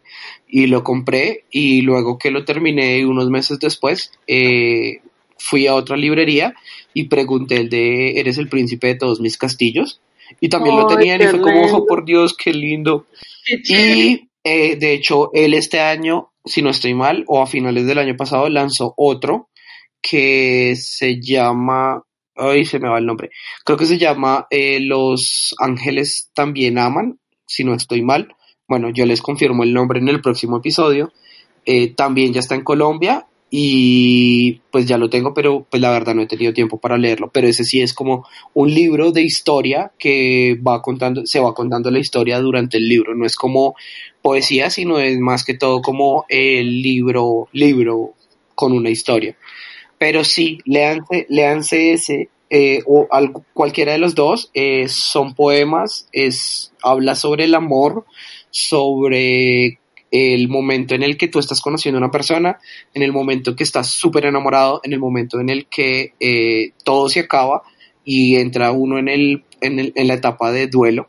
Y 0.47 0.67
lo 0.67 0.83
compré 0.83 1.45
y 1.49 1.81
luego 1.81 2.19
que 2.19 2.29
lo 2.29 2.45
terminé 2.45 3.03
unos 3.05 3.29
meses 3.29 3.59
después, 3.59 4.11
eh, 4.27 4.99
fui 5.37 5.65
a 5.65 5.73
otra 5.73 5.97
librería 5.97 6.53
y 6.93 7.05
pregunté 7.05 7.57
el 7.57 7.69
de 7.69 8.19
Eres 8.19 8.37
el 8.37 8.49
príncipe 8.49 8.87
de 8.87 8.95
todos 8.95 9.19
mis 9.19 9.37
castillos. 9.37 10.01
Y 10.39 10.49
también 10.49 10.75
lo 10.75 10.85
tenían 10.85 11.21
y 11.21 11.25
fue 11.25 11.41
como, 11.41 11.61
lindo. 11.61 11.77
oh, 11.77 11.85
por 11.87 12.05
Dios, 12.05 12.35
qué 12.37 12.53
lindo. 12.53 13.07
Qué. 13.45 13.57
Y 13.67 14.29
eh, 14.43 14.75
de 14.75 14.93
hecho, 14.93 15.31
él 15.33 15.53
este 15.53 15.79
año, 15.79 16.31
si 16.45 16.61
no 16.61 16.69
estoy 16.69 16.93
mal, 16.93 17.23
o 17.27 17.41
a 17.41 17.47
finales 17.47 17.85
del 17.85 17.97
año 17.97 18.15
pasado, 18.15 18.47
lanzó 18.49 18.93
otro 18.95 19.49
que 20.01 20.75
se 20.77 21.19
llama, 21.19 22.03
ay, 22.41 22.65
se 22.65 22.79
me 22.79 22.89
va 22.89 22.97
el 22.97 23.05
nombre, 23.05 23.29
creo 23.63 23.77
que 23.77 23.85
se 23.85 23.97
llama 23.97 24.47
eh, 24.49 24.79
Los 24.79 25.55
Ángeles 25.59 26.29
también 26.33 26.77
aman, 26.77 27.19
si 27.45 27.63
no 27.63 27.73
estoy 27.73 28.01
mal. 28.01 28.35
Bueno, 28.67 28.89
yo 28.89 29.05
les 29.05 29.21
confirmo 29.21 29.63
el 29.63 29.73
nombre 29.73 29.99
en 29.99 30.07
el 30.07 30.21
próximo 30.21 30.57
episodio. 30.57 31.11
Eh, 31.65 31.93
también 31.93 32.33
ya 32.33 32.39
está 32.39 32.55
en 32.55 32.63
Colombia 32.63 33.27
y 33.53 34.61
pues 34.71 34.85
ya 34.85 34.97
lo 34.97 35.09
tengo, 35.09 35.33
pero 35.33 35.67
pues 35.69 35.81
la 35.81 35.91
verdad 35.91 36.15
no 36.15 36.21
he 36.21 36.27
tenido 36.27 36.53
tiempo 36.53 36.79
para 36.79 36.97
leerlo. 36.97 37.29
Pero 37.33 37.49
ese 37.49 37.65
sí 37.65 37.81
es 37.81 37.93
como 37.93 38.25
un 38.53 38.73
libro 38.73 39.11
de 39.11 39.23
historia 39.23 39.91
que 39.99 40.57
va 40.65 40.81
contando, 40.81 41.25
se 41.25 41.41
va 41.41 41.53
contando 41.53 41.91
la 41.91 41.99
historia 41.99 42.39
durante 42.39 42.77
el 42.77 42.87
libro. 42.87 43.13
No 43.13 43.25
es 43.25 43.35
como 43.35 43.75
poesía, 44.21 44.69
sino 44.69 44.99
es 44.99 45.19
más 45.19 45.43
que 45.43 45.53
todo 45.53 45.81
como 45.81 46.25
el 46.29 46.81
libro, 46.81 47.49
libro 47.51 48.13
con 48.55 48.71
una 48.71 48.89
historia. 48.89 49.35
Pero 50.01 50.23
sí, 50.23 50.57
léanse, 50.65 51.27
léanse 51.29 51.93
ese 51.93 52.29
eh, 52.49 52.81
o 52.87 53.07
algo- 53.11 53.45
cualquiera 53.53 53.91
de 53.91 53.99
los 53.99 54.15
dos, 54.15 54.49
eh, 54.55 54.87
son 54.89 55.35
poemas, 55.35 56.07
es, 56.11 56.73
habla 56.81 57.13
sobre 57.13 57.43
el 57.43 57.53
amor, 57.53 58.05
sobre 58.49 59.79
el 60.09 60.49
momento 60.49 60.95
en 60.95 61.03
el 61.03 61.17
que 61.17 61.27
tú 61.27 61.37
estás 61.37 61.61
conociendo 61.61 61.97
a 61.99 62.01
una 62.01 62.09
persona, 62.11 62.57
en 62.95 63.03
el 63.03 63.13
momento 63.13 63.55
que 63.55 63.63
estás 63.63 63.91
súper 63.91 64.25
enamorado, 64.25 64.81
en 64.83 64.91
el 64.93 64.99
momento 64.99 65.39
en 65.39 65.49
el 65.49 65.67
que 65.67 66.13
eh, 66.19 66.71
todo 66.83 67.07
se 67.07 67.19
acaba 67.19 67.61
y 68.03 68.37
entra 68.37 68.71
uno 68.71 68.97
en, 68.97 69.07
el, 69.07 69.43
en, 69.61 69.79
el- 69.79 69.93
en 69.95 70.07
la 70.07 70.15
etapa 70.15 70.51
de 70.51 70.65
duelo. 70.65 71.07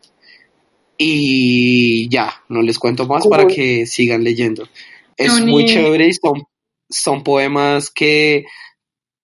Y 0.99 2.09
ya, 2.11 2.31
no 2.51 2.61
les 2.63 2.79
cuento 2.79 3.07
más 3.07 3.27
para 3.27 3.45
que 3.57 3.87
sigan 3.87 4.23
leyendo. 4.23 4.69
Es 5.17 5.33
muy 5.47 5.65
chévere 5.67 6.09
y 6.09 6.13
son, 6.13 6.43
son 6.89 7.25
poemas 7.25 7.91
que 7.91 8.45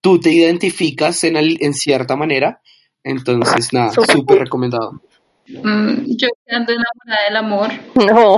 tú 0.01 0.20
te 0.20 0.30
identificas 0.30 1.22
en, 1.24 1.36
al- 1.36 1.59
en 1.61 1.74
cierta 1.74 2.16
manera. 2.16 2.61
Entonces, 3.05 3.72
nada, 3.72 3.90
Súper 3.92 4.11
súper 4.16 4.38
recomendado. 4.40 5.01
Mm, 5.49 6.05
yo 6.16 6.28
ando 6.51 6.72
enamorada 6.72 7.24
del 7.26 7.36
amor. 7.36 7.70
No. 7.94 8.36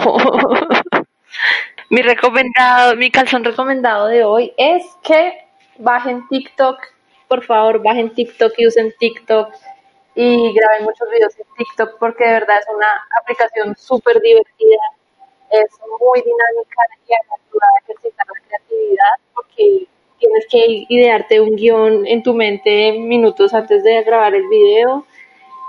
Mi 1.88 2.02
recomendado, 2.02 2.94
mi 2.96 3.10
calzón 3.10 3.42
recomendado 3.44 4.06
de 4.06 4.22
hoy 4.24 4.52
es 4.56 4.84
que 5.02 5.32
bajen 5.78 6.26
TikTok, 6.28 6.78
por 7.26 7.44
favor, 7.44 7.82
bajen 7.82 8.14
TikTok 8.14 8.52
y 8.58 8.66
usen 8.68 8.92
TikTok 8.98 9.52
y 10.14 10.52
graben 10.52 10.84
muchos 10.84 11.08
videos 11.10 11.36
en 11.36 11.46
TikTok 11.56 11.98
porque 11.98 12.24
de 12.26 12.32
verdad 12.32 12.58
es 12.60 12.66
una 12.74 12.86
aplicación 13.20 13.74
súper 13.76 14.20
divertida, 14.20 14.78
es 15.50 15.68
muy 16.00 16.20
dinámica 16.20 16.82
y 17.08 17.12
ayuda 17.12 17.66
a 17.66 17.82
ejercitar 17.82 18.26
la 18.26 18.40
creatividad 18.46 19.14
porque 19.34 19.86
tienes 20.20 20.46
que 20.48 20.84
idearte 20.88 21.40
un 21.40 21.56
guion 21.56 22.06
en 22.06 22.22
tu 22.22 22.34
mente 22.34 22.92
minutos 22.92 23.54
antes 23.54 23.82
de 23.82 24.02
grabar 24.04 24.34
el 24.34 24.46
video 24.48 25.06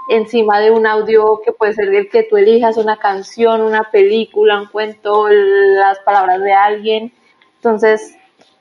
encima 0.09 0.59
de 0.59 0.71
un 0.71 0.85
audio 0.85 1.41
que 1.43 1.53
puede 1.53 1.73
ser 1.73 1.93
el 1.93 2.09
que 2.09 2.23
tú 2.23 2.37
elijas, 2.37 2.77
una 2.77 2.97
canción, 2.97 3.61
una 3.61 3.89
película, 3.91 4.59
un 4.59 4.67
cuento, 4.67 5.29
las 5.29 5.99
palabras 5.99 6.41
de 6.41 6.51
alguien. 6.51 7.13
Entonces, 7.55 8.17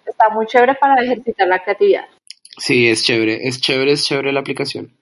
está 0.07 0.29
muy 0.31 0.47
chévere 0.47 0.75
para 0.75 1.03
ejercitar 1.03 1.49
la 1.49 1.63
creatividad. 1.63 2.05
Sí, 2.57 2.89
es 2.89 3.03
chévere, 3.03 3.41
es 3.43 3.61
chévere, 3.61 3.93
es 3.93 4.05
chévere 4.05 4.33
la 4.33 4.41
aplicación. 4.41 4.93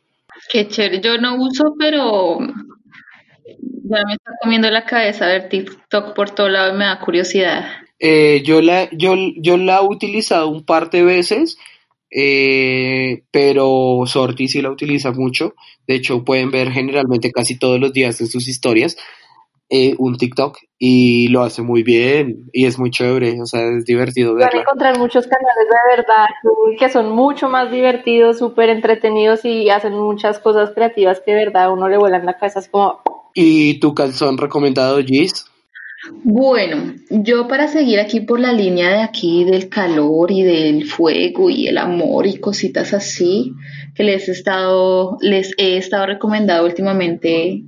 Qué 0.50 0.68
chévere. 0.68 1.00
Yo 1.00 1.18
no 1.18 1.36
uso, 1.36 1.74
pero 1.78 2.38
ya 2.38 4.02
me 4.06 4.14
está 4.14 4.32
comiendo 4.40 4.70
la 4.70 4.84
cabeza 4.84 5.26
ver 5.26 5.48
TikTok 5.48 6.14
por 6.14 6.30
todo 6.30 6.48
lado 6.48 6.74
y 6.74 6.78
me 6.78 6.84
da 6.84 7.00
curiosidad. 7.00 7.66
Eh, 7.98 8.42
yo, 8.44 8.62
la, 8.62 8.88
yo, 8.90 9.14
yo 9.36 9.56
la 9.56 9.78
he 9.78 9.86
utilizado 9.86 10.48
un 10.48 10.64
par 10.64 10.90
de 10.90 11.02
veces, 11.02 11.58
eh, 12.10 13.24
pero 13.30 14.02
Sorti 14.06 14.48
sí 14.48 14.62
la 14.62 14.70
utiliza 14.70 15.12
mucho. 15.12 15.54
De 15.86 15.94
hecho, 15.94 16.24
pueden 16.24 16.50
ver 16.50 16.70
generalmente 16.70 17.32
casi 17.32 17.58
todos 17.58 17.80
los 17.80 17.92
días 17.92 18.20
en 18.20 18.28
sus 18.28 18.48
historias 18.48 18.96
eh, 19.70 19.94
un 19.98 20.16
TikTok 20.16 20.56
y 20.78 21.28
lo 21.28 21.42
hace 21.42 21.60
muy 21.60 21.82
bien 21.82 22.48
y 22.52 22.64
es 22.64 22.78
muy 22.78 22.90
chévere, 22.90 23.40
o 23.42 23.44
sea, 23.44 23.68
es 23.76 23.84
divertido 23.84 24.34
Van 24.34 24.48
a 24.54 24.60
encontrar 24.60 24.98
muchos 24.98 25.26
canales 25.26 25.66
de 25.68 25.96
verdad 25.96 26.26
que 26.78 26.88
son 26.88 27.10
mucho 27.10 27.50
más 27.50 27.70
divertidos, 27.70 28.38
súper 28.38 28.70
entretenidos 28.70 29.44
y 29.44 29.68
hacen 29.68 29.92
muchas 29.92 30.38
cosas 30.38 30.70
creativas 30.74 31.20
que 31.20 31.32
de 31.32 31.44
verdad 31.44 31.70
uno 31.70 31.88
le 31.88 31.98
vuelan 31.98 32.24
la 32.24 32.38
cabeza. 32.38 32.60
Es 32.60 32.68
como, 32.68 33.02
¿Y 33.34 33.78
tu 33.78 33.94
calzón 33.94 34.38
recomendado, 34.38 34.98
Gis? 35.04 35.44
Bueno, 36.10 36.94
yo 37.10 37.48
para 37.48 37.68
seguir 37.68 38.00
aquí 38.00 38.20
por 38.20 38.40
la 38.40 38.52
línea 38.52 38.90
de 38.90 39.02
aquí 39.02 39.44
del 39.44 39.68
calor 39.68 40.30
y 40.30 40.42
del 40.42 40.84
fuego 40.84 41.50
y 41.50 41.68
el 41.68 41.78
amor 41.78 42.26
y 42.26 42.38
cositas 42.38 42.94
así 42.94 43.52
que 43.94 44.04
les 44.04 44.28
he 44.28 44.32
estado, 44.32 45.18
les 45.20 45.52
he 45.58 45.76
estado 45.76 46.06
recomendado 46.06 46.64
últimamente 46.64 47.62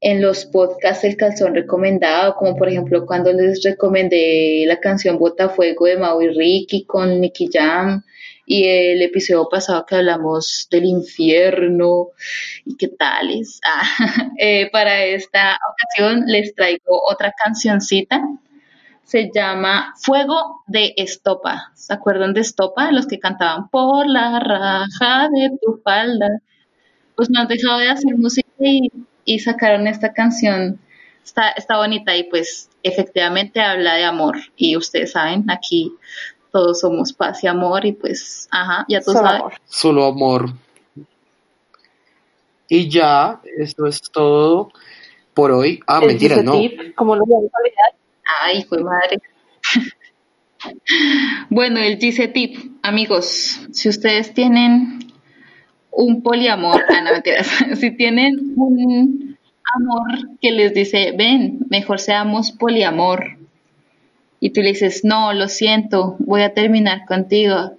en 0.00 0.20
los 0.20 0.44
podcasts 0.46 1.04
El 1.04 1.16
Calzón 1.16 1.54
Recomendado, 1.54 2.34
como 2.34 2.56
por 2.56 2.68
ejemplo 2.68 3.06
cuando 3.06 3.32
les 3.32 3.62
recomendé 3.62 4.64
la 4.66 4.80
canción 4.80 5.18
Botafuego 5.18 5.86
de 5.86 5.96
Mau 5.96 6.20
y 6.20 6.28
Ricky 6.28 6.84
con 6.84 7.20
Nicky 7.20 7.48
Jam 7.52 8.02
y 8.44 8.66
el 8.66 9.02
episodio 9.02 9.48
pasado 9.48 9.86
que 9.86 9.96
hablamos 9.96 10.66
del 10.70 10.84
infierno 10.84 12.08
y 12.64 12.76
qué 12.76 12.88
tales. 12.88 13.60
Ah, 13.74 14.28
eh, 14.38 14.70
para 14.70 15.04
esta 15.04 15.58
ocasión 15.70 16.24
les 16.26 16.54
traigo 16.54 17.00
otra 17.08 17.32
cancioncita. 17.32 18.22
Se 19.04 19.30
llama 19.34 19.94
Fuego 19.96 20.62
de 20.66 20.94
Estopa. 20.96 21.72
¿Se 21.74 21.92
acuerdan 21.92 22.34
de 22.34 22.40
Estopa? 22.40 22.90
Los 22.92 23.06
que 23.06 23.18
cantaban 23.18 23.68
por 23.68 24.06
la 24.06 24.40
raja 24.40 25.28
de 25.28 25.50
tu 25.62 25.80
falda. 25.82 26.28
Pues 27.14 27.30
no 27.30 27.40
han 27.40 27.48
dejado 27.48 27.78
de 27.78 27.90
hacer 27.90 28.16
música 28.16 28.48
y, 28.58 28.90
y 29.24 29.38
sacaron 29.38 29.86
esta 29.86 30.12
canción. 30.12 30.80
Está, 31.24 31.50
está 31.50 31.76
bonita 31.76 32.16
y 32.16 32.24
pues 32.24 32.68
efectivamente 32.82 33.60
habla 33.60 33.94
de 33.94 34.04
amor. 34.04 34.38
Y 34.56 34.76
ustedes 34.76 35.12
saben, 35.12 35.50
aquí 35.50 35.92
todos 36.52 36.80
somos 36.80 37.12
paz 37.12 37.42
y 37.42 37.46
amor 37.46 37.84
y 37.86 37.92
pues, 37.92 38.48
ajá, 38.50 38.84
ya 38.88 39.00
tú 39.00 39.12
solo 39.12 39.18
sabes. 39.20 39.40
amor. 39.40 39.52
Solo 39.64 40.04
amor. 40.04 40.50
Y 42.68 42.88
ya, 42.88 43.40
eso 43.58 43.86
es 43.86 44.02
todo 44.02 44.70
por 45.34 45.50
hoy. 45.50 45.80
Ah, 45.86 46.00
El 46.02 46.18
Gise 46.18 46.42
no. 46.42 46.52
Tip, 46.52 46.94
como 46.94 47.16
lo 47.16 47.24
vamos 47.26 47.50
a 47.52 47.58
olvidar. 47.58 47.94
Ay, 48.42 48.62
fue 48.64 48.82
madre. 48.82 49.20
Bueno, 51.50 51.80
el 51.80 51.98
GC 51.98 52.32
tip, 52.32 52.56
amigos, 52.82 53.60
si 53.72 53.88
ustedes 53.88 54.32
tienen 54.32 55.12
un 55.90 56.22
poliamor, 56.22 56.82
ah, 56.88 57.02
no, 57.02 57.12
mentiras, 57.12 57.48
si 57.80 57.90
tienen 57.96 58.54
un 58.56 59.36
amor 59.74 60.38
que 60.40 60.52
les 60.52 60.72
dice, 60.72 61.14
ven, 61.18 61.66
mejor 61.68 61.98
seamos 61.98 62.52
poliamor, 62.52 63.38
y 64.42 64.50
tú 64.50 64.60
le 64.60 64.70
dices, 64.70 65.04
no, 65.04 65.32
lo 65.32 65.46
siento, 65.46 66.16
voy 66.18 66.42
a 66.42 66.52
terminar 66.52 67.04
contigo, 67.06 67.78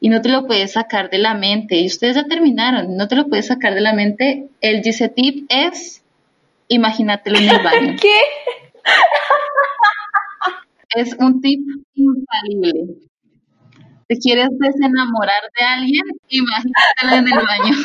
y 0.00 0.08
no 0.08 0.20
te 0.20 0.30
lo 0.30 0.48
puedes 0.48 0.72
sacar 0.72 1.10
de 1.10 1.18
la 1.18 1.34
mente, 1.34 1.76
y 1.76 1.86
ustedes 1.86 2.16
ya 2.16 2.24
terminaron, 2.24 2.96
no 2.96 3.06
te 3.06 3.14
lo 3.14 3.28
puedes 3.28 3.46
sacar 3.46 3.72
de 3.72 3.82
la 3.82 3.92
mente, 3.92 4.48
el 4.60 4.82
GC 4.82 5.14
tip 5.14 5.46
es, 5.48 6.02
imagínatelo 6.66 7.38
en 7.38 7.48
el 7.48 7.62
baño. 7.62 7.96
¿Qué? 8.02 8.18
Es 10.96 11.14
un 11.20 11.40
tip 11.40 11.60
infalible. 11.94 12.96
¿Te 14.08 14.18
quieres 14.18 14.48
desenamorar 14.58 15.42
de 15.56 15.64
alguien? 15.64 16.04
Imagínatelo 16.30 17.12
en 17.12 17.28
el 17.28 17.46
baño. 17.46 17.76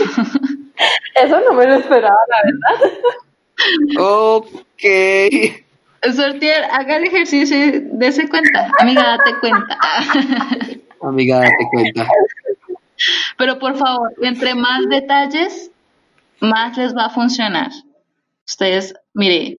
Eso 1.23 1.39
no 1.47 1.53
me 1.53 1.67
lo 1.67 1.75
esperaba, 1.75 2.17
la 2.29 2.41
verdad. 2.43 2.97
Ok. 3.99 5.66
Sortier, 6.13 6.63
haga 6.71 6.97
el 6.97 7.05
ejercicio 7.05 7.57
y 7.57 7.81
dése 7.93 8.27
cuenta. 8.29 8.71
Amiga, 8.79 9.17
date 9.17 9.39
cuenta. 9.39 9.77
Amiga, 11.01 11.37
date 11.37 11.67
cuenta. 11.71 12.07
Pero 13.37 13.59
por 13.59 13.77
favor, 13.77 14.13
entre 14.21 14.55
más 14.55 14.87
detalles, 14.89 15.71
más 16.39 16.77
les 16.77 16.95
va 16.95 17.05
a 17.05 17.09
funcionar. 17.09 17.71
Ustedes, 18.45 18.93
mire, 19.13 19.57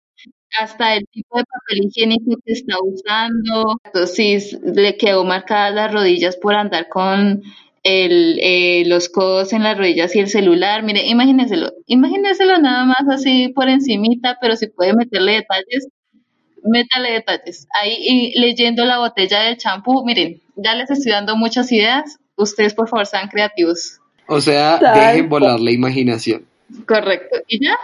hasta 0.60 0.96
el 0.96 1.06
tipo 1.12 1.38
de 1.38 1.44
papel 1.44 1.86
higiénico 1.86 2.36
que 2.46 2.54
está 2.54 2.76
usando, 2.82 3.80
si 4.06 4.38
le 4.64 4.98
quedó 4.98 5.24
marcadas 5.24 5.74
las 5.74 5.94
rodillas 5.94 6.38
por 6.38 6.56
andar 6.56 6.88
con 6.90 7.44
el, 7.84 8.40
eh, 8.42 8.84
los 8.86 9.10
codos 9.10 9.54
en 9.54 9.64
las 9.64 9.78
rodillas 9.78 10.16
y 10.16 10.20
el 10.20 10.30
celular, 10.30 10.84
mire, 10.84 11.08
imagínenselo, 11.08 11.72
imagínenselo 11.86 12.58
nada 12.58 12.86
más 12.86 13.08
así 13.10 13.50
por 13.50 13.70
encimita, 13.70 14.38
pero 14.42 14.56
si 14.56 14.68
puede 14.68 14.94
meterle 14.94 15.34
detalles, 15.34 15.88
métale 16.68 17.12
detalles. 17.12 17.68
Ahí 17.82 17.96
y 18.00 18.40
leyendo 18.40 18.86
la 18.86 19.00
botella 19.00 19.42
del 19.42 19.58
champú, 19.58 20.04
miren, 20.06 20.42
ya 20.56 20.76
les 20.76 20.90
estoy 20.90 21.12
dando 21.12 21.36
muchas 21.36 21.72
ideas, 21.72 22.20
ustedes 22.36 22.74
por 22.74 22.88
favor 22.88 23.06
sean 23.06 23.28
creativos. 23.30 24.00
O 24.28 24.42
sea, 24.42 24.78
Tal 24.80 24.96
dejen 25.12 25.30
volar 25.30 25.60
la 25.60 25.72
imaginación. 25.72 26.46
Correcto. 26.86 27.38
¿Y 27.48 27.64
ya? 27.66 27.78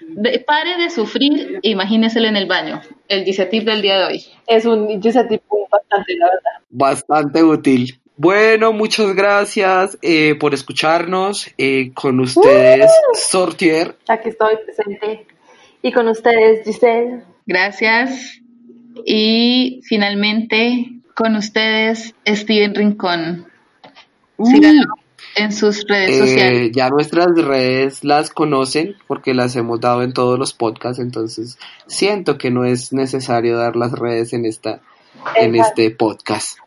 De- 0.00 0.40
pare 0.40 0.76
de 0.78 0.90
sufrir 0.90 1.60
e 1.62 1.70
imagíneselo 1.70 2.26
en 2.28 2.36
el 2.36 2.46
baño. 2.46 2.80
El 3.08 3.24
dice 3.24 3.46
tip 3.46 3.64
del 3.64 3.82
día 3.82 3.98
de 3.98 4.04
hoy. 4.04 4.24
Es 4.46 4.64
un 4.64 5.00
Gise 5.00 5.24
Tip 5.24 5.42
bastante, 5.70 6.14
la 6.16 6.26
verdad. 6.26 6.64
Bastante 6.70 7.42
útil. 7.42 8.00
Bueno, 8.16 8.72
muchas 8.72 9.14
gracias 9.14 9.98
eh, 10.02 10.34
por 10.40 10.54
escucharnos. 10.54 11.48
Eh, 11.58 11.92
con 11.94 12.18
ustedes, 12.20 12.90
Sortier. 13.14 13.96
Aquí 14.08 14.30
estoy 14.30 14.56
presente. 14.64 15.26
Y 15.82 15.92
con 15.92 16.08
ustedes, 16.08 16.64
Giselle. 16.64 17.22
Gracias. 17.46 18.40
Y 19.04 19.80
finalmente, 19.84 20.90
con 21.14 21.36
ustedes, 21.36 22.14
Steven 22.26 22.74
Rincón. 22.74 23.46
Síganlo 24.42 24.84
en 25.36 25.52
sus 25.52 25.84
redes 25.86 26.10
Eh, 26.10 26.18
sociales. 26.18 26.70
ya 26.74 26.88
nuestras 26.90 27.26
redes 27.36 28.04
las 28.04 28.30
conocen 28.30 28.94
porque 29.06 29.32
las 29.34 29.54
hemos 29.56 29.80
dado 29.80 30.02
en 30.02 30.12
todos 30.12 30.38
los 30.38 30.52
podcasts, 30.54 30.98
entonces 30.98 31.58
siento 31.86 32.36
que 32.38 32.50
no 32.50 32.64
es 32.64 32.92
necesario 32.92 33.56
dar 33.56 33.76
las 33.76 33.92
redes 33.92 34.32
en 34.32 34.44
esta 34.44 34.80
en 35.36 35.54
este 35.56 35.90
podcast. 35.90 36.58